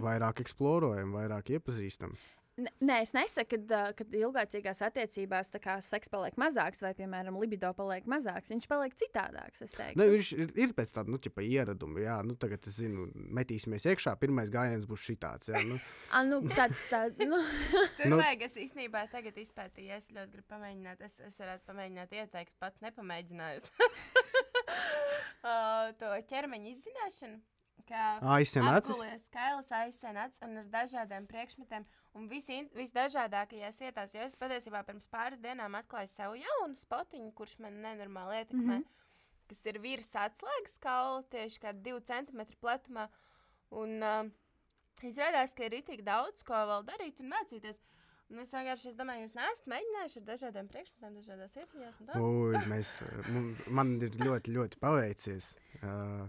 vairāk 0.00 0.40
eksplorējam, 0.40 1.12
vairāk 1.12 1.52
iepazīstam. 1.58 2.16
Nē, 2.58 2.96
es 3.04 3.12
nesaku, 3.14 3.60
ka, 3.70 3.80
kad 3.94 4.14
ilglaicīgās 4.18 4.80
attiecībās 4.82 5.52
tā 5.54 5.60
kā 5.62 5.76
seks 5.84 6.10
paliek 6.10 6.34
mazāks, 6.40 6.80
vai, 6.82 6.90
piemēram, 6.98 7.36
libido 7.38 7.70
paliek 7.76 8.06
mazāks. 8.10 8.50
Viņš 8.50 8.66
paliek 8.70 8.96
citādāks. 8.98 9.62
Ne, 9.98 10.08
viņš 10.14 10.30
ir, 10.34 10.50
ir 10.58 10.72
pēc 10.74 10.90
tāda 10.96 11.14
nu, 11.14 11.20
ieraduma. 11.22 12.02
Jā, 12.02 12.16
nu, 12.26 12.34
tagad 12.40 12.66
es 12.66 12.80
zinu, 12.80 13.06
metīsimies 13.14 13.86
iekšā. 13.92 14.16
Pirmais 14.18 14.50
gājiens 14.50 14.88
būs 14.90 15.04
šitāds. 15.06 15.52
Jā, 15.52 15.62
nu, 15.68 15.78
A, 16.16 16.24
nu, 16.26 16.40
tā, 16.50 16.66
tā, 16.90 17.04
nu, 17.22 17.38
Tur 17.98 18.08
Nu- 18.08 18.16
nu, 18.16 18.22
vajag, 18.22 18.42
es 18.48 18.56
īstenībā 18.64 19.04
tagad 19.12 19.38
izpētīju, 19.38 19.92
es 19.94 20.10
ļoti 20.10 20.34
gribu 20.34 20.48
pamēģināt. 20.50 21.04
Es, 21.06 21.20
es 21.28 21.38
varētu 21.44 21.68
pamēģināt, 21.70 22.16
ieteikt, 22.24 22.56
pat 22.58 22.74
nepamēģinājusi. 22.82 23.70
to 26.02 26.10
ķermeņa 26.32 26.74
izzināšanu. 26.74 27.38
Kailis, 29.32 29.70
aizsenāts 29.72 30.42
un 30.44 30.60
ar 30.60 30.66
dažādiem 30.72 31.24
priekšmetiem. 31.30 31.86
Un 32.18 32.26
visi, 32.26 32.58
visdažādākajās 32.74 33.78
vietās, 33.84 34.14
jo 34.16 34.24
es 34.26 34.34
patiesībā 34.40 34.82
pirms 34.86 35.06
pāris 35.12 35.38
dienām 35.42 35.76
atklāju 35.78 36.10
sev 36.10 36.34
jaunu 36.38 36.78
spotiņu, 36.78 37.30
kurš 37.38 37.58
man 37.62 37.78
nenormāli 37.84 38.40
ietekmē. 38.40 38.78
Mm 38.78 38.82
-hmm. 38.82 38.94
Kas 39.48 39.66
ir 39.66 39.78
virs 39.80 40.10
atslēgas 40.14 40.78
kaula, 40.82 41.22
tieši 41.30 41.60
kā 41.60 41.72
2 41.72 42.00
cm 42.10 42.40
platumā. 42.60 43.08
Un 43.70 44.02
uh, 44.02 44.26
izrādās, 45.02 45.54
ka 45.54 45.64
ir 45.64 45.82
tik 45.86 46.02
daudz 46.04 46.42
ko 46.42 46.54
vēl 46.54 46.84
darīt 46.84 47.20
un 47.20 47.30
mācīties. 47.32 47.78
Un 48.28 48.38
es 48.38 48.50
vienkārši 48.52 48.88
es 48.88 48.96
domāju, 48.96 49.22
jūs 49.24 49.34
neesat 49.34 49.66
mēģinājuši 49.72 50.18
ar 50.20 50.24
dažādiem 50.24 50.66
priekšmetiem, 50.68 51.14
dažādās 51.14 51.54
tā? 52.04 52.20
Ui, 52.20 52.56
mēs, 52.68 52.90
mun- 53.32 53.56
man 53.66 53.94
ir 54.02 54.10
ļoti, 54.10 54.52
ļoti 54.52 54.78
paveicies. 54.78 55.56
Uh, 55.82 56.28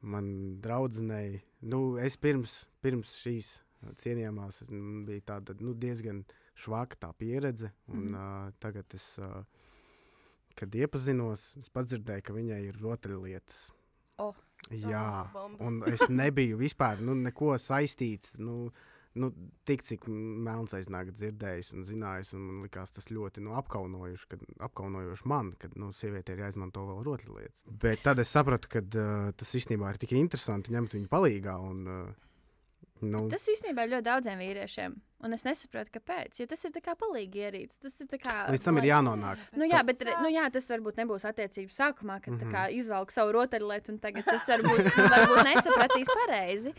man 0.00 0.60
draudzenei, 0.60 1.42
nu, 1.60 1.98
es 1.98 2.16
pirms, 2.16 2.66
pirms 2.80 3.12
šīs 3.20 3.58
cienījamās 4.00 4.62
mm, 4.66 5.00
bija 5.08 5.26
tāda 5.34 5.56
nu, 5.60 5.74
diezgan 5.78 6.22
švaka 6.58 7.00
tā 7.06 7.10
pieredze. 7.16 7.72
Un, 7.88 8.10
mm 8.10 8.20
uh, 8.20 8.52
tagad 8.62 8.96
es, 8.96 9.06
uh, 9.22 9.42
kad 10.58 10.74
iepazinos, 10.74 11.54
es 11.60 11.70
dzirdēju, 11.72 12.26
ka 12.26 12.36
viņai 12.36 12.62
ir 12.68 12.80
rotaļlietas. 12.82 13.66
Oh. 14.20 14.36
Jā, 14.68 15.24
Oh, 15.32 15.52
un 15.64 15.80
es 15.88 16.02
nebiju 16.12 16.58
vispār 16.60 17.00
nu, 17.00 17.14
neko 17.16 17.56
saistīts. 17.58 18.38
Nu, 18.38 18.70
Nu, 19.18 19.32
tik 19.66 19.82
cik 19.82 20.04
melns 20.06 20.70
aiznāk 20.76 21.08
dzirdējis 21.10 21.72
un 21.74 21.82
zinājis, 21.82 22.28
un 22.36 22.44
man 22.46 22.60
likās 22.62 22.92
tas 22.94 23.08
ļoti 23.10 23.42
nu, 23.42 23.56
apkaunojoši, 23.58 24.28
kad, 24.30 24.44
apkaunojoši 24.68 25.26
man, 25.32 25.50
kad 25.58 25.74
nu, 25.80 25.88
sieviete 25.96 26.36
ir 26.36 26.44
jāizmanto 26.44 26.84
vēl 26.86 27.00
rotaļlietas. 27.08 27.64
Bet 27.82 28.04
tad 28.06 28.22
es 28.22 28.30
sapratu, 28.30 28.70
ka 28.70 28.84
uh, 28.84 29.32
tas 29.34 29.54
īstenībā 29.58 29.90
ir 29.90 29.98
tik 29.98 30.14
interesanti 30.14 30.70
ņemt 30.76 30.94
viņu 30.94 31.10
palīdzīgā. 31.10 31.56
Un, 31.72 31.82
uh, 31.90 32.29
nu, 33.02 33.28
Tas 33.30 33.46
īstenībā 33.48 33.84
ir 33.86 33.90
ļoti 33.96 34.06
daudziem 34.06 34.38
vīriešiem. 34.38 34.94
Un 35.22 35.32
es 35.36 35.42
nesaprotu, 35.44 35.90
kāpēc. 35.98 36.38
Jo 36.40 36.46
tas 36.48 36.64
ir 36.64 36.70
tā 36.72 36.80
kā 36.80 36.94
palīgi 36.96 37.42
ierīts. 37.44 37.76
Tas 37.80 37.98
ir 38.00 38.06
tā 38.08 38.16
kā. 38.18 38.46
līdz 38.48 38.64
tam 38.64 38.78
ir 38.78 38.82
lai- 38.86 38.88
jānonāk. 38.90 39.38
Nu, 39.52 39.64
jā, 39.68 39.82
Tas 39.82 39.86
bet 39.86 40.04
nu, 40.22 40.28
jā, 40.32 40.46
tas 40.50 40.66
varbūt 40.70 40.96
nebūs 41.02 41.26
attiecību 41.28 41.68
sākumā, 41.76 42.20
kad 42.24 42.32
mm. 42.34 42.50
-hmm. 42.50 42.72
izvelk 42.78 43.10
savu 43.12 43.32
rotaļlietu, 43.36 43.92
un 43.92 43.98
tagad 43.98 44.24
tas 44.24 44.48
varbūt, 44.48 44.90
varbūt 44.96 45.44
nesapratīs 45.44 46.08
pareizi. 46.24 46.74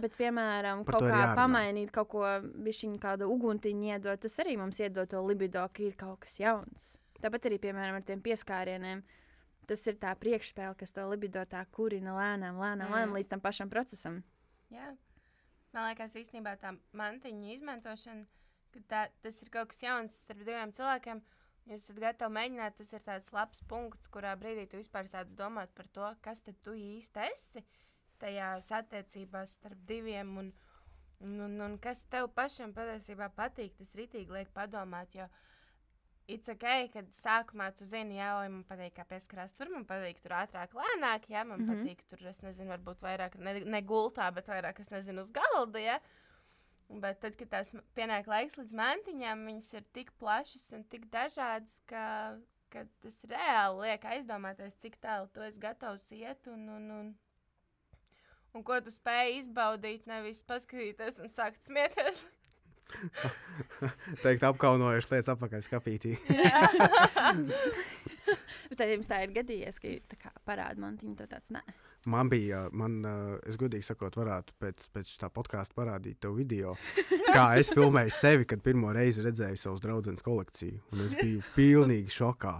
Bet, 0.00 0.14
piemēram, 0.16 0.84
Par 0.84 0.92
kaut 0.94 1.00
to 1.02 1.06
ir 1.08 1.12
kā 1.12 1.22
jārunā. 1.22 1.34
pamainīt, 1.36 1.90
kaut 1.90 2.08
ko 2.08 2.20
bišķiņu 2.62 2.98
kādu 3.02 3.26
uguntiņu 3.26 3.84
iedot, 3.90 4.20
tas 4.20 4.38
arī 4.38 4.56
mums 4.56 4.78
iedod 4.78 5.08
to 5.10 5.20
libido, 5.26 5.68
ka 5.72 5.82
ir 5.82 5.94
kaut 5.98 6.20
kas 6.20 6.38
jauns. 6.38 6.98
Tāpat 7.20 7.46
arī, 7.50 7.58
piemēram, 7.58 7.96
ar 7.96 8.02
tiem 8.02 8.20
pieskārieniem. 8.22 9.02
Tas 9.66 9.86
ir 9.86 9.94
tā 9.94 10.14
priekšspēle, 10.14 10.76
kas 10.78 10.92
to 10.92 11.08
libido 11.10 11.40
tā 11.44 11.66
kurina 11.72 12.10
lēnām, 12.14 12.54
lēnām, 12.58 12.86
Mm. 12.88 12.94
lēnām 12.94 13.12
līdz 13.18 13.28
tam 13.28 13.40
pašam 13.40 13.68
procesam. 13.68 14.22
Jā. 14.70 14.94
Man 15.74 15.86
liekas, 15.86 16.16
īstenībā 16.18 16.56
tā 16.58 16.72
mantiņa 16.98 17.52
izmantošana, 17.54 18.24
ka 18.74 18.80
tā, 18.90 19.02
tas 19.22 19.42
ir 19.44 19.52
kaut 19.54 19.70
kas 19.70 19.84
jauns 19.84 20.16
starp 20.24 20.42
diviem 20.46 20.72
cilvēkiem. 20.74 21.20
jūs 21.70 21.84
esat 21.84 22.00
gatavi 22.02 22.34
mēģināt, 22.34 22.76
tas 22.80 22.92
ir 22.96 23.04
tāds 23.06 23.30
labs 23.32 23.62
punkts, 23.70 24.10
kurā 24.10 24.32
brīdī 24.40 24.66
tu 24.66 24.80
vispār 24.80 25.06
sāc 25.06 25.30
domāt 25.38 25.70
par 25.74 25.86
to, 25.94 26.08
kas 26.24 26.42
tad 26.42 26.58
tu 26.64 26.74
īsti 26.74 27.26
esi 27.30 27.62
tajās 28.18 28.72
attiecībās 28.80 29.54
starp 29.60 29.78
diviem 29.86 30.36
un, 30.42 30.50
un, 31.20 31.38
un, 31.46 31.54
un 31.68 31.78
kas 31.78 32.02
tev 32.10 32.28
pašam 32.34 32.74
patiesībā 32.76 33.30
patīk. 33.36 33.76
Tas 33.78 33.94
ritīgi 33.96 34.34
liek 34.34 34.50
padomāt, 34.56 35.14
jo 35.14 35.28
it's 36.34 36.50
ok, 36.52 36.66
kad 36.92 37.10
sākumā 37.16 37.70
tu 37.76 37.84
zini, 37.86 38.18
jā, 38.18 38.30
oj, 38.40 38.48
man 38.52 38.64
patīk, 38.68 38.94
kā 38.96 39.04
pieskarās 39.08 39.54
tur, 39.56 39.70
man 39.72 39.84
patīk 39.88 40.20
tur 40.22 40.34
ātrāk, 40.38 40.74
lēnāk, 40.76 41.28
jā, 41.32 41.44
man 41.44 41.60
mm 41.60 41.68
-hmm. 41.68 41.84
patīk 41.84 42.02
tur, 42.10 42.24
es 42.30 42.42
nezinu, 42.42 42.70
varbūt 42.74 43.04
vairāk 43.06 43.36
ne, 43.38 43.60
ne 43.64 43.82
gultā, 43.82 44.30
bet 44.34 44.48
vairāk, 44.48 44.80
es 44.80 44.90
nezinu, 44.90 45.20
uz 45.20 45.32
galda, 45.34 45.78
jā. 45.78 45.98
Bet 46.90 47.20
tad, 47.22 47.36
kad 47.38 47.50
tās 47.50 47.70
pienāk 47.94 48.26
laiks 48.26 48.56
līdz 48.58 48.72
mantiņām, 48.74 49.46
viņas 49.46 49.74
ir 49.74 49.84
tik 49.94 50.10
plašas 50.18 50.72
un 50.72 50.84
tik 50.84 51.06
dažādas, 51.06 51.80
ka, 51.86 52.38
ka 52.70 52.84
tas 53.00 53.24
reāli 53.24 53.86
liek 53.86 54.04
aizdomāties, 54.04 54.74
cik 54.74 54.96
tālu 55.00 55.28
tu 55.34 55.42
esi 55.46 55.60
gatavs 55.60 56.10
iet 56.12 56.46
un, 56.46 56.68
un, 56.68 56.90
un, 56.90 57.14
un 58.54 58.62
ko 58.66 58.80
tu 58.80 58.90
spēj 58.90 59.36
izbaudīt, 59.38 60.06
nevis 60.06 60.42
paskatīties 60.42 61.20
un 61.22 61.28
sākt 61.28 61.62
smieties. 61.62 62.26
Teikt, 64.24 64.44
apkaunojuši 64.46 65.12
lietas 65.14 65.32
apakaļ 65.34 65.62
skapītī. 65.66 66.16
Bet 68.70 68.78
tad 68.78 68.90
jums 68.92 69.10
tā 69.10 69.22
ir 69.24 69.32
gadījies, 69.34 69.80
ka 69.82 69.94
tā 70.12 70.32
parāda 70.46 70.78
man 70.82 70.98
viņa 71.00 71.26
tāds 71.30 71.50
nē. 71.54 71.62
Man 72.10 72.30
bija, 72.32 72.62
man, 72.72 73.00
uh, 73.04 73.34
es 73.48 73.58
godīgi 73.60 73.84
sakot, 73.84 74.14
varētu 74.16 74.54
pēc, 74.62 74.86
pēc 74.94 75.10
tā 75.20 75.28
podkāsta 75.34 75.76
parādīt 75.76 76.20
tev 76.22 76.38
video, 76.38 76.72
kā 77.34 77.50
es 77.60 77.72
filmēju 77.76 78.14
sevi, 78.16 78.46
kad 78.48 78.62
pirmo 78.64 78.94
reizi 78.96 79.24
redzēju 79.26 79.60
savus 79.60 79.82
draugus 79.84 80.24
kolekciju. 80.24 80.80
Un 80.94 81.04
es 81.04 81.16
biju 81.18 81.42
pilnīgi 81.56 82.14
šokā. 82.14 82.54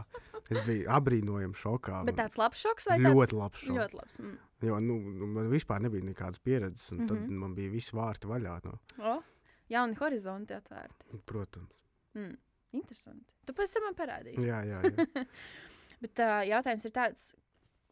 Es 0.50 0.58
biju 0.66 0.88
apbrīnojami 0.90 1.54
šokā. 1.54 2.02
Bet 2.08 2.18
tāds 2.18 2.38
labs 2.40 2.60
šoks 2.64 2.88
vai 2.90 2.96
ļoti 2.98 3.14
tāds? 3.14 3.36
labs 3.38 3.60
šoks. 3.62 3.76
Ļoti 3.76 3.98
labs. 4.00 4.16
Mm. 4.20 4.38
Jo 4.66 4.78
nu, 4.84 4.96
man 5.30 5.48
vispār 5.48 5.80
nebija 5.84 6.04
nekādas 6.04 6.42
pieredzes, 6.42 6.90
un 6.92 6.98
mm 6.98 7.06
-hmm. 7.06 7.14
Mhm. 7.14 7.28
tad 7.28 7.42
man 7.44 7.54
bija 7.54 7.70
visi 7.70 7.96
vārti 7.96 8.28
vaļā. 8.28 8.60
No. 8.64 8.78
O, 8.98 9.22
jauni 9.70 9.96
horizonti 10.00 10.54
atvērti. 10.56 11.20
Protams. 11.26 11.74
Mm. 12.18 12.36
Interesanti. 12.78 13.26
Tu 13.46 13.54
pēc 13.58 13.72
tam 13.74 13.86
man 13.88 13.96
parādīsi. 13.98 14.46
Jā, 14.46 14.60
jā. 14.66 14.80
jā. 14.86 15.24
Bet 16.02 16.20
uh, 16.22 16.40
jautājums 16.48 16.84
ir 16.86 16.92
tāds, 16.96 17.24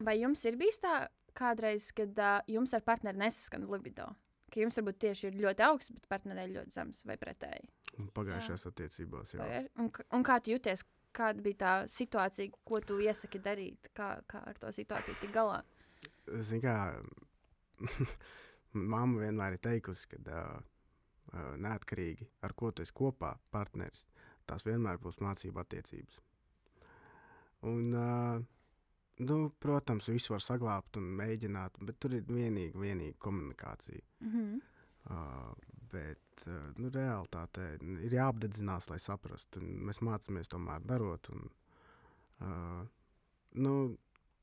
vai 0.06 0.14
jums 0.20 0.44
ir 0.48 0.56
bijis 0.60 0.78
tā 0.82 0.94
kādreiz, 1.38 1.90
kad 1.94 2.14
uh, 2.22 2.38
jums 2.50 2.72
ar 2.78 2.84
partneri 2.86 3.18
nesaskan 3.20 3.66
libido? 3.70 4.06
Ka 4.48 4.62
jums 4.62 4.78
varbūt 4.80 5.00
tieši 5.02 5.26
ir 5.28 5.40
ļoti 5.42 5.64
augsts, 5.66 5.92
bet 5.92 6.06
partnerei 6.08 6.46
ļoti 6.54 6.72
zems 6.72 7.02
vai 7.04 7.18
pretēji. 7.20 7.66
Pagājušajās 8.16 8.64
attiecībās. 8.70 9.34
Jā. 9.34 9.42
Vai- 9.42 9.66
Un, 9.82 9.90
un 10.16 10.24
kā 10.24 10.38
tu 10.40 10.54
jūties? 10.54 10.86
Kāda 11.18 11.42
bija 11.42 11.58
tā 11.60 11.72
situācija, 11.90 12.52
ko 12.68 12.78
tu 12.84 12.96
iesaki 13.02 13.40
darīt? 13.42 13.90
Kā, 13.96 14.20
kā 14.30 14.40
ar 14.46 14.58
to 14.60 14.70
situāciju 14.72 15.18
tik 15.20 15.32
galā? 15.34 15.58
Zini, 16.44 16.62
kā 16.62 16.76
mamma 18.72 19.22
vienmēr 19.24 19.56
ir 19.56 19.62
teikusi, 19.64 20.08
ka 20.12 20.18
uh, 20.28 20.58
neatkarīgi 21.34 22.28
ar 22.46 22.54
ko 22.56 22.70
tu 22.72 22.82
esi 22.82 22.94
kopā, 22.94 23.34
partneris, 23.50 24.04
tās 24.48 24.64
vienmēr 24.66 25.00
būs 25.02 25.20
mācību 25.20 25.60
attiecības. 25.60 26.20
Un, 27.68 27.94
uh, 27.94 28.42
nu, 29.18 29.38
protams, 29.60 30.08
visu 30.12 30.34
var 30.34 30.44
saglabāt 30.44 30.98
un 31.00 31.08
mēģināt, 31.18 31.80
bet 31.82 31.98
tur 32.00 32.14
ir 32.14 32.26
vienīgi, 32.28 32.78
vienīgi 32.78 33.18
komunikācija. 33.18 34.04
Mm 34.20 34.32
-hmm. 34.34 34.60
Uh, 35.08 35.52
bet 35.92 36.44
uh, 36.46 36.68
nu, 36.76 36.90
realitātē 36.92 37.78
ir 38.04 38.12
jāapdedzinās, 38.12 38.88
lai 38.90 38.98
saprastu. 38.98 39.60
Mēs 39.60 40.02
mācāmies 40.04 40.48
tomēr 40.48 40.84
darot. 40.84 41.30
Un, 41.32 41.50
uh, 42.40 42.86
nu, 43.54 43.96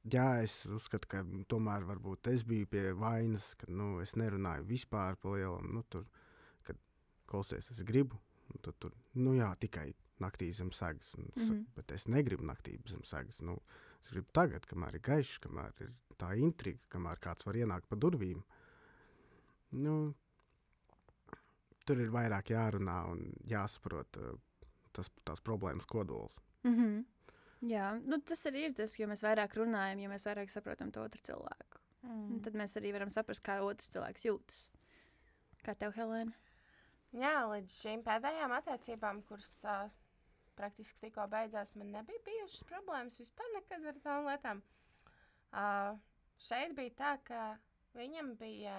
jā, 0.04 0.42
es 0.44 0.66
uzskatu, 0.66 1.08
ka 1.08 1.24
tomēr 1.48 1.86
varbūt 1.86 2.28
es 2.28 2.44
biju 2.44 2.68
pie 2.68 2.94
vainas, 2.94 3.56
ka 3.56 3.66
nu, 3.70 4.00
es 4.02 4.16
nerunāju 4.16 4.64
vispār 4.64 5.16
par 5.16 5.32
lielam. 5.32 5.72
Nu, 5.74 5.84
tur, 5.90 6.06
kad 6.06 6.25
klausies, 7.36 7.70
es 7.72 7.84
gribu, 7.84 8.20
tad 8.64 8.78
tur 8.80 8.96
nu, 9.20 9.36
jā, 9.36 9.52
tikai 9.60 9.90
naktī 10.24 10.50
zem 10.56 10.72
segas. 10.72 11.14
Un, 11.18 11.30
mm 11.36 11.44
-hmm. 11.44 11.66
Bet 11.76 11.92
es 11.92 12.08
negribu 12.08 12.44
naktī 12.44 12.80
zem 12.90 13.04
segas. 13.04 13.42
Nu, 13.42 13.58
es 14.04 14.10
gribu 14.10 14.32
tagad, 14.32 14.66
kamēr 14.66 14.96
ir 14.96 15.02
gaišs, 15.02 15.40
kamēr 15.40 15.82
ir 15.82 15.94
tā 16.18 16.38
intriga, 16.38 16.80
kamēr 16.90 17.20
kāds 17.20 17.46
var 17.46 17.56
ienākt 17.56 17.88
pa 17.90 17.96
durvīm. 17.96 18.44
Nu, 19.72 20.14
tur 21.86 22.00
ir 22.00 22.10
vairāk 22.10 22.50
jārunā 22.50 23.12
un 23.12 23.34
jāsaprot 23.48 24.18
uh, 24.18 24.40
tas, 24.94 25.12
tās 25.24 25.42
problēmas 25.42 25.86
kodols. 25.86 26.40
Mm 26.64 26.76
-hmm. 26.76 27.06
Jā, 27.62 28.02
nu, 28.06 28.20
tas 28.22 28.46
arī 28.46 28.68
ir 28.70 28.74
tas, 28.74 29.00
jo 29.00 29.08
mēs 29.08 29.24
vairāk 29.24 29.56
runājam, 29.56 30.00
jo 30.00 30.10
mēs 30.10 30.26
vairāk 30.28 30.50
saprotam 30.50 30.92
to 30.92 31.02
otru 31.02 31.22
cilvēku. 31.22 31.80
Mm. 32.02 32.32
Un 32.34 32.42
tad 32.42 32.54
mēs 32.54 32.78
arī 32.78 32.92
varam 32.94 33.10
saprast, 33.10 33.44
kā 33.44 33.62
otrs 33.62 33.90
cilvēks 33.90 34.26
jūtas. 34.26 34.70
Kā 35.66 35.74
tev, 35.76 35.94
Helēna? 35.98 36.32
Jā, 37.16 37.36
līdz 37.48 37.76
šīm 37.80 38.02
pēdējām 38.04 38.52
attiecībām, 38.58 39.22
kuras 39.30 39.52
uh, 39.64 39.86
praktiski 40.60 41.06
tikko 41.06 41.28
beidzās, 41.32 41.72
man 41.80 41.94
nebija 41.96 42.24
bijušas 42.26 42.66
problēmas 42.68 43.20
vispār 43.22 43.54
nekad 43.56 43.88
ar 43.92 44.00
tām 44.04 44.28
lietām. 44.28 44.62
Uh, 45.56 45.96
šeit 46.42 46.76
bija 46.76 46.96
tā, 47.00 47.14
ka 47.28 47.46
viņam 47.96 48.34
bija, 48.40 48.76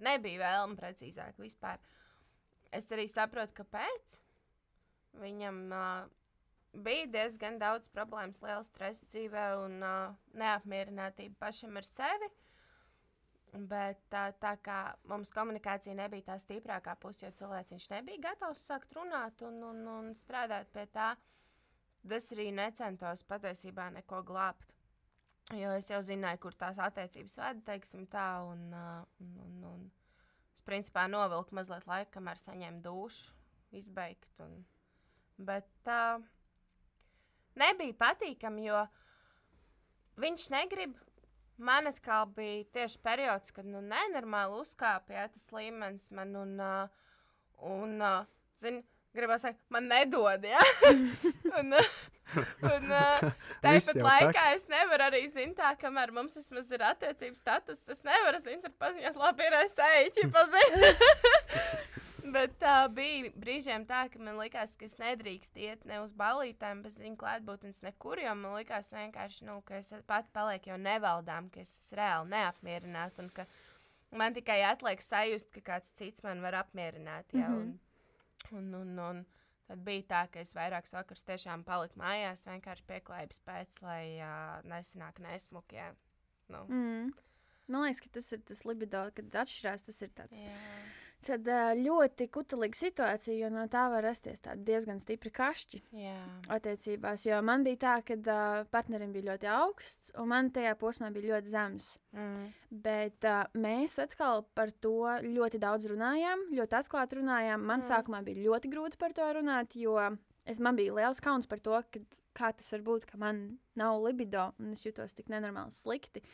nebija 0.00 0.40
vēlme 0.46 0.80
precīzāk 0.80 1.36
vispār. 1.42 1.82
Es 2.72 2.88
arī 2.94 3.04
saprotu, 3.10 3.58
kāpēc. 3.60 4.16
Viņam 5.20 5.62
uh, 5.74 6.08
bija 6.72 7.08
diezgan 7.18 7.58
daudz 7.60 7.90
problēmas, 7.92 8.40
liela 8.44 8.62
stresa 8.64 9.08
dzīvē 9.10 9.46
un 9.64 9.80
uh, 9.82 10.14
neapmierinātība 10.38 11.36
pašam 11.42 11.76
ar 11.80 11.88
sevi. 11.88 12.30
Bet 13.50 14.04
tā, 14.12 14.28
tā 14.38 14.52
kā 14.62 14.78
mums 15.10 15.32
komunikācija 15.34 15.96
nebija 15.98 16.28
tā 16.28 16.36
stiprākā 16.38 16.94
puse, 17.02 17.24
jo 17.24 17.32
cilvēks 17.40 17.88
nebija 17.90 18.28
gatavs 18.28 18.62
sākt 18.68 18.94
runāt 18.94 19.42
un, 19.42 19.56
un, 19.66 19.80
un 19.90 20.12
strādāt 20.14 20.70
pie 20.70 20.84
tā, 20.86 21.08
tad 22.02 22.14
es 22.14 22.30
arī 22.36 22.50
necentos 22.54 23.24
patiesībā 23.26 23.88
neko 23.96 24.22
glābt. 24.28 24.76
Jo 25.58 25.72
es 25.74 25.90
jau 25.90 25.98
zināju, 26.06 26.38
kur 26.44 26.54
tās 26.54 26.78
attiecības 26.78 27.38
veda, 27.40 27.64
teiksim 27.72 28.06
tā, 28.06 28.28
un, 28.46 28.68
uh, 28.70 29.02
un, 29.24 29.32
un, 29.42 29.64
un 29.72 29.86
es 30.54 30.62
principā 30.62 31.08
novilku 31.10 31.56
mazliet 31.58 31.88
laika, 31.90 32.12
kamēr 32.20 32.38
saņēmu 32.38 32.84
dušu, 32.84 33.34
izbeigt. 33.74 34.30
Un, 34.46 34.60
bet 35.42 35.66
tā 35.82 36.02
uh, 36.20 36.28
nebija 37.58 37.96
patīkami, 37.98 38.66
jo 38.68 38.84
viņš 40.20 40.46
negrib. 40.54 40.98
Man 41.60 41.90
atkal 41.90 42.28
bija 42.32 42.64
tieši 42.72 43.00
periods, 43.04 43.52
kad 43.52 43.66
nu, 43.68 43.82
nenormāli 43.84 44.62
uzkāpja 44.62 45.26
tas 45.28 45.50
līmenis 45.52 46.08
man 46.16 46.32
un, 46.40 46.54
uh, 46.64 47.10
un 47.68 47.98
uh, 48.00 48.22
zin, 48.56 48.80
gribās 49.16 49.44
teikt, 49.44 49.60
man 49.72 49.90
nedod, 49.90 50.46
ja? 50.48 50.62
un, 51.60 51.76
uh, 51.76 51.92
un 52.64 52.90
uh, 52.96 53.28
Viss 53.66 53.90
tāpat 53.90 54.02
laikā 54.06 54.46
es 54.54 54.64
nevaru 54.72 55.08
arī 55.10 55.22
zināt, 55.28 55.58
tā, 55.60 55.74
kamēr 55.84 56.14
mums 56.16 56.38
vismaz 56.40 56.72
ir 56.72 56.86
attiecības 56.94 57.44
status, 57.44 57.84
es 57.92 58.04
nevaru 58.08 58.40
zināt, 58.40 58.72
paziņot, 58.80 59.20
labi, 59.20 59.48
ir 59.50 59.58
es 59.60 59.76
eju, 59.90 60.30
paziņot. 60.36 61.98
Bet 62.34 62.52
tā 62.60 62.74
bija 62.92 63.30
brīžiem 63.40 63.84
tā, 63.88 64.02
ka 64.12 64.18
man 64.20 64.36
likās, 64.40 64.74
ka 64.76 64.84
es 64.84 64.96
nedrīkstu 65.00 65.62
iet 65.64 65.84
ne 65.88 66.00
uz 66.04 66.12
balītēm 66.16 66.82
bez 66.84 66.98
viņa 67.00 67.16
klātbūtnes 67.20 67.82
nekur, 67.86 68.20
jo 68.20 68.34
man 68.36 68.56
likās 68.58 68.92
vienkārši, 68.94 69.46
nu, 69.48 69.60
ka 69.66 69.78
es 69.80 69.92
pati 70.06 70.28
palieku 70.36 70.72
jau 70.72 70.78
nevaldām, 70.80 71.48
ka 71.54 71.62
es 71.64 71.70
esmu 71.72 71.98
reāli 72.00 72.32
neapmierināta 72.34 73.24
un 73.24 73.30
ka 73.34 73.46
man 74.12 74.34
tikai 74.36 74.60
atliek 74.68 75.00
sajust, 75.02 75.50
ka 75.54 75.64
kāds 75.72 75.94
cits 75.96 76.22
man 76.26 76.42
var 76.44 76.58
apmierināt. 76.64 77.30
Jā, 77.32 77.48
Mhm. 77.48 77.78
un, 78.52 78.58
un, 78.58 78.74
un, 78.74 78.98
un 79.08 79.24
tad 79.70 79.82
bija 79.86 80.02
tā, 80.12 80.22
ka 80.32 80.40
es 80.40 80.52
vairākus 80.56 80.92
vakarus 80.96 81.22
tiešām 81.22 81.64
paliku 81.64 81.98
mājās, 82.00 82.46
vienkārši 82.50 82.86
pieklājības 82.88 83.40
pēc, 83.46 83.80
lai 83.82 84.04
uh, 84.18 84.60
nesanāk 84.66 85.20
nesmuki. 85.22 85.76
Jā. 85.78 85.92
Nu. 86.50 86.64
Mm. 86.66 87.12
Man 87.70 87.84
liekas, 87.86 88.00
ka 88.02 88.08
tas 88.16 88.32
ir 88.34 88.40
tas 88.42 88.64
libido, 88.66 89.04
kad 89.14 89.36
atšķirās. 89.44 89.84
Tas 89.86 90.02
ir 90.02 90.10
tāds 90.18 90.40
Jā. 90.42 90.56
Tad, 91.26 91.48
ļoti 91.80 92.26
kutelīga 92.32 92.78
situācija, 92.78 93.36
jo 93.42 93.50
no 93.52 93.66
tā 93.70 93.86
var 93.92 94.04
rasties 94.06 94.42
diezgan 94.66 95.00
stipri 95.02 95.32
kašķi 95.34 95.82
Jā. 96.00 96.16
attiecībās. 96.56 97.26
Jo 97.28 97.40
man 97.46 97.64
bija 97.66 97.80
tā, 97.84 97.96
ka 98.06 98.16
uh, 98.20 98.62
partnerim 98.72 99.12
bija 99.14 99.30
ļoti 99.32 99.50
augsts, 99.52 100.12
un 100.20 100.30
man 100.32 100.50
tajā 100.54 100.76
posmā 100.80 101.10
bija 101.14 101.34
ļoti 101.34 101.52
zems. 101.52 101.90
Mm. 102.16 102.48
Bet 102.86 103.28
uh, 103.28 103.44
mēs 103.58 103.98
atkal 104.02 104.44
par 104.56 104.72
to 104.82 104.96
ļoti 105.24 105.60
daudz 105.62 105.88
runājām, 105.90 106.48
ļoti 106.56 106.80
atklāti 106.80 107.20
runājām. 107.20 107.62
Man 107.62 107.82
mm. 107.82 107.88
sākumā 107.90 108.22
bija 108.26 108.46
ļoti 108.48 108.72
grūti 108.72 109.00
par 109.00 109.14
to 109.16 109.28
runāt, 109.40 109.76
jo 109.78 109.98
es, 110.44 110.60
man 110.62 110.78
bija 110.78 110.94
liels 110.96 111.22
kauns 111.24 111.50
par 111.50 111.62
to, 111.64 111.76
kad, 111.92 112.20
kā 112.36 112.52
tas 112.56 112.72
var 112.74 112.86
būt, 112.86 113.06
ka 113.10 113.20
man 113.20 113.44
nav 113.78 114.00
libido 114.04 114.50
un 114.60 114.74
es 114.74 114.86
jutos 114.86 115.14
tik 115.16 115.30
nenormāli 115.32 115.74
slikti. 115.74 116.24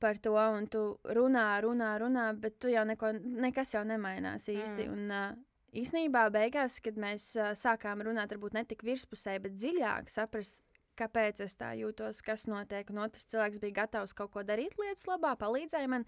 Par 0.00 0.18
to, 0.18 0.34
un 0.34 0.66
tu 0.68 0.82
runā, 1.16 1.46
runā, 1.64 1.94
runā, 2.02 2.28
bet 2.40 2.58
tu 2.60 2.68
jau 2.72 2.82
neko, 2.88 3.12
nekas 3.46 3.74
jau 3.76 3.84
nemainās 3.86 4.48
īsti. 4.50 4.88
Mm. 4.88 4.92
Un, 4.92 5.10
uh, 5.14 5.80
īsnībā 5.80 6.26
beigās, 6.34 6.80
kad 6.82 6.98
mēs 7.00 7.30
uh, 7.38 7.52
sākām 7.58 8.02
runāt, 8.06 8.34
varbūt 8.34 8.56
ne 8.58 8.64
tik 8.68 8.84
virspusē, 8.86 9.38
bet 9.44 9.56
dziļāk 9.56 10.10
saprast, 10.12 10.64
kāpēc 10.98 11.42
es 11.44 11.56
tā 11.58 11.72
jūtos, 11.78 12.22
kas 12.26 12.46
notiek, 12.50 12.90
un 12.90 13.02
otrs 13.06 13.26
cilvēks 13.30 13.60
bija 13.62 13.80
gatavs 13.82 14.14
kaut 14.16 14.32
ko 14.34 14.44
darīt 14.46 14.76
lietas 14.78 15.08
labā, 15.10 15.34
palīdzēja 15.40 15.90
man. 15.90 16.06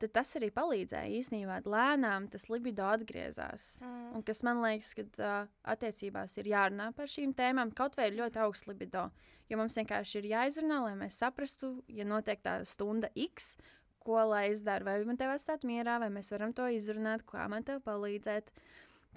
Tad 0.00 0.12
tas 0.16 0.32
arī 0.38 0.48
palīdzēja 0.54 1.10
īstenībā. 1.20 1.60
Lēnām 1.68 2.26
tas 2.32 2.48
libido 2.50 2.86
atgriezās. 2.90 3.76
Mm. 3.84 4.08
Un 4.18 4.24
kas 4.26 4.42
man 4.46 4.62
liekas, 4.64 4.94
ka 4.98 5.04
uh, 5.22 5.50
attiecībās 5.74 6.34
ir 6.40 6.50
jārunā 6.50 6.88
par 6.96 7.10
šīm 7.10 7.34
tēmām, 7.38 7.70
kaut 7.78 7.98
vai 7.98 8.08
ir 8.10 8.18
ļoti 8.18 8.42
augsts 8.42 8.66
libido. 8.70 9.08
Jo 9.50 9.60
mums 9.60 9.76
vienkārši 9.78 10.18
ir 10.18 10.30
jāizrunā, 10.32 10.80
lai 10.86 10.96
mēs 10.98 11.20
saprastu, 11.22 11.76
ja 11.92 12.06
notiek 12.08 12.42
tā 12.42 12.56
stunda 12.66 13.12
X, 13.14 13.54
ko 14.02 14.18
lai 14.26 14.48
es 14.50 14.64
daru, 14.66 14.88
vai 14.88 14.98
man 15.06 15.18
te 15.18 15.28
atstāt 15.30 15.66
mierā, 15.68 15.98
vai 16.02 16.10
mēs 16.14 16.32
varam 16.34 16.54
to 16.56 16.66
izrunāt, 16.74 17.22
kā 17.28 17.46
man 17.52 17.66
te 17.66 17.78
palīdzēt. 17.84 18.50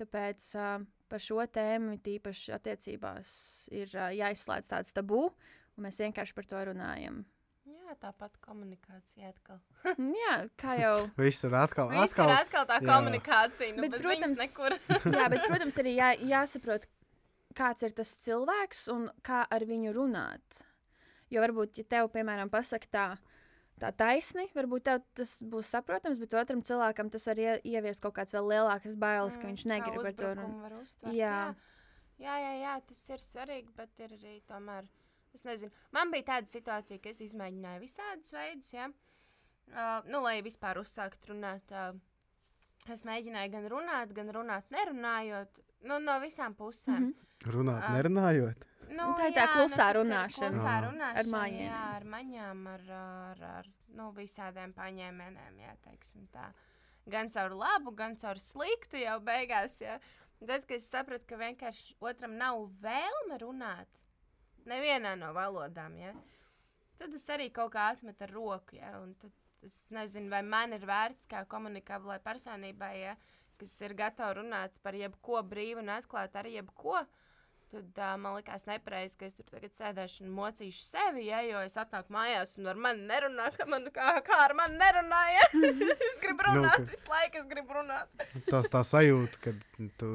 Tāpēc 0.01 0.49
uh, 0.59 0.83
par 1.09 1.23
šo 1.23 1.39
tēmu, 1.49 1.97
tīpaši 2.03 2.53
attiecībās, 2.57 3.29
ir 3.73 3.93
uh, 3.95 4.11
jāizslēdz 4.13 4.73
tāds 4.73 4.93
tabū, 4.93 5.29
un 5.75 5.87
mēs 5.87 6.01
vienkārši 6.03 6.35
par 6.37 6.51
to 6.51 6.65
runājam. 6.69 7.23
Jā, 7.85 7.93
tāpat 8.01 8.33
komunikācija 8.41 9.29
atkal. 9.29 9.59
Jā, 10.23 10.35
kā 10.57 10.73
jau. 10.79 10.93
Viss 11.19 11.45
ir 11.45 11.53
atkal, 11.53 11.91
Viss 11.93 12.15
atkal. 12.15 12.31
ir 12.31 12.39
atkal 12.39 12.65
tā 12.71 12.79
jā. 12.79 12.87
komunikācija. 12.89 13.75
Nu, 13.75 13.83
Bet, 13.85 13.97
protams-. 14.01 14.41
Jā, 15.19 15.27
bet, 15.29 15.45
protams, 15.51 15.77
arī 15.83 15.93
jā, 15.99 16.07
jāsaprot, 16.31 16.87
kāds 17.57 17.85
ir 17.85 17.93
tas 17.97 18.15
cilvēks 18.23 18.87
un 18.95 19.05
kā 19.25 19.43
ar 19.45 19.67
viņu 19.69 19.93
runāt. 19.99 20.63
Jo 21.33 21.45
varbūt, 21.45 21.77
ja 21.81 21.87
tev, 21.95 22.09
piemēram, 22.13 22.49
pasakā 22.53 22.89
tā, 22.89 23.05
tā 23.81 23.93
taisni, 24.01 24.47
varbūt 24.57 24.87
tev 24.89 25.05
tas 25.17 25.37
būs 25.45 25.69
saprotams, 25.77 26.19
bet 26.21 26.35
otram 26.41 26.65
cilvēkam 26.65 27.13
tas 27.13 27.29
var 27.29 27.41
ie, 27.41 27.53
ieviest 27.69 28.01
kaut 28.01 28.17
kādas 28.17 28.37
vēl 28.37 28.49
lielākas 28.55 28.97
bailes, 28.97 29.37
ka 29.37 29.49
viņš 29.49 29.69
negrib 29.69 30.01
ar 30.01 30.17
to 30.17 30.33
runāt. 30.33 30.59
Var 30.65 30.77
uztvert, 30.81 31.13
Jā. 31.13 31.37
jā. 31.37 31.73
Jā, 32.25 32.35
jā, 32.39 32.51
jā, 32.61 32.75
tas 32.87 33.01
ir 33.11 33.21
svarīgi, 33.21 33.73
bet 33.75 33.99
ir 33.99 34.13
arī 34.15 34.37
tomēr. 34.47 34.85
Es 35.35 35.43
nezinu, 35.43 35.71
man 35.95 36.11
bija 36.13 36.29
tāda 36.33 36.51
situācija, 36.51 37.01
ka 37.03 37.11
es 37.11 37.21
izmēģināju 37.25 37.81
visādus 37.83 38.31
veidus, 38.35 38.71
ja? 38.75 38.89
uh, 38.89 40.05
nu, 40.07 40.21
lai 40.23 40.37
vispār 40.45 40.79
uzsāktu 40.81 41.33
runāt. 41.33 41.71
Uh, 41.75 41.97
es 42.93 43.03
mēģināju 43.07 43.51
gan 43.57 43.67
runāt, 43.73 44.13
gan 44.15 44.31
runāt, 44.35 44.69
nerunājot, 44.73 45.59
nu, 45.89 45.99
no 45.99 46.19
visām 46.23 46.55
pusēm. 46.55 46.99
Mm 46.99 47.13
-hmm. 47.13 47.51
Runāt, 47.51 47.83
Ah. 47.83 47.93
nerunājot. 47.97 48.63
Nu, 48.89 49.13
Tā 49.17 49.27
ir 49.27 49.33
tā 49.33 49.45
klusā 49.49 49.75
tas 49.75 49.89
ir 49.89 49.97
runāšana. 49.99 50.51
Klusā 50.53 50.73
Jā. 50.75 50.83
runāšana 50.85 51.19
Ar 51.19 51.25
mājieniem. 51.25 51.65
Jā, 51.67 51.81
ar 51.95 52.03
maņām, 52.03 52.67
ar, 52.67 52.83
ar, 52.91 53.43
ar 53.57 53.65
nu, 53.87 54.11
visādiem 54.13 54.73
paņēmieniem, 54.73 55.57
jā, 55.59 55.75
teiksim 55.83 56.27
tā. 56.31 56.53
Gan 57.07 57.29
caur 57.29 57.49
labu, 57.51 57.91
gan 57.91 58.15
caur 58.15 58.35
sliktu 58.35 58.97
jau 58.97 59.19
beigās, 59.19 59.81
jā. 59.81 59.99
Tad, 60.39 60.65
kad 60.67 60.77
es 60.77 60.89
sapratu, 60.89 61.25
ka 61.27 61.35
vienkārši 61.35 61.95
otram 61.99 62.37
nav 62.37 62.69
vēlme 62.81 63.39
runāt, 63.41 63.87
nevienā 64.69 65.15
no 65.19 65.31
valodām, 65.35 65.97
jā, 65.99 66.13
tad 66.99 67.13
es 67.17 67.25
arī 67.33 67.49
kaut 67.53 67.73
kā 67.75 67.89
atmetu 67.93 68.25
ar 68.27 68.33
roku, 68.35 68.79
tad 69.21 69.31
es 69.65 69.77
nezinu, 69.93 70.29
vai 70.33 70.41
man 70.45 70.75
ir 70.77 70.85
vērts 70.85 71.29
kā 71.31 71.43
komunikablai 71.49 72.19
personībai, 72.23 72.93
jā, 73.01 73.15
kas 73.59 73.75
ir 73.87 73.95
gatava 73.97 74.35
runāt 74.39 74.75
par 74.83 74.97
jebko 74.97 75.41
brīvu 75.47 75.83
un 75.83 75.93
atklāt 75.95 76.35
ar 76.35 76.49
jebko. 76.51 77.01
Tad 77.73 77.97
uh, 77.97 78.11
man 78.21 78.35
liekas, 78.37 78.63
nepareizi, 78.69 79.17
ka 79.19 79.25
es 79.27 79.33
tur 79.35 79.47
tagad 79.49 79.73
sēdēšu 79.75 80.23
un 80.23 80.29
mocīšu 80.37 80.83
sevi, 80.85 81.23
ja, 81.27 81.39
jo 81.43 81.59
es 81.65 81.73
atnāku 81.81 82.13
mājās 82.13 82.53
un 82.59 82.69
ar 82.71 82.77
mani 82.79 83.03
nerunā, 83.09 83.47
ka 83.57 83.65
man 83.67 83.87
kā, 83.95 84.11
kā 84.27 84.37
ar 84.45 84.53
mani 84.55 84.77
nerunāja. 84.79 85.47
es 86.09 86.19
gribu 86.21 86.45
Nu, 86.45 86.61
runāt, 86.61 86.77
ka- 86.77 86.91
visu 86.93 87.09
laiku 87.11 87.39
es 87.41 87.47
gribu 87.49 87.75
runāt. 87.79 88.25
Tas 88.47 88.69
tā 88.71 88.83
sajūta, 88.85 89.41
ka 89.43 89.55
tu, 89.99 90.11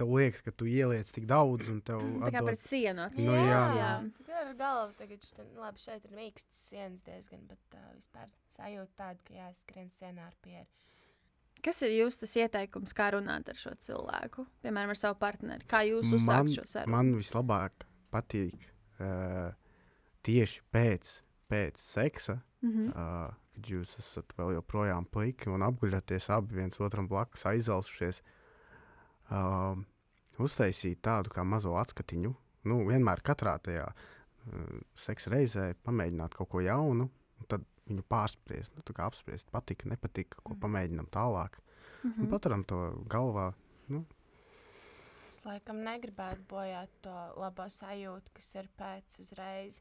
tev 0.00 0.14
liekas, 0.16 0.42
ka 0.48 0.54
tu 0.56 0.64
ieliec 0.70 1.12
tik 1.14 1.28
daudz 1.30 1.68
un 1.70 1.82
tev 1.84 2.00
Tā 2.00 2.32
kā 2.32 2.40
atdod. 2.40 2.48
pret 2.50 2.64
sienu. 2.64 3.06
Nu, 3.20 3.36
atsies, 3.36 3.76
jā. 3.78 3.92
Tā 4.30 4.40
ir 4.48 4.54
galva 4.58 4.88
tagad, 4.98 5.20
šeit, 5.28 5.44
nu, 5.52 5.60
labi, 5.62 5.84
šeit 5.84 6.08
ir 6.08 6.16
mīkstas 6.18 6.62
sienas 6.72 7.04
diezgan, 7.06 7.44
bet 7.52 7.78
uh, 7.78 7.84
vispār 8.00 8.32
sajūta 8.56 8.96
tāda, 9.04 9.20
ka 9.28 9.36
jāskrien 9.44 9.92
sienā 9.94 10.24
ar 10.32 10.34
pieru. 10.42 10.66
Kas 11.64 11.80
ir 11.86 11.94
jūsu 11.96 12.28
ieteikums, 12.42 12.92
kā 12.96 13.10
runāt 13.14 13.48
ar 13.48 13.56
šo 13.56 13.72
cilvēku? 13.80 14.44
Piemēram, 14.64 14.92
ar 14.92 15.00
savu 15.00 15.16
partneri. 15.20 15.64
Kā 15.70 15.80
jūs 15.88 16.12
uzsākat 16.12 16.58
šo 16.58 16.64
sarunu? 16.68 16.92
man 16.96 17.12
vislabāk 17.16 17.86
patīk 18.12 18.66
uh, 19.00 19.54
tieši 20.24 20.60
pēc, 20.74 21.14
pēc 21.48 21.80
seksa, 21.80 22.40
Mm 22.64 22.70
-hmm. 22.70 22.88
uh, 22.88 23.34
kad 23.54 23.66
jūs 23.68 23.98
esat 23.98 24.32
vēl 24.38 24.54
joprojām 24.54 25.04
pliki 25.04 25.50
un 25.50 25.62
apguļaties 25.62 26.30
abi 26.30 26.54
viens 26.54 26.80
otram 26.80 27.08
blakus, 27.08 27.46
aizelsušies. 27.46 28.22
Uh, 29.30 29.78
uztaisīt 30.38 31.02
tādu 31.02 31.30
kā 31.30 31.44
mazo 31.44 31.76
atskatiņu. 31.76 32.34
Nu, 32.64 32.78
vienmēr 32.88 33.20
katrā 33.20 33.58
tajā 33.58 33.84
uh, 33.92 34.80
seksa 34.94 35.30
reizē 35.30 35.74
pamēģināt 35.84 36.34
kaut 36.34 36.48
ko 36.48 36.60
jaunu, 36.60 37.10
viņu 37.88 38.04
pārspriest, 38.08 38.74
nu, 38.76 38.82
apspriest, 39.06 39.50
patika, 39.52 39.88
nepatika, 39.88 40.40
ko 40.42 40.56
pamēģinām 40.60 41.10
tālāk. 41.12 41.58
Mm 42.02 42.12
-hmm. 42.12 42.30
Paturam 42.30 42.64
to 42.64 43.04
galvā. 43.08 43.52
Nu, 43.88 44.04
Es 45.34 45.40
laikam 45.42 45.80
negribētu 45.82 46.44
bojāt 46.48 46.90
to 47.02 47.12
labo 47.42 47.64
sajūtu, 47.66 48.30
kas 48.36 48.54
ir 48.54 48.68
pēc 48.78 49.16
uzreiz. 49.18 49.80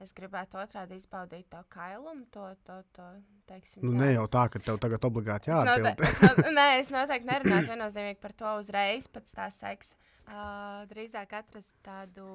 Es 0.00 0.12
gribētu 0.16 0.58
otrādi 0.60 0.96
izbaudīt 0.96 1.48
to 1.52 1.60
kailumu, 1.72 2.26
to, 2.32 2.54
to, 2.64 2.82
to 2.96 3.06
teiksim. 3.48 3.82
nu, 3.84 3.92
tā. 3.92 3.98
ne 3.98 4.12
jau 4.12 4.26
tā, 4.32 4.46
ka 4.52 4.60
tev 4.64 4.78
tagad 4.80 5.04
obligāti 5.08 5.52
Es, 5.52 5.56
note 5.56 5.82
jāatbild. 5.84 6.08
es, 6.08 6.40
no 6.44 6.52
nē, 6.56 6.66
es 6.80 6.90
noteikti 6.92 7.28
nerunātu 7.28 7.72
viennozīmīgi 7.72 8.20
par 8.20 8.32
to 8.32 8.54
uzreiz 8.60 9.08
pēc 9.08 9.32
tā 9.36 9.48
seksa. 9.52 9.96
Uh, 10.30 10.84
drīzāk 10.92 11.32
atrast 11.40 11.74
tādu 11.84 12.26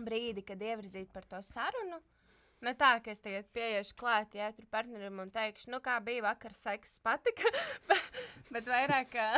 brīdi, 0.00 0.44
kad 0.46 0.60
ievirzīt 0.64 1.12
par 1.12 1.28
to 1.28 1.40
sarunu. 1.44 2.00
Ne 2.60 2.74
tā, 2.76 2.90
ka 3.00 3.12
es 3.12 3.22
tagad 3.24 3.46
pieiešu 3.56 3.94
klāt, 3.96 4.34
ja 4.36 4.50
tur 4.52 4.66
partnerim 4.72 5.22
un 5.22 5.30
teikšu, 5.32 5.70
nu 5.72 5.78
kā 5.84 5.94
bija 6.04 6.26
vakar 6.26 6.52
seks, 6.52 6.98
patika. 7.04 7.48
bet, 7.88 8.18
bet 8.52 8.68
vairāk, 8.68 9.08
ka, 9.14 9.28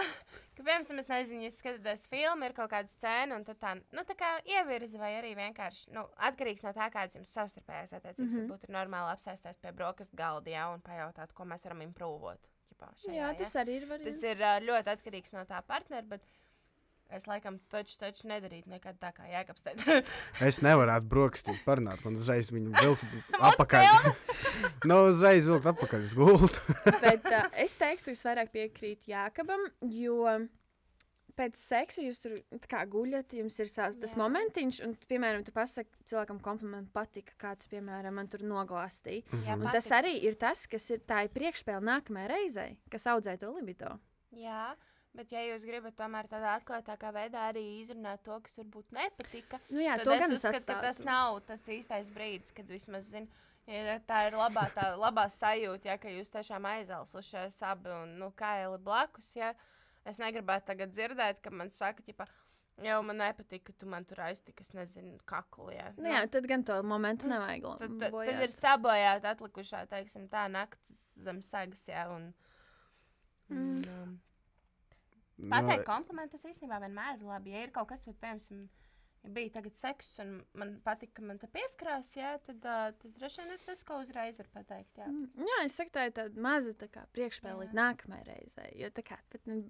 ka 0.57 0.65
piemēram, 0.65 0.99
es 1.03 1.11
nezinu, 1.11 1.45
ja 1.47 1.53
skatāties 1.55 2.09
filmu, 2.11 2.49
ir 2.49 2.57
kaut 2.57 2.73
kāda 2.75 2.91
scēna, 2.91 3.39
un 3.39 3.47
tā, 3.47 3.77
nu, 3.95 4.05
tā 4.09 4.17
kā 4.19 4.33
ievirza 4.51 4.99
vai 4.99 5.13
arī 5.21 5.37
vienkārši, 5.39 5.93
nu, 5.95 6.03
atkarīgs 6.31 6.67
no 6.67 6.75
tā, 6.75 6.91
kādas 6.95 7.15
jums 7.21 7.35
savstarpējās 7.39 7.95
attiecības, 8.01 8.41
mm 8.41 8.51
-hmm. 8.51 8.67
ir 8.67 8.75
normāli 8.75 9.15
apsēsties 9.15 9.63
pie 9.63 9.73
brokastu 9.77 10.19
galda, 10.19 10.51
ja, 10.51 10.67
un 10.75 10.83
pajautāt, 10.83 11.33
ko 11.33 11.47
mēs 11.47 11.69
varam 11.69 11.87
improvot. 11.87 12.51
šajā, 12.83 13.15
Jā, 13.15 13.29
ja. 13.31 13.35
tas 13.39 13.55
arī 13.55 13.77
ir 13.79 13.87
variants. 13.87 14.21
Tas 14.21 14.31
ir 14.31 14.43
uh, 14.43 14.59
ļoti 14.67 14.91
atkarīgs 14.97 15.33
no 15.33 15.45
tā 15.47 15.63
partnera, 15.63 16.03
bet 16.03 16.27
es 17.13 17.27
laikam 17.29 17.59
taču, 17.73 17.97
taču 18.01 18.29
nedarītu 18.31 18.71
nekad 18.73 18.99
tā 19.03 19.13
kā 19.17 19.27
jēkabs. 19.31 19.67
Es 20.49 20.63
nevaru 20.65 20.95
brokastīs 21.09 21.61
parunāt, 21.67 22.05
man 22.07 22.17
uzreiz 22.21 22.53
viņu 22.55 22.73
vilkt 22.83 23.37
atpakaļ. 23.39 24.09
nu, 24.89 25.03
uzreiz 25.11 25.49
vilkt 25.49 25.69
atpakaļ 25.75 26.09
uz 26.09 26.17
gultu. 26.19 26.79
Bet 27.03 27.29
uh, 27.29 27.47
es 27.65 27.77
teiktu, 27.81 28.17
es 28.17 28.27
vairāk 28.27 28.53
piekrītu 28.55 29.13
Jākabam, 29.13 29.69
jo 29.89 30.27
pēc 31.39 31.59
seksa 31.61 32.05
jūs 32.05 32.21
tur 32.23 32.37
tā 32.61 32.69
kā 32.71 32.83
guļat, 32.89 33.35
jums 33.39 33.57
ir 33.63 33.71
savs 33.73 33.99
tas 34.01 34.15
momentiņš, 34.21 34.81
un, 34.87 34.95
piemēram, 35.09 35.45
tu 35.47 35.55
pasaki 35.55 36.05
cilvēkam 36.09 36.41
komplimentu 36.45 36.93
patika, 36.95 37.37
kā 37.41 37.55
tu, 37.59 37.71
piemēram, 37.73 38.17
man 38.19 38.29
tur 38.33 38.45
noglāstīji. 38.47 39.25
Jā, 39.47 39.57
Un 39.57 39.69
tas 39.73 39.89
arī 39.97 40.19
ir 40.27 40.37
tas, 40.41 40.67
kas 40.71 40.91
ir 40.93 41.03
tā 41.09 41.25
ir 41.27 41.35
priekšspēle 41.35 41.83
nākamajai 41.89 42.33
reizei, 42.35 42.71
kas 42.93 43.09
audzē 43.15 43.39
to 43.41 43.53
libido. 43.57 43.97
Jā, 44.37 44.73
bet 45.15 45.33
ja 45.33 45.41
jūs 45.47 45.65
gribat 45.69 45.95
tomēr 45.99 46.29
tādā 46.31 46.55
atklātākā 46.61 47.13
veidā 47.13 47.49
arī 47.53 47.63
izrunāt 47.81 48.23
to, 48.25 48.39
kas 48.41 48.57
varbūt 48.59 48.93
nepatika, 48.97 49.61
Nu, 49.71 49.81
jā, 49.85 49.97
tad 50.01 50.09
es 50.17 50.31
uzskatu, 50.39 50.67
ka 50.67 50.81
tas 50.81 51.01
nav 51.05 51.41
tas 51.47 51.67
īstais 51.69 52.11
brīdis, 52.15 52.53
kad 52.57 52.67
vismaz 52.67 53.11
zinu. 53.13 53.29
Ja 53.67 53.99
tā 54.03 54.25
ir 54.27 54.35
labā, 54.35 54.65
tā 54.75 54.89
labā 54.99 55.29
sajūta, 55.31 55.87
ja, 55.93 55.99
ka 55.99 56.11
jūs 56.11 56.33
tiešām 56.35 56.65
aizelsušies 56.67 57.61
abi 57.63 57.93
un 57.95 58.17
nu, 58.19 58.33
kaili 58.35 58.79
blakus. 58.83 59.37
Ja. 59.39 59.53
Es 60.05 60.19
negribētu 60.19 60.67
tagad 60.73 60.91
dzirdēt, 60.91 61.39
ka 61.45 61.51
man 61.55 61.71
saka, 61.71 62.03
ka 62.19 62.27
jau 62.83 62.97
man 63.07 63.21
nepatīk, 63.23 63.63
ka 63.69 63.73
tu 63.79 63.87
man 63.87 64.03
tur 64.05 64.19
aiztiki, 64.27 64.65
es 64.67 64.73
nezinu, 64.75 65.15
kakli. 65.31 65.77
Ja. 65.77 65.93
Nu, 65.97 66.09
jā, 66.11 66.25
tad 66.33 66.49
gan 66.51 66.65
to 66.67 66.81
momentu 66.83 67.29
nevajag. 67.31 67.63
la- 67.69 67.77
Tad, 67.85 67.95
tad, 68.01 68.11
tad 68.19 68.43
ir 68.49 68.51
sabojāta 68.57 69.37
atlikušā, 69.37 69.85
teiksim, 69.95 70.27
tā 70.33 70.49
nakts 70.51 70.97
zem 71.23 71.39
sagas, 71.41 71.87
jā, 71.87 72.09
un, 72.11 72.33
un 73.51 73.79
Mm. 73.79 74.19
Nu, 75.43 75.51
pateikt 75.53 75.85
komplimentus 75.89 76.47
īstenībā 76.49 76.79
vienmēr 76.85 77.19
ir 77.19 77.27
labi. 77.27 77.53
Ja 77.57 77.67
ir 77.67 77.75
kaut 77.75 77.91
kas, 77.91 78.07
bet, 78.07 78.19
piemēram, 78.23 78.65
ja 79.23 79.31
bija 79.37 79.53
tagad 79.59 79.77
seks, 79.79 80.13
un 80.23 80.33
man 80.59 80.75
patīk, 80.87 81.13
ka 81.17 81.25
man 81.27 81.39
te 81.43 81.49
pieskarās, 81.53 82.11
jā, 82.19 82.33
tad 82.47 82.65
uh, 82.67 82.89
tas 83.03 83.15
droši 83.19 83.43
vien 83.43 83.55
ir 83.55 83.63
tas, 83.67 83.85
ko 83.87 84.01
uzreiz 84.03 84.41
var 84.43 84.51
pateikt. 84.55 84.99
Jā, 84.99 85.11
Jā, 85.51 85.61
es 85.67 85.79
saku, 85.79 85.95
tā 85.95 86.09
ir 86.09 86.17
tāda 86.17 86.43
maza 86.43 86.75
tā 86.79 86.89
līdz 87.63 87.79
nākamajai 87.79 88.27
reizei. 88.33 88.71
Jo 88.83 88.91
tā 88.95 89.07
kā, 89.07 89.19
bet, 89.35 89.47
nu, 89.51 89.61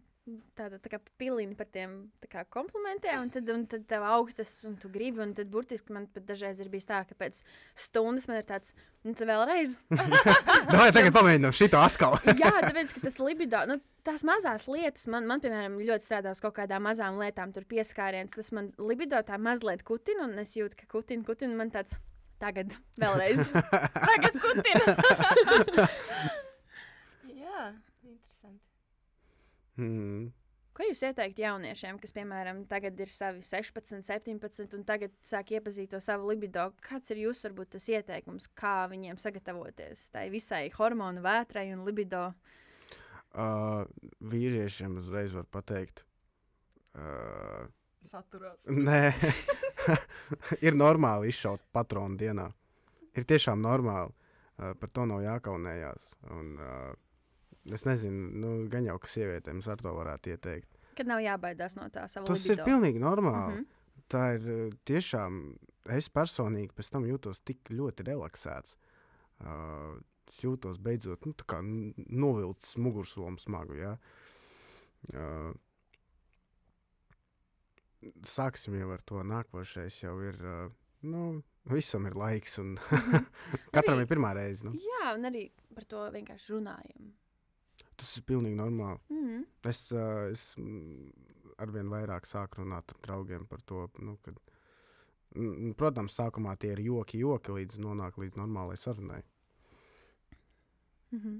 tāda 0.54 0.78
tā 0.78 0.90
kā 0.92 0.98
pilina 1.18 1.56
par 1.58 1.66
tiem 1.74 1.94
tā 2.22 2.28
kā, 2.30 2.44
komplimentiem, 2.54 3.24
un 3.24 3.30
tad, 3.34 3.48
un 3.50 3.64
tad 3.70 3.86
tev 3.90 4.04
augtas, 4.06 4.52
un 4.68 4.76
tu 4.78 4.90
gribi, 4.92 5.18
un 5.24 5.32
tad 5.34 5.50
burtiski 5.50 5.94
man 5.94 6.06
pat 6.14 6.26
dažreiz 6.28 6.60
ir 6.62 6.70
bijis 6.70 6.86
tā, 6.86 7.00
ka 7.08 7.16
pēc 7.18 7.40
stundas 7.74 8.28
man 8.30 8.38
ir 8.38 8.46
tāds, 8.46 8.70
nu, 9.02 9.16
tad 9.18 9.26
vēlreiz. 9.32 9.74
Vai 10.78 10.92
tagad 10.94 11.10
pamēģinām 11.16 11.56
šito 11.58 11.80
atkal? 11.82 12.18
Jā, 12.42 12.52
tāpēc, 12.68 12.94
ka 12.94 13.04
tas 13.08 13.18
libido, 13.22 13.64
nu, 13.70 13.80
tās 14.06 14.22
mazās 14.26 14.68
lietas, 14.70 15.08
man, 15.10 15.26
man 15.30 15.42
piemēram, 15.42 15.80
ļoti 15.82 16.06
strādā 16.06 16.36
uz 16.36 16.42
kaut 16.44 16.54
kādām 16.60 16.86
mazām 16.86 17.18
lietām, 17.22 17.54
tur 17.56 17.66
pieskāriens, 17.66 18.36
tas 18.38 18.52
man 18.54 18.70
libido 18.78 19.18
tā 19.26 19.40
mazliet 19.42 19.82
kutina, 19.86 20.28
un 20.30 20.38
es 20.44 20.54
jūtu, 20.58 20.78
ka 20.84 20.90
kutina, 20.98 21.26
kutina, 21.26 21.58
man 21.58 21.74
tāds, 21.74 21.98
tagad, 22.42 22.74
vēlreiz. 22.98 23.50
Tagad 24.10 24.38
kutina. 24.42 25.86
Jā, 27.30 27.72
interesanti. 28.02 28.62
Mm. 29.80 30.30
Ko 30.72 30.86
jūs 30.86 31.02
ieteiktu 31.04 31.42
jauniešiem, 31.44 31.98
kas, 32.00 32.14
piemēram, 32.16 32.62
tagad 32.64 32.96
ir 33.04 33.10
savi 33.12 33.42
16, 33.44 34.00
17, 34.06 34.72
un 34.78 34.86
tagad 34.88 35.12
sāk 35.20 35.52
iepazīt 35.52 35.90
to 35.92 36.00
savu 36.00 36.30
libido? 36.30 36.70
Kāds 36.80 37.12
ir 37.12 37.20
jūsu, 37.26 37.50
varbūt, 37.50 37.74
tas 37.74 37.90
ieteikums, 37.92 38.48
kā 38.56 38.86
viņiem 38.88 39.20
sagatavoties 39.20 40.06
tai 40.14 40.30
visai 40.32 40.70
hormonu 40.78 41.20
vētrai 41.26 41.68
un 41.74 41.84
libido? 41.84 42.30
uh, 43.34 43.84
vīriešiem 44.32 44.98
uzreiz 45.00 45.34
var 45.36 45.46
pateikt. 45.52 46.04
Uh, 46.92 47.68
Saturās. 48.04 48.66
Nē, 48.66 49.12
ir 50.66 50.76
normāli 50.76 51.30
izšaut 51.32 51.62
patronu 51.72 52.18
dienā. 52.20 52.48
Ir 53.16 53.28
tiešām 53.28 53.62
normāli. 53.62 54.12
Uh, 54.58 54.72
par 54.78 54.90
to 54.92 55.06
nav 55.08 55.22
jākaunējās. 55.24 56.12
Un, 56.34 56.52
uh, 56.58 56.92
es 57.70 57.84
nezinu, 57.86 58.30
nu, 58.42 58.52
gan 58.72 58.84
jau, 58.88 58.98
ka 58.98 59.06
sievietēm 59.10 59.60
ar 59.68 59.82
to 59.82 59.92
varētu 59.94 60.32
ieteikt. 60.34 60.78
Kad 60.96 61.06
nav 61.08 61.22
jābaidās 61.24 61.76
no 61.78 61.88
tā 61.88 62.08
sava 62.08 62.26
Tas 62.26 62.42
libido. 62.44 62.62
ir 62.62 62.68
pilnīgi 62.68 63.00
normāli. 63.00 63.54
Mhm. 63.54 63.58
Mm 63.58 63.64
-hmm. 63.64 63.78
Tā 64.12 64.34
ir 64.34 64.42
uh, 64.66 64.72
tiešām. 64.84 65.56
Es 65.88 66.08
personīgi 66.08 66.72
pēc 66.76 66.90
tam 66.90 67.04
jūtos 67.04 67.40
tik 67.44 67.70
ļoti 67.70 68.04
relaksēts. 68.06 68.76
Uh, 69.40 69.98
jūtos 70.42 70.78
beidzot 70.78 71.24
nu, 71.26 71.34
novilcis 72.08 72.76
mugursomu 72.76 73.38
smagu. 73.38 73.74
Ja? 73.74 73.96
Uh, 75.12 75.54
sāksim 78.26 78.78
jau 78.78 78.90
ar 78.92 79.00
to. 79.02 79.22
Nākošais 79.22 80.02
jau 80.02 80.20
ir. 80.20 80.38
Uh, 80.42 80.70
nu, 81.02 81.42
visam 81.64 82.06
ir 82.06 82.14
laiks, 82.14 82.58
un 82.58 82.76
katram 83.74 83.98
Arī- 83.98 84.06
ir 84.06 84.06
pirmā 84.06 84.34
reize. 84.34 84.64
Nu. 84.66 84.72
Jā, 84.72 85.14
un 85.16 85.24
arī 85.24 85.50
par 85.74 85.84
to 85.84 86.04
vienkārši 86.14 86.52
runājam. 86.56 87.12
Tas 88.02 88.16
ir 88.18 88.24
pilnīgi 88.26 88.56
normāli. 88.58 88.98
Mm. 89.14 89.42
Es, 89.70 89.84
uh, 89.94 90.24
es 90.32 90.56
arvien 91.62 91.86
vairāk 91.92 92.24
sāku 92.26 92.64
runāt 92.64 92.90
ar 92.90 92.98
draugiem 93.04 93.44
par 93.46 93.60
to, 93.68 93.84
nu, 94.02 94.16
kad, 94.26 94.40
mm, 95.36 95.76
protams, 95.78 96.16
sākumā 96.18 96.56
tie 96.58 96.72
ir 96.74 96.80
joki, 96.82 97.20
joki 97.22 97.54
līdz 97.60 97.78
nonāk 97.84 98.18
līdz 98.18 98.40
normālai 98.40 98.74
sarunai. 98.80 99.20
Mm 101.12 101.20
-hmm. 101.22 101.38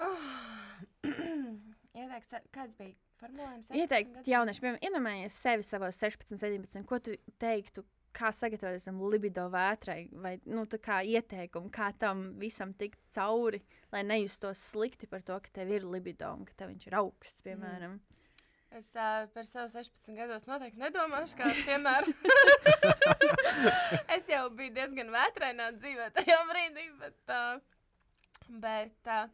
Ieteikt, 2.00 2.28
se- 2.30 2.42
kāds 2.54 2.76
bija 2.78 2.94
formulējums? 3.20 3.68
Ieteikt 3.76 4.28
jauniešiem, 4.32 4.62
piemēram, 4.64 4.84
iedomājies 4.88 5.36
sevi 5.44 5.66
savos 5.66 5.98
16, 6.00 6.38
17, 6.40 6.84
ko 6.88 6.98
tu 6.98 7.10
teiktu, 7.38 7.84
kā 8.16 8.30
sagatavoties 8.34 8.86
tam 8.88 9.00
libido 9.12 9.46
vētrai, 9.52 10.00
vai 10.22 10.34
nu, 10.50 10.64
kā 10.82 11.00
ieteikumu, 11.06 11.70
kā 11.74 11.90
tam 11.98 12.30
visam 12.40 12.74
tikt 12.76 13.00
cauri, 13.14 13.62
lai 13.92 14.02
nejustos 14.06 14.62
slikti 14.72 15.08
par 15.10 15.24
to, 15.26 15.38
ka 15.42 15.52
tev 15.60 15.72
ir 15.74 15.86
libido 15.86 16.30
un 16.34 16.46
ka 16.48 16.56
tev 16.56 16.72
viņš 16.72 16.88
ir 16.90 16.98
augsts, 17.00 17.44
piemēram. 17.46 17.98
Es 18.70 18.92
uh, 18.94 19.26
par 19.34 19.46
savu 19.48 19.66
16 19.72 20.14
gados 20.14 20.44
noteikti 20.46 20.78
nedomāšu, 20.78 21.34
kā 21.40 21.48
piemēram. 21.66 22.12
es 24.16 24.28
jau 24.30 24.44
biju 24.54 24.76
diezgan 24.76 25.10
vētrainā 25.10 25.72
dzīvē 25.74 26.06
tajā 26.14 26.36
brīdī, 26.52 26.86
bet, 27.00 27.34
uh, 27.34 28.52
bet 28.62 29.10
uh, 29.10 29.26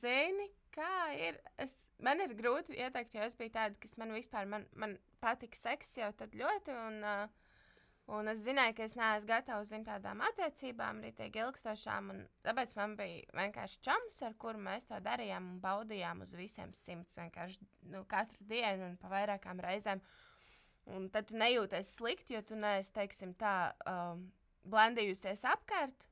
zini, 0.00 0.48
kā 0.76 0.92
ir. 1.16 1.40
Es, 1.62 1.74
man 2.04 2.20
ir 2.24 2.36
grūti 2.38 2.76
ieteikt, 2.76 3.16
jo 3.16 3.24
es 3.26 3.36
biju 3.38 3.54
tāda, 3.56 3.80
kas 3.82 3.96
man 4.00 4.14
vispār 4.14 4.46
man, 4.50 4.68
man 4.76 4.94
patika 5.24 5.58
seks 5.58 5.96
jau 5.98 6.12
tad 6.20 6.36
ļoti. 6.36 6.76
Un, 6.86 7.02
uh, 7.02 7.46
Un 8.06 8.30
es 8.30 8.44
zināju, 8.46 8.76
ka 8.78 8.84
es 8.86 8.92
neesmu 8.94 9.26
gatavs 9.26 9.72
zin, 9.72 9.82
tādām 9.86 10.20
attiecībām, 10.28 11.00
arī 11.02 11.10
tādām 11.10 11.48
ilgstošām. 11.48 12.12
Tāpēc 12.46 12.74
man 12.78 12.94
bija 12.98 13.24
vienkārši 13.34 13.80
čoms, 13.82 14.20
ar 14.22 14.36
kuru 14.38 14.60
mēs 14.62 14.86
to 14.86 15.00
darījām 15.02 15.48
un 15.50 15.56
baudījām 15.64 16.22
uz 16.22 16.36
visiem 16.38 16.70
simts. 16.76 17.18
Vienkārši 17.18 17.66
nu, 17.90 18.04
katru 18.06 18.46
dienu 18.46 18.92
un 18.92 18.94
pa 19.02 19.10
vairākām 19.10 19.62
reizēm. 19.64 20.04
Un 20.94 21.08
tad 21.10 21.32
tu 21.32 21.40
nejūties 21.40 21.90
slikti, 21.96 22.36
jo 22.36 22.44
tu 22.46 22.54
neesi, 22.62 22.94
teiksim, 22.94 23.34
tā 23.34 23.72
um, 23.90 24.28
blandījusies 24.70 25.42
apkārt, 25.50 26.06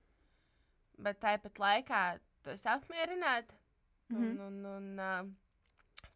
bet 0.99 1.23
tāpat 1.23 1.63
laikā 1.63 2.05
tu 2.43 2.57
esi 2.57 2.67
apmierināta. 2.75 3.55
Mm. 4.09 4.17
-hmm. 4.17 4.41
Un, 4.47 4.65
un, 4.65 4.67
un, 4.77 5.01
uh, 5.01 5.33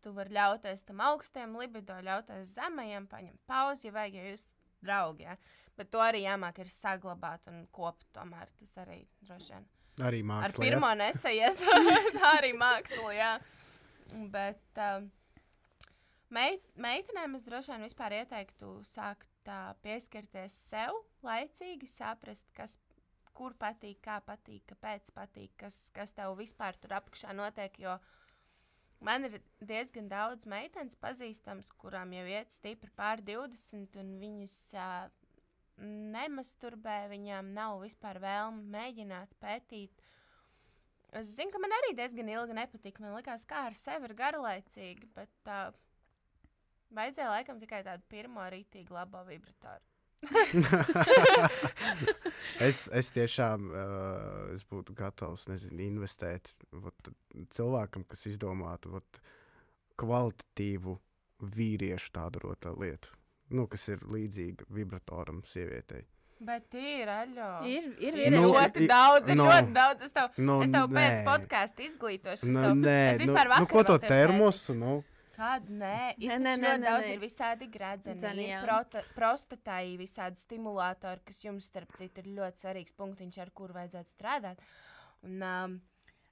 tu 0.01 0.13
vari 0.13 0.35
ļauties 0.35 0.85
tam 0.85 1.01
augstiem 1.01 1.57
libido, 1.59 1.95
ļauties 1.95 2.55
zemajiem, 2.55 3.07
paņemt 3.07 3.41
pauzi, 3.47 3.89
ja 3.89 3.93
vajag, 3.93 4.15
ja 4.15 4.31
jūs 4.31 4.49
draugi. 4.85 5.23
Ja? 5.23 5.37
Bet 5.79 5.91
to 5.91 5.99
arī 6.03 6.25
jāmāk 6.25 6.59
ir 6.63 6.71
saglabāt 6.73 7.47
un 7.51 7.67
kopt 7.75 8.07
tomēr. 8.17 8.51
Tas 8.59 8.77
arī 8.85 9.03
droši 9.21 9.55
vien. 9.55 9.69
Arī 9.99 10.21
Ar 10.23 10.29
mākslā. 10.31 10.65
pirmo 10.65 10.91
nesaies, 10.95 11.63
tā 12.19 12.35
arī 12.39 12.53
māksla, 12.55 13.13
jā. 13.17 13.31
Bet 14.33 14.79
um, 14.79 15.09
meit, 16.35 16.63
meitenēm 16.79 17.35
es 17.35 17.47
droši 17.47 17.75
vien 17.75 17.87
vispār 17.89 18.15
ieteiktu 18.21 18.79
sākt 18.87 19.27
tā, 19.47 19.75
pieskarties 19.83 20.55
sev 20.71 20.95
laicīgi, 21.27 21.89
saprast, 21.91 22.47
kas, 22.55 22.77
kur 23.39 23.55
patīk, 23.59 24.01
kā 24.05 24.19
patīk, 24.27 24.65
kāpēc 24.73 25.13
patīk, 25.15 25.53
kas, 25.61 25.87
kas 25.95 26.15
tev 26.17 26.35
vispār 26.41 26.79
tur 26.81 26.97
apakšā 26.99 27.35
notiek. 27.37 27.79
Jo 27.79 27.95
man 29.05 29.29
ir 29.29 29.39
diezgan 29.63 30.11
daudz 30.11 30.49
meitenes 30.51 30.99
pazīstams, 30.99 31.71
kurām 31.79 32.13
jau 32.17 32.27
iet 32.27 32.55
stipri 32.55 32.91
pār 32.99 33.23
20, 33.25 33.99
un 34.03 34.15
viņas 34.23 34.57
uh, 34.75 35.09
nemasturbē, 36.17 37.05
viņām 37.13 37.53
nav 37.55 37.83
vispār 37.85 38.19
vēlme 38.23 38.65
mēģināt 38.75 39.35
pētīt. 39.43 40.03
Es 41.19 41.31
zinu, 41.39 41.53
ka 41.55 41.61
man 41.63 41.73
arī 41.73 41.95
diezgan 41.97 42.29
ilgi 42.29 42.57
nepatika. 42.59 43.05
Man 43.05 43.15
liekas, 43.17 43.47
kā 43.49 43.69
ar 43.71 43.77
sevi 43.77 44.11
ir 44.11 44.17
garlaicīgi, 44.19 45.09
bet 45.17 45.53
uh, 45.53 45.71
vajadzēja 46.99 47.31
laikam 47.33 47.63
tikai 47.63 47.85
tādu 47.87 48.05
pirmo 48.11 48.45
rītīgu 48.53 48.99
labo 48.99 49.23
vibratoru. 49.29 49.98
es, 52.69 52.89
es 52.93 53.11
tiešām 53.15 53.69
uh, 53.71 54.55
es 54.57 54.65
būtu 54.69 54.95
gatavs 54.99 55.47
nezinu, 55.51 55.81
investēt 55.87 56.51
vot, 56.73 57.11
cilvēkam, 57.55 58.03
kas 58.09 58.27
izdomātu 58.31 58.87
vot, 58.97 59.21
kvalitatīvu 59.99 60.97
vīriešu 61.55 62.11
tādu 62.19 62.43
rotā 62.49 62.71
lietu. 62.75 63.09
Nu, 63.55 63.67
kas 63.71 63.87
ir 63.95 63.99
līdzīga 64.13 64.67
vibratoram, 64.75 65.43
sievietei. 65.49 66.03
Bet 66.39 66.71
ir 66.79 67.09
aļo. 67.11 67.47
Ir, 67.67 67.87
ir 67.99 68.15
Ir 68.29 68.35
Nu, 68.37 68.43
ļoti 68.53 68.85
i- 68.85 68.89
daudz, 68.91 69.27
ir 69.33 69.39
nu, 69.41 69.47
ļoti 69.49 69.73
daudz. 69.75 70.05
Es 70.07 70.13
tev, 70.15 70.29
nu, 70.39 70.61
es 70.63 70.71
tev 70.71 70.85
pēc 70.93 71.25
podkāstu 71.27 71.83
izglītošu. 71.89 72.47
es 72.47 72.53
Nu, 72.55 72.61
tev- 72.63 72.77
nē, 72.85 72.99
es 73.15 73.19
nu, 73.19 73.25
vispār 73.25 73.49
nu, 73.49 73.53
vakar 73.57 73.73
ko 73.73 73.83
to 73.89 73.97
termosu? 74.05 74.77
Nu? 74.79 74.93
Kādu 75.39 75.71
nē, 75.79 76.15
ir 76.19 76.33
Nē, 76.33 76.39
nē, 76.43 76.55
nē, 76.59 76.71
ļoti 76.73 76.81
nē, 76.83 76.87
daudz, 76.89 77.05
nē. 77.07 77.11
ir 77.15 77.21
visādi 77.23 77.69
gradzeni, 77.71 78.19
Dzeni, 78.19 78.47
ir 78.49 78.55
jā. 78.57 78.63
prota, 78.65 79.03
prostatai 79.15 79.93
visādi 80.01 80.41
stimulātori, 80.41 81.23
kas 81.29 81.45
jums, 81.45 81.69
starp 81.71 81.93
citu, 81.95 82.25
ir 82.25 82.33
ļoti 82.41 82.65
svarīgs 82.65 82.97
punktiņš, 82.99 83.39
ar 83.45 83.53
kuru 83.55 83.77
vajadzētu 83.77 84.11
strādāt. 84.17 84.59
Un, 85.23 85.37
um, 85.47 85.77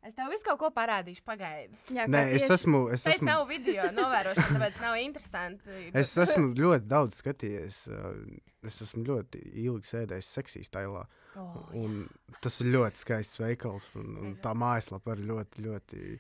es 0.03 0.15
tev 0.19 0.33
visu 0.35 0.45
kaut 0.49 0.59
ko 0.65 0.71
parādīšu, 0.75 1.23
pagaidi. 1.23 1.79
jā, 1.95 2.09
Nē, 2.11 2.25
es 2.35 2.43
tieši- 2.49 2.57
esmu. 2.59 2.81
Es 2.97 3.05
Šeit 3.07 3.15
esmu, 3.21 3.27
nav 3.31 3.47
video 3.49 3.87
novērošana, 3.95 4.59
tāpēc 4.59 4.81
nav 4.83 4.97
interesanti. 4.99 5.79
es 5.95 6.17
esmu 6.27 6.51
ļoti 6.59 6.87
daudz 6.91 7.23
skatījies. 7.23 7.87
uh, 7.95 8.43
Es 8.67 8.81
esmu 8.83 9.05
ļoti 9.07 9.39
ilgi 9.63 9.87
sēdējis 9.87 10.29
seksīs 10.41 10.69
tailā. 10.75 11.05
Oh, 11.37 11.69
Un 11.79 12.09
tas 12.43 12.61
ir 12.61 12.73
ļoti 12.75 12.97
skaists 12.99 13.39
veikals. 13.39 13.95
Un, 13.95 14.17
un 14.19 14.33
tā 14.43 14.51
mājaslapa 14.59 15.15
ir 15.15 15.23
ļoti, 15.29 15.63
ļoti 15.63 16.19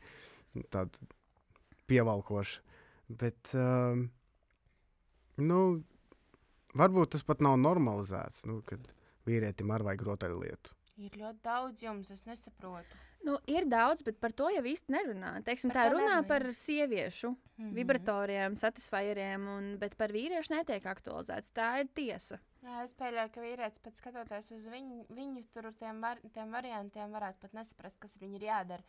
tāda 0.70 0.95
pievalkoša. 1.89 2.61
Bet, 3.09 3.53
um, 3.55 4.09
nu, 5.39 5.61
varbūt 6.75 7.15
tas 7.15 7.27
pat 7.27 7.45
nav 7.45 7.59
normalizēts, 7.63 8.45
nu, 8.51 8.61
kad 8.67 8.89
vīrietim 9.27 9.71
ar 9.75 9.85
vajag 9.87 10.07
rotaļlietu. 10.11 10.75
ir 10.97 11.19
ļoti 11.21 11.43
daudz 11.45 11.83
jums, 11.85 12.11
es 12.11 12.25
nesaprotu. 12.27 12.99
Nu, 13.27 13.37
ir 13.51 13.67
daudz, 13.67 14.05
bet 14.07 14.19
par 14.23 14.33
to 14.37 14.49
jau 14.55 14.63
īsti 14.65 14.93
nerunā. 14.93 15.33
Teiksim, 15.47 15.73
Par 15.73 15.79
tā 15.79 15.87
runā 15.91 16.05
nerunā, 16.05 16.27
par 16.29 16.45
sieviešu 16.55 17.31
mm. 17.33 17.39
-hmm. 17.59 17.73
vibratoriem, 17.75 18.57
satisfieriem, 18.57 19.49
un, 19.51 19.65
bet 19.79 19.97
par 19.97 20.13
vīriešu 20.15 20.55
netiek 20.55 20.87
aktualizēts. 20.87 21.53
Tā 21.57 21.81
ir 21.81 21.91
tiesa. 21.95 22.39
Jā, 22.63 22.83
es 22.85 22.95
pieļauju, 22.95 23.33
ka 23.35 23.41
vīrietis 23.41 23.83
pat 23.83 23.97
skatoties 23.97 24.53
uz 24.53 24.69
viņu, 24.69 25.07
viņu 25.11 25.43
tur 25.55 25.73
tiem, 25.73 26.01
var, 26.01 26.21
tiem 26.33 26.53
variantiem, 26.53 27.11
varētu 27.13 27.39
pat 27.41 27.53
nesaprast, 27.53 27.99
kas 27.99 28.19
viņu 28.21 28.37
ir 28.37 28.43
jādara. 28.43 28.83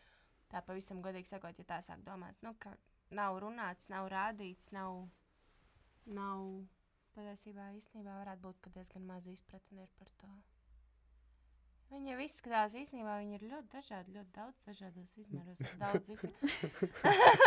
tā 0.48 0.62
pavisam 0.64 1.02
godīgi 1.02 1.28
sakot, 1.28 1.58
ja 1.58 1.64
tā 1.64 1.82
sāk 1.84 2.00
domāt, 2.04 2.34
nu, 2.40 2.54
ka 2.58 2.70
nav 3.14 3.38
runāts, 3.42 3.88
nav 3.92 4.08
rādīts, 4.12 4.70
nav, 4.74 5.06
nav 6.06 6.44
patiesībā 7.16 7.70
īstenībā 7.78 8.20
varētu 8.20 8.44
būt, 8.44 8.60
ka 8.62 8.70
diezgan 8.76 9.06
maz 9.08 9.26
izpratne 9.30 9.82
ir 9.86 9.90
par 9.98 10.10
to. 10.20 10.30
Viņi 11.88 12.10
jau 12.12 12.18
izskatās, 12.20 12.74
īstenībā 12.76 13.14
viņi 13.22 13.38
ir 13.38 13.44
ļoti 13.48 13.70
dažādi, 13.72 14.12
ļoti 14.18 14.32
daudz 14.36 14.58
dažādos 14.66 15.14
izmēros. 15.22 15.62
Daudz 15.80 16.10
visi. 16.12 16.28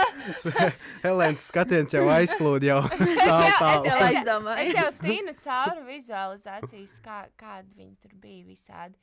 Helēnas 1.03 1.43
skatiens 1.51 1.93
jau 1.93 2.07
aizplūda 2.09 2.71
jau 2.71 2.79
tālu, 2.89 3.05
Es 3.05 3.59
jau 3.61 3.91
tālu. 3.91 4.07
aizdomājos. 4.07 4.63
Es 4.63 4.79
jau 4.79 4.87
tīnu 5.05 5.35
cauri 5.45 5.85
vizualizācijas, 5.91 6.95
kā, 7.05 7.19
kādi 7.37 7.77
viņi 7.83 7.95
tur 8.01 8.15
bija 8.23 8.47
visādi. 8.49 8.97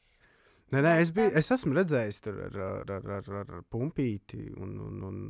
Nē, 0.75 0.83
nē, 0.85 0.97
es, 1.05 1.15
biju, 1.17 1.31
es 1.39 1.47
esmu 1.55 1.73
redzējis 1.79 2.19
tur 2.27 2.43
ar, 2.49 2.59
ar, 2.67 2.91
ar, 2.99 3.31
ar, 3.39 3.55
ar 3.61 3.63
pumpīti, 3.73 4.43
un, 4.59 4.75
un, 4.85 4.99
un 5.07 5.23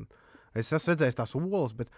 es 0.61 0.73
esmu 0.77 0.95
redzējis 0.95 1.19
tās 1.19 1.35
olas, 1.39 1.75
bet 1.77 1.93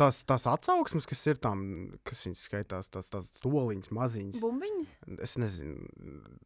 tās, 0.00 0.22
tās 0.28 0.46
atsauksmes, 0.50 1.06
kas 1.08 1.24
ir 1.28 1.40
tam, 1.42 1.64
kas 2.06 2.24
viņas 2.26 2.44
skaitās, 2.48 2.90
tās, 2.94 3.10
tās 3.12 3.28
stoliņas, 3.40 3.92
maziņas. 3.98 4.40
Bumbiņas? 4.42 4.94
Es 5.26 5.36
nezinu, 5.40 5.90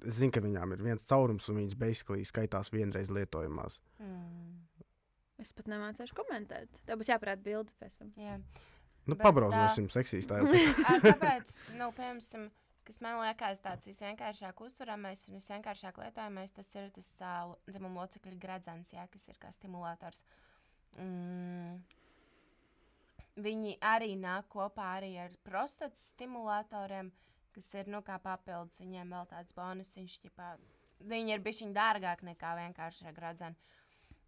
es 0.07 0.19
zinu, 0.19 0.35
ka 0.35 0.43
viņām 0.45 0.75
ir 0.77 0.85
viens 0.89 1.07
caurums, 1.09 1.49
un 1.53 1.63
viņas 1.63 1.79
basically 1.81 2.27
skaitās 2.29 2.73
vienreiz 2.75 3.13
lietojamās. 3.15 3.79
Mm. 4.03 4.61
Es 5.43 5.55
pat 5.57 5.71
nemācīšu 5.71 6.15
komentēt. 6.15 6.83
Tev 6.87 7.01
būs 7.01 7.11
jāparāda 7.11 7.43
bildi 7.43 7.75
pēc 7.81 7.99
tam. 7.99 8.13
Jā. 8.21 8.37
Nu, 9.03 9.17
Bet 9.17 9.25
pabrauzāsim 9.25 9.89
seksīs 9.91 10.29
tā 10.31 10.39
jau. 10.39 10.51
Kāpēc, 11.03 11.55
nu, 11.81 11.89
piemēram, 11.97 12.51
kas 12.87 13.01
man 13.03 13.19
liekas 13.23 13.63
tāds 13.65 13.89
visvienkāršāk 13.91 14.63
uzturamais 14.63 15.25
un 15.29 15.41
visvienkāršāk 15.41 15.99
lietojamais, 16.05 16.55
tas 16.55 16.71
ir 16.79 16.91
tas 16.95 17.11
uh, 17.23 17.57
dzimuma 17.67 18.05
locekļu 18.05 18.39
gradzens, 18.43 18.95
jā, 18.95 19.07
kas 19.11 19.27
ir 19.33 19.41
kā 19.43 19.51
stimulators. 19.55 20.23
Mm. 21.01 21.81
Viņi 23.43 23.79
arī 23.81 24.13
nāk 24.21 24.51
kopā 24.53 24.91
arī 24.99 25.15
ar 25.23 25.33
prostatas 25.47 26.11
stimulatoriem, 26.13 27.09
kas 27.55 27.71
ir 27.81 27.89
nu, 27.89 28.03
kā 28.05 28.19
papildus. 28.21 28.83
Viņiem 28.83 29.15
vēl 29.15 29.29
tāds 29.31 29.57
bonusiņš, 29.57 30.19
ķipā, 30.27 30.51
viņi 31.09 31.33
ir 31.37 31.45
bijuši 31.45 31.71
dārgāki 31.73 32.29
nekā 32.29 32.53
vienkārši 32.61 33.15
gradzenu. 33.17 33.57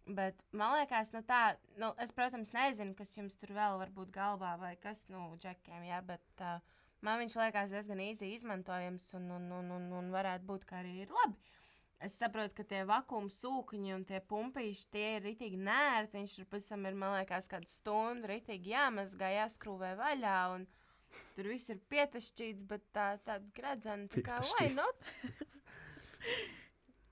Bet 0.05 0.41
man 0.53 0.75
liekas, 0.77 1.09
nu 1.15 1.23
tā, 1.25 1.55
nu, 1.81 1.89
es, 2.01 2.11
protams, 2.13 2.51
nezinu, 2.53 2.93
kas 2.97 3.13
jums 3.17 3.37
tur 3.41 3.55
vēl 3.57 3.79
var 3.81 3.89
būt 3.93 4.11
galvā 4.13 4.53
vai 4.61 4.75
kas, 4.77 5.07
nu, 5.09 5.31
džekiem, 5.41 5.81
jā, 5.87 5.97
bet 6.05 6.43
uh, 6.45 6.59
man 7.01 7.17
viņš 7.23 7.37
liekas 7.41 7.73
diezgan 7.73 8.03
īsi 8.05 8.29
izmantojams 8.35 9.07
un, 9.17 9.31
un, 9.37 9.47
un, 9.57 9.71
un, 9.79 9.87
un 9.97 10.11
varētu 10.13 10.45
būt, 10.45 10.67
ka 10.69 10.83
arī 10.83 10.99
ir 11.05 11.13
labi. 11.13 11.54
Es 12.03 12.17
saprotu, 12.19 12.51
ka 12.57 12.63
tie 12.67 12.81
vakuma 12.87 13.29
sūkņi 13.31 13.93
un 13.95 14.03
tie 14.07 14.19
pumpīši 14.19 14.87
tie 14.91 15.05
ir 15.15 15.21
rītīgi 15.29 15.57
nērti. 15.63 16.17
Viņš 16.19 16.33
tur 16.37 16.45
pēc 16.51 16.63
tam 16.67 16.81
ir, 16.89 16.95
man 16.99 17.11
liekas, 17.15 17.47
kādu 17.51 17.67
stundu 17.71 18.27
rītīgi 18.29 18.73
jāmazgā, 18.73 19.27
jāskrūvē 19.37 19.91
vaļā. 20.01 20.39
Un 20.57 20.61
tur 21.37 21.45
viss 21.53 21.71
ir 21.71 21.79
pietašķīts, 21.93 22.63
bet 22.67 22.83
tā, 22.95 23.07
tāda 23.23 23.47
gradzena, 23.55 24.05
tā 24.11 24.19
kā 24.25 24.35
why 24.51 24.65
not? 24.75 24.99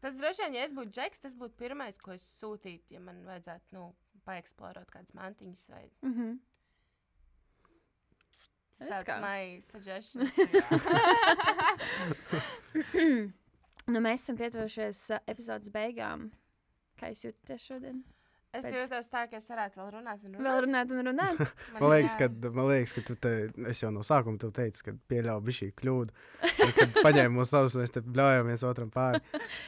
Tas 0.03 0.13
droši 0.19 0.41
vien, 0.43 0.55
ja 0.57 0.63
es 0.67 0.75
būtu 0.75 0.91
džeks, 0.91 1.23
tas 1.23 1.35
būtu 1.39 1.55
pirmais, 1.55 1.95
ko 2.01 2.11
es 2.11 2.23
sūtītu, 2.41 2.91
ja 2.91 2.99
man 2.99 3.23
vajadzētu, 3.23 3.71
nu, 3.77 3.95
paeksplorot 4.27 4.91
kādas 4.91 5.15
mantiņas 5.15 5.69
vai 5.71 5.85
Mm 6.01 6.13
-hmm. 6.13 6.39
tas 8.79 8.89
Redz 8.89 8.91
tāds 8.91 9.05
kā. 9.07 9.19
my 9.23 9.61
suggestions. 9.61 10.31
jā. 13.83 13.93
Nu, 13.93 14.01
mēs 14.03 14.23
esam 14.23 14.39
pietuvušies 14.39 15.05
uh, 15.11 15.23
epizodes 15.27 15.71
beigām. 15.73 16.29
Kā 16.99 17.11
jūs 17.11 17.27
jūtaties 17.27 17.69
šodien? 17.69 18.03
Es 18.53 18.67
Pēc- 18.67 18.75
jūtos 18.77 19.07
tā, 19.09 19.23
ka 19.31 19.39
es 19.39 19.47
varētu 19.49 19.79
vēl 19.79 19.87
runāt 19.95 20.25
un 20.27 20.35
runāt. 20.35 20.45
Vēl 20.45 20.59
runāt 20.67 20.91
un 20.93 21.07
runāt. 21.07 21.39
Man 21.73 21.89
liekas, 21.89 22.13
jā. 22.13 22.27
ka, 22.29 22.51
man 22.53 22.67
liekas, 22.69 22.91
ka 22.93 23.01
tu 23.07 23.15
te, 23.17 23.31
es 23.71 23.81
jau 23.81 23.89
no 23.93 24.03
sākuma 24.05 24.37
tev 24.37 24.51
teicu, 24.53 24.83
ka 24.85 24.93
pieļauju 25.09 25.55
šī 25.57 25.69
kļūdu. 25.79 26.13
Un 26.61 26.75
Kad 26.77 26.99
paņēmu 26.99 27.39
mūsu 27.39 27.49
savus, 27.55 27.77
mēs 27.81 27.95
te 27.95 28.03
ļaujam 28.05 28.51
viens 28.51 28.65
otram 28.69 28.93
pāri. 28.93 29.23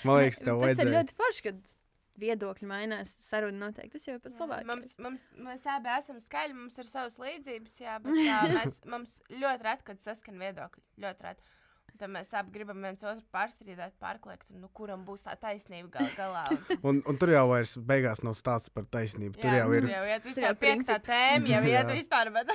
Man 0.05 0.22
liekas, 0.22 0.43
tev 0.45 0.61
Tas 0.68 0.84
ir 0.86 0.93
ļoti 0.93 1.18
forši, 1.18 1.43
kad 1.47 1.74
viedokļi 2.22 2.70
mainās. 2.70 3.16
Saruna 3.26 3.66
noteikti. 3.66 3.95
Tas 3.97 4.07
jau 4.07 4.16
ir 4.20 4.22
pats 4.24 4.38
Jā, 4.38 4.45
labākais. 4.45 4.70
Mums, 4.70 4.93
mums, 5.01 5.26
mēs 5.47 5.66
abi 5.74 5.91
esam 5.95 6.22
skaļi, 6.22 6.57
mums 6.61 6.80
ir 6.82 6.89
savas 6.89 7.18
līdzības, 7.26 7.78
jā, 7.82 7.97
bet 8.05 8.22
tā, 8.22 8.39
mēs, 8.59 8.80
mums 8.93 9.18
ļoti 9.34 9.68
reti, 9.68 9.88
kad 9.89 10.05
saskan 10.05 10.38
viedokļi. 10.45 10.86
Ļoti 11.05 11.28
reti. 11.28 11.53
Tad 11.95 12.11
mēs 12.11 12.33
abi 12.35 12.51
gribam 12.57 12.81
viens 12.83 13.05
otru 13.07 13.23
pārstrādāt, 13.31 13.93
pārkliegt, 14.03 14.49
un 14.51 14.65
nu, 14.65 14.69
kuram 14.75 15.05
būs 15.07 15.23
tā 15.27 15.35
taisnība 15.39 15.87
gal 15.93 16.09
galā. 16.17 16.43
Un, 16.51 16.81
Un, 16.89 16.99
un 17.07 17.19
tur 17.21 17.31
jau 17.31 17.45
vairs 17.53 17.77
beigās 17.91 18.21
nav 18.25 18.35
stāsts 18.35 18.73
par 18.73 18.87
taisnību. 18.91 19.39
Tur 19.39 19.55
jau 19.55 19.69
ir. 19.71 19.87
Tur 19.87 19.93
jau 19.93 20.03
iet 20.09 20.25
Tur 20.25 20.31
jau 20.33 20.51
vispār 20.51 20.59
piektā 20.65 20.99
tēma, 21.07 21.51
jau 21.53 21.63
iet 21.69 21.79
Jā. 21.79 21.95
vispār. 21.95 22.33
Bet... 22.35 22.51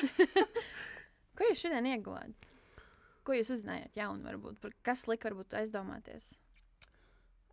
Ko 1.41 1.49
jūs 1.49 1.65
šodien 1.65 1.89
ieguvāt? 1.95 2.51
Ko 3.25 3.37
jūs 3.37 3.53
uzzinājāt 3.57 3.97
jaunu, 4.01 4.25
varbūt? 4.29 4.61
Par 4.61 4.77
Kas 4.85 5.07
lika 5.09 5.31
varbūt 5.31 5.57
aizdomāties? 5.61 6.35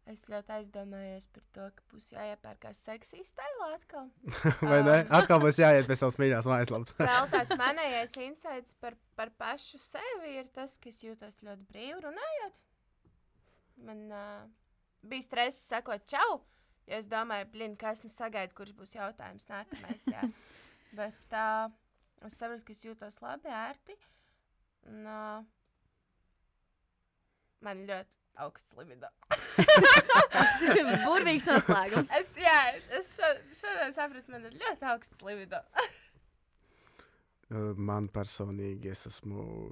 Es 0.08 0.22
ļoti 0.32 0.54
aizdomājos 0.56 1.26
par 1.36 1.44
to, 1.56 1.64
ka 1.76 1.84
būs 1.92 2.06
jāiepērkās 2.14 2.80
seksī 2.86 3.20
stilā 3.28 3.68
atkal. 3.76 4.06
Vai 4.70 4.80
ne? 4.86 5.02
Atkal 5.18 5.42
būs 5.44 5.60
jāiet 5.60 5.88
pie 5.90 5.98
savas 6.00 6.16
mīļākās 6.22 6.48
mājaslapas. 6.48 6.94
Vēl 7.10 7.28
tāds 7.34 7.58
manējais 7.60 8.14
insights 8.24 8.78
par, 8.80 8.96
par 9.20 9.34
pašu 9.42 9.82
sevi 9.84 10.38
ir 10.40 10.48
tas, 10.56 10.78
ka 10.80 10.88
es 10.94 11.02
jūtos 11.04 11.42
ļoti 11.44 11.68
brīvi 11.74 12.00
runājot. 12.06 12.62
Man 13.88 14.06
uh, 14.16 14.46
bija 15.04 15.26
stress 15.26 15.68
sakot 15.74 16.08
čau, 16.08 16.40
jo 16.88 17.02
es 17.02 17.12
domāju, 17.12 17.50
blin, 17.52 17.76
kas 17.80 18.06
nu 18.06 18.12
sagaidu, 18.14 18.56
kurš 18.56 18.72
būs 18.80 18.96
jautājums 18.96 19.52
nākamais. 19.52 20.08
Jā. 20.14 20.24
Bet 20.98 21.36
uh, 21.36 21.68
es 22.24 22.40
saprotu, 22.40 22.64
ka 22.70 22.78
es 22.78 22.86
jūtos 22.88 23.20
labi, 23.26 23.52
ērti. 23.52 24.00
Un, 24.88 25.04
uh, 25.04 25.44
man 27.68 27.84
ļoti 27.92 28.24
augsts 28.48 28.80
libido. 28.80 29.12
Burvīgs 31.08 31.48
noslēgums. 31.48 32.12
Es, 32.18 32.34
jā, 32.42 32.58
es, 32.78 32.90
es 33.00 33.14
šo, 33.18 33.30
šodien 33.62 33.96
sapratu, 33.96 34.34
man 34.34 34.46
ir 34.50 34.58
ļoti 34.60 34.92
augsts 34.94 35.26
libido. 35.26 35.64
Uh, 37.48 37.70
Man 37.80 38.10
personīgi 38.12 38.90
es 38.92 39.06
esmu, 39.08 39.70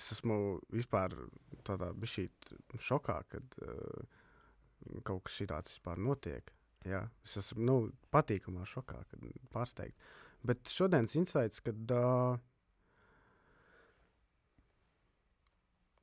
es 0.00 0.06
esmu 0.14 0.38
vispār 0.72 1.12
tādā 1.60 1.90
bišķīt 1.92 2.54
šokā, 2.80 3.16
kad 3.28 3.58
uh, 3.60 4.06
kaut 5.04 5.26
kas 5.26 5.36
šāds 5.36 5.74
vispār 5.74 6.00
notiek. 6.00 6.48
Jā, 6.88 7.02
es 7.28 7.36
esmu 7.42 7.66
nu, 7.68 7.74
patīkamā 8.16 8.64
šokā, 8.72 9.02
kad 9.10 9.28
pārsteigts. 9.52 10.16
Bet 10.48 10.72
šodienas 10.72 11.18
insights, 11.20 11.60
kad. 11.68 11.84
Uh, 11.92 12.40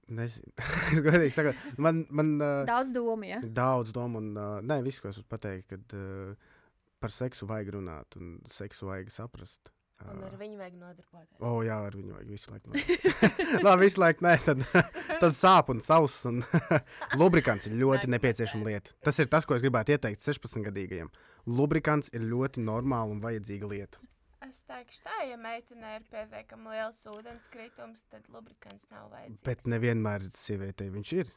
Nezinu, 0.06 0.52
es 0.94 1.00
godīgi 1.02 1.34
saku, 1.34 1.54
man, 1.82 2.04
man 2.14 2.36
uh, 2.38 2.60
Daudz 2.68 2.92
domu, 2.94 3.26
ja? 3.26 3.40
daudz 3.42 3.94
domu, 3.96 4.22
un 4.22 4.36
uh, 4.38 4.60
nē, 4.62 4.84
viss, 4.86 5.02
ko 5.02 5.10
es 5.10 5.18
varu 5.18 5.32
pateikt, 5.34 5.72
kad 5.72 5.96
uh, 5.98 6.52
par 7.02 7.14
seksu 7.14 7.48
vajag 7.50 7.74
runāt 7.80 8.20
un 8.20 8.36
seksu 8.54 8.92
vajag 8.92 9.10
saprast. 9.14 9.72
Un 10.04 10.20
Ā. 10.20 10.28
ar 10.28 10.34
viņu 10.38 10.58
vajag 10.60 10.74
nodarboties. 10.76 11.40
O, 11.40 11.62
jā, 11.64 11.78
ar 11.88 11.96
viņu 11.96 12.18
vajag 12.18 12.32
visu 12.34 12.52
laiku. 12.52 12.70
nodarboties. 12.70 13.62
Labi, 13.66 13.86
visu 13.88 14.02
laiku 14.04 14.26
nē, 14.26 14.34
tad, 14.44 14.64
tad 15.22 15.38
sāp 15.38 15.72
un 15.74 15.80
savs. 15.82 16.18
Un 16.30 16.42
lubrikants 17.18 17.70
ir 17.70 17.78
ļoti 17.80 18.10
Nāk 18.10 18.18
nepieciešama 18.18 18.68
lieta. 18.68 18.94
Tas 19.08 19.22
ir 19.24 19.32
tas, 19.32 19.48
ko 19.48 19.56
es 19.56 19.64
gribētu 19.64 19.96
ieteikt 19.96 20.26
16-gadīgajiem. 20.26 21.10
Lubrikants 21.48 22.12
ir 22.14 22.28
ļoti 22.28 22.66
normāla 22.68 23.16
un 23.16 23.24
vajadzīga 23.24 23.72
lieta. 23.72 24.04
Es 24.46 24.62
teikšu, 24.68 25.02
tā, 25.06 25.16
ja 25.26 25.38
meitenei 25.42 25.96
ir 26.00 26.06
pietiekami 26.12 26.76
liels 26.76 27.00
ūdens 27.10 27.48
kritums, 27.52 28.04
tad 28.12 28.28
lubrikants 28.34 28.88
nav 28.92 29.10
vajadzīgs. 29.14 29.44
Bet 29.48 29.66
nevienmēr 29.72 30.28
sievietei 30.36 30.92
viņš 30.94 31.14
ir. 31.22 31.34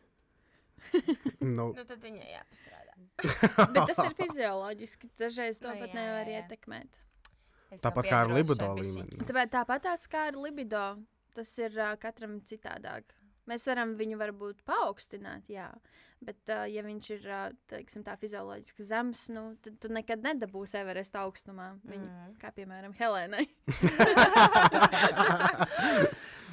Nu, 1.42 1.70
Nu, 1.74 1.84
tad 1.86 1.98
viņai 2.02 2.28
jāpastrādā. 2.30 2.94
Bet 3.74 3.90
tas 3.90 4.00
ir 4.04 4.14
fizioloģiski. 4.18 5.10
Dažreiz 5.18 5.60
to 5.62 5.72
Nu, 5.72 5.80
pat 5.80 5.90
jā, 5.90 5.96
nevar 5.98 6.30
jā. 6.30 6.42
ietekmēt. 6.42 6.98
Es 7.74 7.82
Tāpat 7.84 8.08
kā 8.08 8.20
ar 8.24 8.32
libido 8.32 8.68
līmeni. 8.78 9.20
Tāpēc 9.28 9.52
tāpatās 9.52 10.06
kā 10.10 10.28
ar 10.30 10.38
libido, 10.38 10.84
tas 11.36 11.52
ir 11.60 11.74
uh, 11.76 11.92
katram 12.00 12.38
citādāk. 12.48 13.17
Mēs 13.48 13.64
varam 13.70 13.94
viņu 13.98 14.18
varbūt 14.20 14.60
paaugstināt, 14.68 15.48
jā, 15.48 15.68
bet, 16.20 16.40
uh, 16.52 16.66
ja 16.68 16.82
viņš 16.84 17.10
ir 17.14 17.28
uh, 17.30 17.46
teiksim, 17.70 18.04
tā 18.04 18.16
fizioloģiski 18.20 18.84
zems, 18.84 19.28
nu, 19.32 19.44
tad 19.64 19.78
tu 19.82 19.90
nekad 19.92 20.24
nedabūsi 20.26 20.76
Everesta 20.82 21.22
augstumā. 21.24 21.70
Viņu, 21.88 22.08
mm. 22.08 22.34
Kā 22.42 22.48
piemēram 22.56 22.92
Helēnai. 22.98 23.46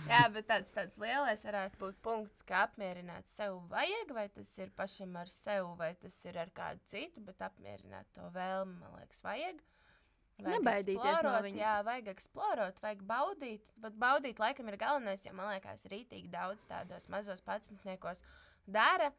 Jā, 0.05 0.27
bet 0.29 0.45
tāds, 0.45 0.69
tāds 0.73 0.97
lielais 1.01 1.41
varētu 1.47 1.79
būt 1.81 1.95
punkts, 2.05 2.43
kā 2.45 2.67
apmierināt 2.67 3.25
sev 3.29 3.55
vajag, 3.71 4.11
vai 4.13 4.27
tas 4.29 4.51
ir 4.61 4.69
pašam 4.77 5.15
ar 5.17 5.31
sevi, 5.33 5.71
vai 5.79 5.95
tas 5.97 6.17
ir 6.29 6.37
ar 6.37 6.51
kādu 6.53 6.83
citu, 6.91 7.23
bet 7.25 7.41
apmierināt 7.41 8.05
to 8.13 8.27
vēlmi, 8.35 8.77
man 8.83 8.99
liekas, 8.99 9.23
vajag. 9.25 9.63
Nebaidīties 10.43 11.21
no 11.23 11.35
viņas. 11.45 11.61
Jā, 11.61 11.75
vajag 11.87 12.09
eksplorot, 12.11 12.79
vajag 12.83 13.03
baudīt. 13.07 13.69
Vat 13.83 13.95
baudīt, 13.99 14.41
laikam, 14.41 14.67
ir 14.71 14.79
galvenais, 14.81 15.23
jo 15.23 15.31
man 15.35 15.53
liekas, 15.53 15.85
rītīgi 15.91 16.27
daudz 16.33 16.67
tādos 16.67 17.07
mazos 17.11 17.43
patsmitniekos 17.45 18.23
dara. 18.67 19.13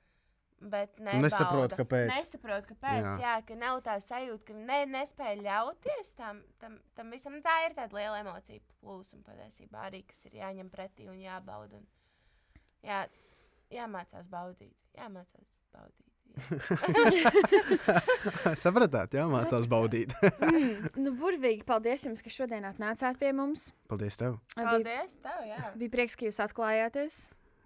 Bet. 0.56 0.96
Nesaprotu, 1.04 1.76
kāpēc. 1.76 2.10
Nesaprotu, 2.14 2.70
kāpēc. 2.72 3.02
Jā. 3.02 3.10
Jā. 3.12 3.16
jā, 3.24 3.34
ka 3.48 3.56
nav 3.60 3.82
tā 3.84 3.96
sajūta, 4.00 4.46
ka 4.48 4.56
ne, 4.56 4.78
nespēja 4.88 5.36
ļauties 5.44 6.14
tam, 6.16 6.40
tam, 6.62 6.78
tam 6.96 7.12
visam. 7.12 7.36
Tā 7.44 7.58
ir 7.66 7.76
tāda 7.76 7.96
liela 7.96 8.22
emocija 8.22 8.64
plūsma 8.80 9.20
patiesībā 9.26 9.84
arī, 9.90 10.00
kas 10.08 10.24
ir 10.28 10.38
jāņem 10.40 10.72
pretī 10.72 11.10
un 11.12 11.20
jābauda. 11.20 11.80
Un, 11.80 12.64
jā, 12.84 13.04
jāmācās 13.72 14.32
baudīt. 14.32 14.76
Jāmācās 14.96 15.60
baudīt. 15.76 16.15
Sapratāt, 18.62 19.14
jā, 19.16 19.24
mācās 19.30 19.68
baudīt. 19.70 20.12
Mm, 20.56 20.90
nu, 21.02 21.12
burvīgi, 21.18 21.64
paldies 21.66 22.04
jums, 22.06 22.22
ka 22.24 22.30
šodien 22.32 22.64
atnācāt 22.68 23.18
pie 23.20 23.32
mums. 23.36 23.70
Paldies 23.90 24.16
tev. 24.18 24.38
Paldies, 24.56 25.16
tev, 25.22 25.40
jā. 25.48 25.58
bija 25.78 25.92
prieks, 25.92 26.16
ka 26.16 26.28
jūs 26.28 26.38
atklājāties 26.44 27.18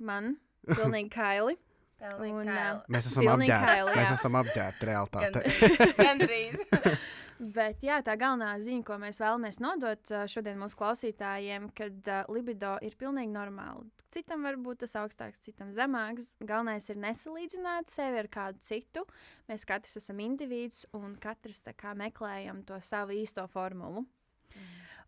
man, 0.03 0.25
pilnīgi 0.69 1.11
kaili. 1.15 1.57
Pelnīgi 2.01 2.37
Un, 2.41 2.49
kaili. 2.51 2.83
Mēs 2.97 3.07
esam 3.11 3.27
Pilnīgi 3.27 3.53
apģērbti. 3.55 3.71
kaili, 3.71 3.97
Mēs 4.01 4.13
esam 4.17 4.37
apģērbti 4.41 4.91
realitātē. 4.91 5.95
Gandrīz. 6.01 6.63
Bet 7.57 7.81
jā, 7.81 7.95
tā 8.05 8.19
galvenā 8.21 8.51
ziņa, 8.61 8.83
ko 8.85 8.99
mēs 9.01 9.17
vēlamies 9.23 9.59
nodot 9.65 10.11
šodien 10.29 10.59
mūsu 10.61 10.77
klausītājiem, 10.77 11.71
kad 11.73 12.11
libido 12.29 12.75
ir 12.85 12.97
pilnīgi 13.01 13.33
normāli. 13.33 13.87
Citam 14.13 14.45
var 14.45 14.59
būt 14.61 14.83
tas 14.83 14.93
augstāks, 15.01 15.41
citam 15.47 15.71
zemāks. 15.73 16.35
Galvenais 16.45 16.91
ir 16.93 16.99
nesalīdzināt 17.01 17.89
sevi 17.95 18.21
ar 18.21 18.29
kādu 18.29 18.61
citu. 18.67 19.07
Mēs 19.49 19.65
katrs 19.69 19.97
esam 20.03 20.21
indivīds 20.21 20.83
un 20.99 21.15
katrs 21.23 21.63
kā 21.81 21.95
meklējam 21.97 22.61
to 22.69 22.77
savu 22.85 23.17
īsto 23.17 23.47
formulu. 23.49 24.05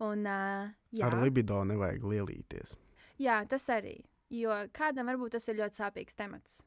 Un, 0.03 0.25
uh, 0.25 0.73
jā, 0.91 1.05
Ar 1.07 1.19
libido 1.21 1.61
nevajag 1.69 2.03
lielīties. 2.15 2.73
jā, 3.21 3.43
tas 3.47 3.69
arī. 3.71 3.99
Jo 4.33 4.57
kādam 4.73 5.07
varbūt 5.13 5.37
tas 5.37 5.49
ir 5.53 5.61
ļoti 5.61 5.79
sāpīgs 5.83 6.17
temats. 6.17 6.63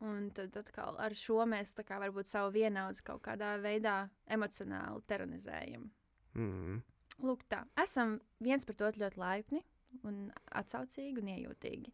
Un 0.00 0.30
tad 0.32 0.54
atkal 0.56 0.96
ar 1.02 1.12
šo 1.16 1.42
mēs 1.48 1.74
tā 1.76 1.84
kā 1.84 1.98
varbūt 2.00 2.30
savu 2.30 2.54
vienaudzi 2.54 3.04
kaut 3.04 3.20
kādā 3.26 3.52
veidā 3.60 4.06
emocionāli 4.32 5.04
teronizējam. 5.10 5.90
Mm. 6.38 6.78
Lūk, 7.20 7.44
tā. 7.52 7.66
Esam 7.82 8.16
viens 8.40 8.64
par 8.64 8.78
otru 8.88 9.04
ļoti 9.04 9.20
laipni, 9.20 9.60
un 10.08 10.30
atsaucīgi 10.56 11.20
un 11.20 11.28
iejūtīgi. 11.34 11.92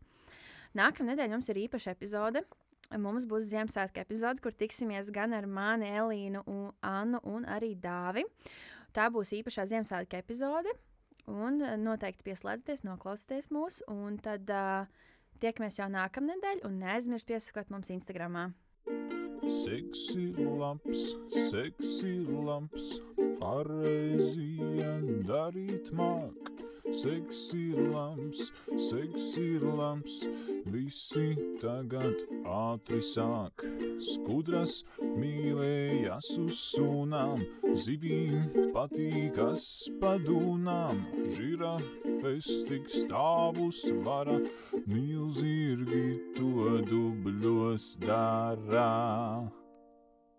Nākamā 0.77 1.13
nedēļa 1.13 1.35
mums 1.35 1.51
ir 1.51 1.65
īpaša 1.65 1.97
epizode. 1.97 2.45
Mums 3.03 3.25
būs 3.27 3.49
Ziemassvētku 3.51 3.99
epizode, 3.99 4.43
kur 4.45 4.55
tiksimies 4.55 5.11
gan 5.11 5.35
ar 5.35 5.49
mani, 5.51 5.89
Elīnu, 5.99 6.45
un 6.47 6.69
Annu 6.87 7.19
un 7.27 7.49
arī 7.51 7.73
Dāvi. 7.75 8.23
Tā 8.95 9.09
būs 9.11 9.35
īpašā 9.41 9.67
Ziemassvētku 9.73 10.21
epizode. 10.21 10.77
Un 11.27 11.59
eh, 11.65 11.75
noteikti 11.81 12.29
pieslēdzieties, 12.29 12.85
noklausieties 12.87 13.51
mūs, 13.51 13.81
un 13.91 14.21
tad 14.23 14.47
uh, 14.55 14.87
tiekamies 15.43 15.80
jau 15.80 15.89
nākamā 15.93 16.34
nedēļa. 16.34 16.64
Un 16.68 16.78
neaizmirstiet 16.82 17.37
piesakot 17.37 17.72
mums 17.74 17.93
Instagram. 17.95 18.55
Seksi 19.47 20.30
labs, 20.39 21.12
seksi 21.51 22.14
labs, 22.47 22.97
pareizi 23.41 24.55
darīt 25.28 25.93
māk. 26.87 26.95
Seksi 26.95 27.72
labs, 27.93 28.53
seksi 28.76 29.59
labs, 29.61 30.24
visi 30.66 31.37
tagad 31.61 32.14
ātri 32.45 33.01
sāk. 33.03 33.64
Skudras 34.01 34.84
mīlējas 35.01 36.39
uz 36.39 36.55
sunām, 36.74 37.39
zivīm 37.74 38.72
patīkas 38.72 39.91
padūnām. 40.01 41.05
Žirafes 41.34 42.64
tik 42.68 42.89
stāvus 42.89 43.84
vara, 44.05 44.41
milzīgi 44.87 46.34
to 46.37 46.80
dubļos 46.87 47.97
dara. 48.01 49.66